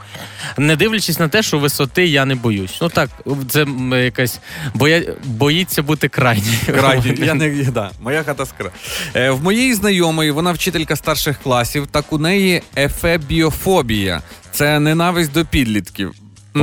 Не 0.58 0.76
дивлячись 0.76 1.20
на 1.20 1.28
те, 1.28 1.44
що 1.44 1.60
висоти 1.60 2.08
я 2.08 2.26
не 2.26 2.36
боюсь. 2.36 2.78
Ну 2.82 2.90
так, 2.90 3.10
це 3.50 3.66
якась 4.04 4.40
боя... 4.74 5.02
боїться 5.26 5.84
бути 5.84 6.08
крайній. 6.08 6.60
Крайні, 6.66 7.16
я 7.18 7.34
не 7.34 7.50
да, 7.50 7.92
моя 8.02 8.24
хата 8.24 8.46
скра. 8.46 8.70
Е, 9.16 9.30
в 9.30 9.44
моєї 9.44 9.74
знайомої 9.74 10.32
вона 10.32 10.52
вчителька 10.52 10.96
старших 10.96 11.38
класів, 11.44 11.88
так 11.88 12.14
у 12.14 12.18
неї 12.18 12.62
ефебіофобія. 12.78 14.22
Це 14.52 14.80
ненависть 14.80 15.32
до 15.32 15.46
підлітків. 15.46 16.14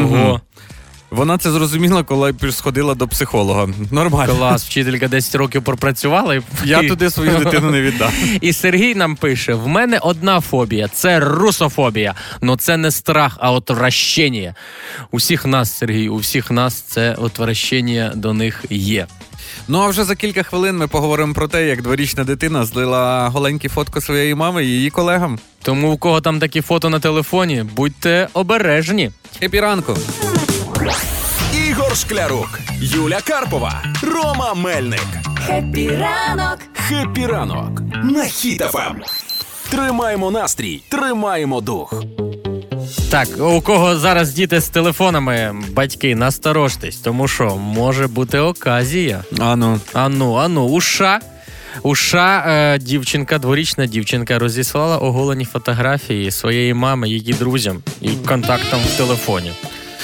Ого. 0.05 0.40
Вона 1.11 1.38
це 1.38 1.51
зрозуміла, 1.51 2.03
коли 2.03 2.34
сходила 2.51 2.94
до 2.94 3.09
психолога. 3.09 3.68
Нормально. 3.90 4.34
Клас, 4.34 4.64
вчителька 4.66 5.09
10 5.09 5.34
років 5.34 5.62
пропрацювала. 5.62 6.34
І... 6.34 6.42
Я 6.64 6.88
туди 6.88 7.11
свою 7.11 7.38
дитину 7.44 7.70
не 7.70 7.82
віддам. 7.82 8.12
І 8.40 8.53
Сергій 8.53 8.94
нам 8.94 9.16
пише: 9.16 9.55
в 9.55 9.68
мене 9.68 9.99
одна 9.99 10.40
фобія 10.40 10.88
це 10.88 11.20
русофобія. 11.20 12.14
Ну 12.42 12.57
це 12.57 12.76
не 12.76 12.90
страх, 12.90 13.36
а 13.40 13.53
отвращення. 13.53 14.55
У 15.11 15.16
всіх 15.16 15.47
нас, 15.47 15.78
Сергій, 15.78 16.09
у 16.09 16.16
всіх 16.16 16.51
нас 16.51 16.74
це 16.74 17.14
отвращення 17.14 18.12
до 18.14 18.32
них 18.32 18.64
є. 18.70 19.07
Ну 19.68 19.80
а 19.80 19.88
вже 19.88 20.05
за 20.05 20.16
кілька 20.16 20.42
хвилин 20.42 20.76
ми 20.76 20.88
поговоримо 20.88 21.34
про 21.34 21.49
те, 21.49 21.66
як 21.66 21.82
дворічна 21.82 22.24
дитина 22.24 22.64
злила 22.64 23.28
голенькі 23.28 23.68
фотку 23.68 24.01
своєї 24.01 24.34
мами 24.34 24.64
і 24.64 24.68
її 24.68 24.90
колегам. 24.90 25.38
Тому 25.62 25.92
у 25.92 25.97
кого 25.99 26.20
там 26.20 26.38
такі 26.38 26.61
фото 26.61 26.90
на 26.90 27.01
телефоні, 27.01 27.64
будьте 27.76 28.28
обережні. 28.32 29.11
Хеппі 29.42 29.68
ранку. 29.68 29.94
Ігор 31.68 31.97
Шклярук, 31.97 32.61
Юля 32.80 33.20
Карпова, 33.24 33.82
Рома 34.03 34.55
Мельник. 34.55 35.07
Хеппі 35.47 35.88
ранок! 35.88 36.59
Хеппі 36.88 37.26
ранок 37.26 37.80
на 38.05 38.22
Хіт-ФМ. 38.24 38.94
Тримаємо 39.70 40.30
настрій, 40.30 40.82
тримаємо 40.88 41.61
дух. 41.61 42.03
Так, 43.11 43.28
у 43.41 43.61
кого 43.61 43.97
зараз 43.97 44.32
діти 44.32 44.61
з 44.61 44.68
телефонами, 44.68 45.55
батьки, 45.72 46.14
насторожтесь, 46.14 46.97
тому 46.97 47.28
що 47.28 47.57
може 47.57 48.07
бути 48.07 48.39
оказія. 48.39 49.24
Ану. 49.39 49.80
Ану, 49.93 50.34
ану, 50.34 50.64
уша. 50.64 51.20
Уша 51.82 52.45
е, 52.47 52.78
дівчинка, 52.78 53.39
дворічна 53.39 53.87
дівчинка, 53.87 54.39
розіслала 54.39 54.99
оголені 54.99 55.45
фотографії 55.45 56.30
своєї 56.30 56.74
мами, 56.74 57.09
її 57.09 57.32
друзям 57.32 57.82
і 58.01 58.09
контактам 58.09 58.80
в 58.80 58.97
телефоні. 58.97 59.53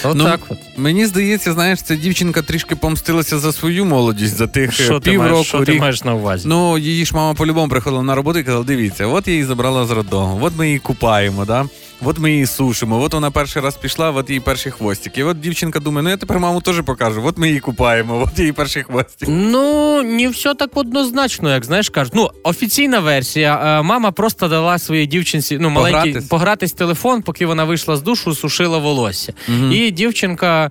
Отак 0.05 0.41
ну, 0.51 0.57
от. 0.57 0.59
Мені 0.77 1.07
здається, 1.07 1.53
знаєш, 1.53 1.83
ця 1.83 1.97
дівчинка 1.97 2.43
трішки 2.43 2.77
помстилася 2.77 3.39
за 3.39 3.53
свою 3.53 3.85
молодість, 3.85 4.37
за 4.37 4.47
тих 4.47 4.73
Що 4.73 5.01
ти, 5.01 5.11
півроку, 5.11 5.33
маєш, 5.33 5.47
що 5.49 5.65
ти 5.65 5.73
маєш 5.73 6.05
на 6.05 6.15
увазі? 6.15 6.49
Ну, 6.49 6.79
її 6.79 7.05
ж 7.05 7.15
мама 7.15 7.35
по-любому 7.35 7.69
приходила 7.69 8.03
на 8.03 8.15
роботу 8.15 8.39
і 8.39 8.45
казала: 8.45 8.65
дивіться, 8.65 9.07
от 9.07 9.29
я 9.29 9.33
її 9.35 9.45
забрала 9.45 9.87
з 9.87 9.91
роддому, 9.91 10.39
от 10.43 10.53
ми 10.57 10.67
її 10.67 10.79
купаємо, 10.79 11.45
да? 11.45 11.67
от 12.05 12.19
ми 12.19 12.33
її 12.33 12.47
сушимо, 12.47 13.03
от 13.03 13.15
вона 13.15 13.31
перший 13.31 13.63
раз 13.63 13.77
пішла, 13.77 14.11
от 14.11 14.29
її 14.29 14.41
перші 14.41 14.71
хвостики. 14.71 15.21
І 15.21 15.25
от 15.25 15.41
дівчинка 15.41 15.81
думає, 15.81 16.03
ну 16.05 16.11
я 16.11 16.17
тепер 16.17 16.39
маму 16.39 16.61
теж 16.61 16.83
покажу, 16.83 17.23
от 17.25 17.39
ми 17.39 17.49
її 17.49 17.61
купаємо, 17.61 18.23
от 18.23 18.39
її 18.39 18.53
перші 18.53 18.83
хвостики. 18.83 19.33
Ну, 19.33 20.03
не 20.03 20.29
все 20.29 20.55
так 20.55 20.71
однозначно, 20.75 21.51
як 21.51 21.65
знаєш, 21.65 21.89
кажуть. 21.89 22.13
Ну, 22.17 22.31
офіційна 22.45 23.01
версія. 23.01 23.79
е, 23.81 23.83
Мама 23.83 24.11
просто 24.13 24.49
дала 24.49 24.79
своїй 24.79 25.07
дівчинці 25.07 25.59
ну, 25.59 25.71
маленькій 25.71 26.21
Погратись? 26.29 26.73
телефон, 26.73 27.23
поки 27.23 27.47
вона 27.47 27.65
вийшла 27.65 27.97
з 27.97 28.03
душу, 28.03 28.35
сушила 28.35 28.79
волосся. 28.79 29.33
І 29.73 29.91
дівчинка 29.91 30.71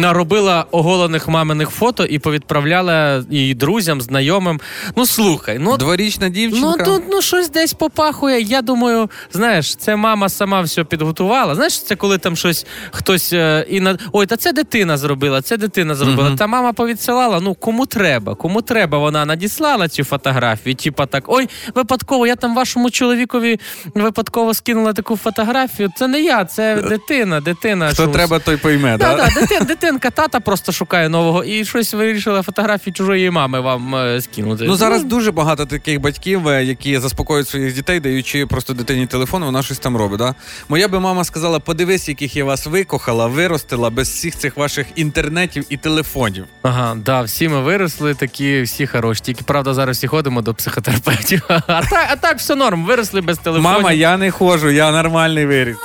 наробила 0.00 0.66
оголених 0.70 1.28
маминих 1.28 1.70
фото 1.70 2.04
і 2.04 2.18
повідправляла 2.18 3.24
її 3.30 3.54
друзям, 3.54 4.00
знайомим. 4.00 4.60
Ну, 4.96 5.06
слухай, 5.06 5.58
ну. 5.58 5.76
Дворічна 5.76 6.30
Ну 6.34 6.74
тут 6.84 7.02
ну 7.10 7.22
щось 7.22 7.50
десь 7.50 7.72
попахує. 7.72 8.40
Я 8.40 8.62
думаю, 8.62 9.10
знаєш, 9.32 9.76
це 9.76 9.96
мама 9.96 10.28
сама 10.28 10.60
все 10.60 10.84
підготувала. 10.84 11.54
Знаєш, 11.54 11.82
це 11.82 11.96
коли 11.96 12.18
там 12.18 12.36
щось 12.36 12.66
хтось 12.90 13.32
е, 13.32 13.66
і 13.68 13.80
на 13.80 13.98
ой, 14.12 14.26
та 14.26 14.36
це 14.36 14.52
дитина 14.52 14.96
зробила, 14.96 15.42
це 15.42 15.56
дитина 15.56 15.94
зробила. 15.94 16.28
Мгм. 16.28 16.38
Та 16.38 16.46
мама 16.46 16.72
повідсилала. 16.72 17.40
Ну 17.40 17.54
кому 17.54 17.86
треба? 17.86 18.34
Кому 18.34 18.62
треба? 18.62 18.98
Вона 18.98 19.24
надіслала 19.24 19.88
цю 19.88 20.04
фотографію. 20.04 20.74
Типа 20.74 21.06
так, 21.06 21.24
ой, 21.26 21.48
випадково, 21.74 22.26
я 22.26 22.36
там 22.36 22.54
вашому 22.54 22.90
чоловікові 22.90 23.60
випадково 23.94 24.54
скинула 24.54 24.92
таку 24.92 25.16
фотографію. 25.16 25.90
Це 25.96 26.08
не 26.08 26.20
я, 26.20 26.44
це 26.44 26.82
дитина, 26.88 27.40
дитина. 27.40 27.88
Хто 27.88 28.06
треба, 28.06 28.38
той 28.38 28.56
пойме, 28.56 28.96
Да, 28.96 29.16
да? 29.16 29.28
да, 29.34 29.40
дитин, 29.40 29.64
дитинка, 29.84 30.10
тата 30.10 30.40
просто 30.40 30.72
шукає 30.72 31.08
нового 31.08 31.44
і 31.44 31.64
щось 31.64 31.94
вирішила 31.94 32.42
фотографії 32.42 32.94
чужої 32.94 33.30
мами 33.30 33.60
вам 33.60 33.94
е, 33.94 34.20
скинути. 34.20 34.64
Ну 34.64 34.76
зараз 34.76 35.04
дуже 35.04 35.32
багато 35.32 35.66
таких 35.66 36.00
батьків, 36.00 36.48
е, 36.48 36.64
які 36.64 36.98
заспокоюють 36.98 37.48
своїх 37.48 37.74
дітей, 37.74 38.00
даючи 38.00 38.46
просто 38.46 38.74
дитині 38.74 39.06
телефон, 39.06 39.44
вона 39.44 39.62
щось 39.62 39.78
там 39.78 39.96
робить. 39.96 40.18
Да? 40.18 40.34
Моя 40.68 40.88
би 40.88 41.00
мама 41.00 41.24
сказала: 41.24 41.58
подивись, 41.58 42.08
яких 42.08 42.36
я 42.36 42.44
вас 42.44 42.66
викохала, 42.66 43.26
виростила 43.26 43.90
без 43.90 44.08
всіх 44.08 44.36
цих 44.36 44.56
ваших 44.56 44.86
інтернетів 44.96 45.64
і 45.68 45.76
телефонів. 45.76 46.44
Ага, 46.62 46.96
да, 47.04 47.22
всі 47.22 47.48
ми 47.48 47.60
виросли, 47.60 48.14
такі 48.14 48.62
всі 48.62 48.86
хороші. 48.86 49.20
Тільки 49.24 49.44
правда, 49.44 49.74
зараз 49.74 49.96
всі 49.96 50.06
ходимо 50.06 50.42
до 50.42 50.54
психотерапевтів. 50.54 51.42
А 51.66 51.82
так, 51.82 52.06
а 52.10 52.16
так 52.16 52.38
все 52.38 52.54
норм, 52.54 52.84
виросли 52.84 53.20
без 53.20 53.38
телефонів. 53.38 53.64
Мама, 53.64 53.92
я 53.92 54.16
не 54.16 54.30
ходжу, 54.30 54.70
я 54.70 54.92
нормальний 54.92 55.46
виріс. 55.46 55.76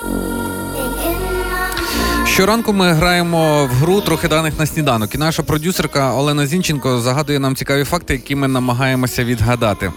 Щоранку 2.40 2.74
ми 2.74 2.94
граємо 2.94 3.66
в 3.66 3.70
гру 3.70 4.02
трохи 4.02 4.28
даних 4.28 4.60
на 4.60 4.66
сніданок. 4.66 5.16
І 5.16 5.18
наша 5.18 5.44
продюсерка 5.44 6.14
Олена 6.14 6.48
Зінченко 6.48 7.00
загадує 7.00 7.40
нам 7.40 7.56
цікаві 7.56 7.84
факти, 7.84 8.14
які 8.14 8.36
ми 8.36 8.48
намагаємося 8.48 9.24
відгадати. 9.24 9.92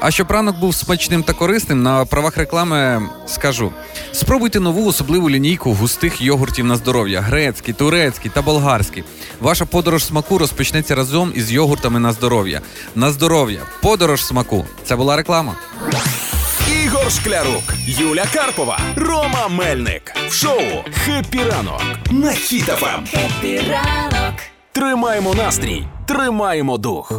А 0.00 0.10
щоб 0.10 0.30
ранок 0.30 0.58
був 0.58 0.74
смачним 0.74 1.22
та 1.22 1.32
корисним, 1.32 1.82
на 1.82 2.04
правах 2.04 2.36
реклами 2.36 3.08
скажу: 3.26 3.72
спробуйте 4.12 4.60
нову 4.60 4.86
особливу 4.86 5.30
лінійку 5.30 5.72
густих 5.72 6.20
йогуртів 6.20 6.64
на 6.64 6.76
здоров'я: 6.76 7.20
грецький, 7.20 7.74
турецький 7.74 8.30
та 8.34 8.42
болгарський. 8.42 9.04
Ваша 9.40 9.64
подорож 9.64 10.04
смаку 10.04 10.38
розпочнеться 10.38 10.94
разом 10.94 11.32
із 11.34 11.52
йогуртами 11.52 12.00
на 12.00 12.12
здоров'я. 12.12 12.60
На 12.94 13.10
здоров'я, 13.10 13.60
подорож 13.82 14.24
смаку. 14.24 14.66
Це 14.84 14.96
була 14.96 15.16
реклама. 15.16 15.54
Ігор 16.90 17.10
Шклярук, 17.10 17.62
Юля 17.86 18.24
Карпова, 18.34 18.78
Рома 18.96 19.48
Мельник. 19.48 20.14
В 20.28 20.32
шоу 20.32 20.60
«Хеппі 20.92 21.38
ранок» 21.38 21.82
на 22.10 22.28
Хіт-ФМ. 22.30 23.06
Тримаємо 24.72 25.34
настрій, 25.34 25.84
тримаємо 26.08 26.78
дух. 26.78 27.12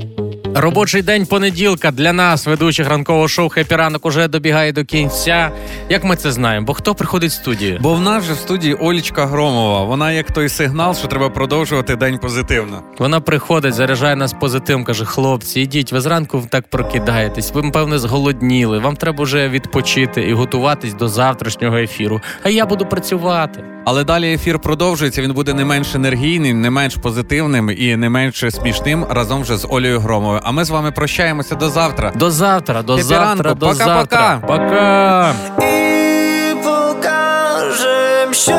Робочий 0.56 1.02
день 1.02 1.26
понеділка 1.26 1.92
для 1.92 2.14
нас, 2.14 2.48
ведучих 2.48 2.90
ранкового 2.90 3.28
шоу 3.28 3.50
«Хеппі 3.50 3.76
ранок» 3.76 4.06
уже 4.06 4.28
добігає 4.28 4.72
до 4.72 4.86
кінця. 4.86 5.52
Як 5.90 6.04
ми 6.04 6.16
це 6.16 6.32
знаємо? 6.32 6.66
Бо 6.66 6.74
хто 6.74 6.96
приходить 6.96 7.32
в 7.32 7.34
студію? 7.34 7.80
Бо 7.82 7.94
в 7.94 8.02
нас 8.02 8.24
же 8.24 8.34
в 8.34 8.38
студії 8.38 8.74
Олічка 8.74 9.26
Громова. 9.26 9.84
Вона 9.84 10.12
як 10.12 10.32
той 10.32 10.50
сигнал, 10.50 10.96
що 10.96 11.08
треба 11.08 11.30
продовжувати 11.30 11.96
день 11.96 12.18
позитивно. 12.18 12.84
Вона 13.00 13.20
приходить, 13.20 13.74
заряджає 13.74 14.16
нас 14.16 14.34
позитивом, 14.34 14.84
каже: 14.84 15.06
хлопці, 15.06 15.62
ідіть, 15.62 15.92
ви 15.92 16.02
зранку 16.02 16.44
так 16.50 16.68
прокидаєтесь, 16.68 17.52
ви, 17.54 17.72
певне, 17.72 18.00
зголодніли. 18.00 18.80
Вам 18.80 18.96
треба 18.96 19.24
вже 19.24 19.50
відпочити 19.50 20.22
і 20.22 20.34
готуватись 20.34 20.94
до 20.94 21.08
завтрашнього 21.08 21.78
ефіру. 21.78 22.22
А 22.44 22.50
я 22.50 22.66
буду 22.66 22.86
працювати. 22.86 23.64
Але 23.86 24.04
далі 24.04 24.34
ефір 24.34 24.60
продовжується. 24.60 25.22
Він 25.22 25.34
буде 25.34 25.54
не 25.54 25.66
менш 25.66 25.96
енергійним, 25.96 26.62
не 26.62 26.70
менш 26.70 26.96
позитивним 26.96 27.70
і 27.78 27.96
не 27.96 28.10
менш 28.10 28.44
смішним 28.50 29.06
разом 29.10 29.42
вже 29.42 29.58
з 29.58 29.68
Олею 29.70 30.00
Громовою. 30.00 30.41
А 30.44 30.52
ми 30.52 30.66
з 30.66 30.70
вами 30.70 30.92
прощаємося 30.92 31.56
до 31.56 31.70
завтра. 31.70 32.12
До 32.16 32.32
завтра, 32.32 32.82
до 32.82 32.98
завтра, 32.98 33.54
до 33.54 33.74
завтра. 33.74 34.40
Пока. 34.48 35.34
І 35.60 36.56
покажем, 36.64 38.34
що 38.34 38.52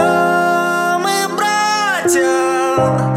ми 1.05 1.37
браття 1.37 3.12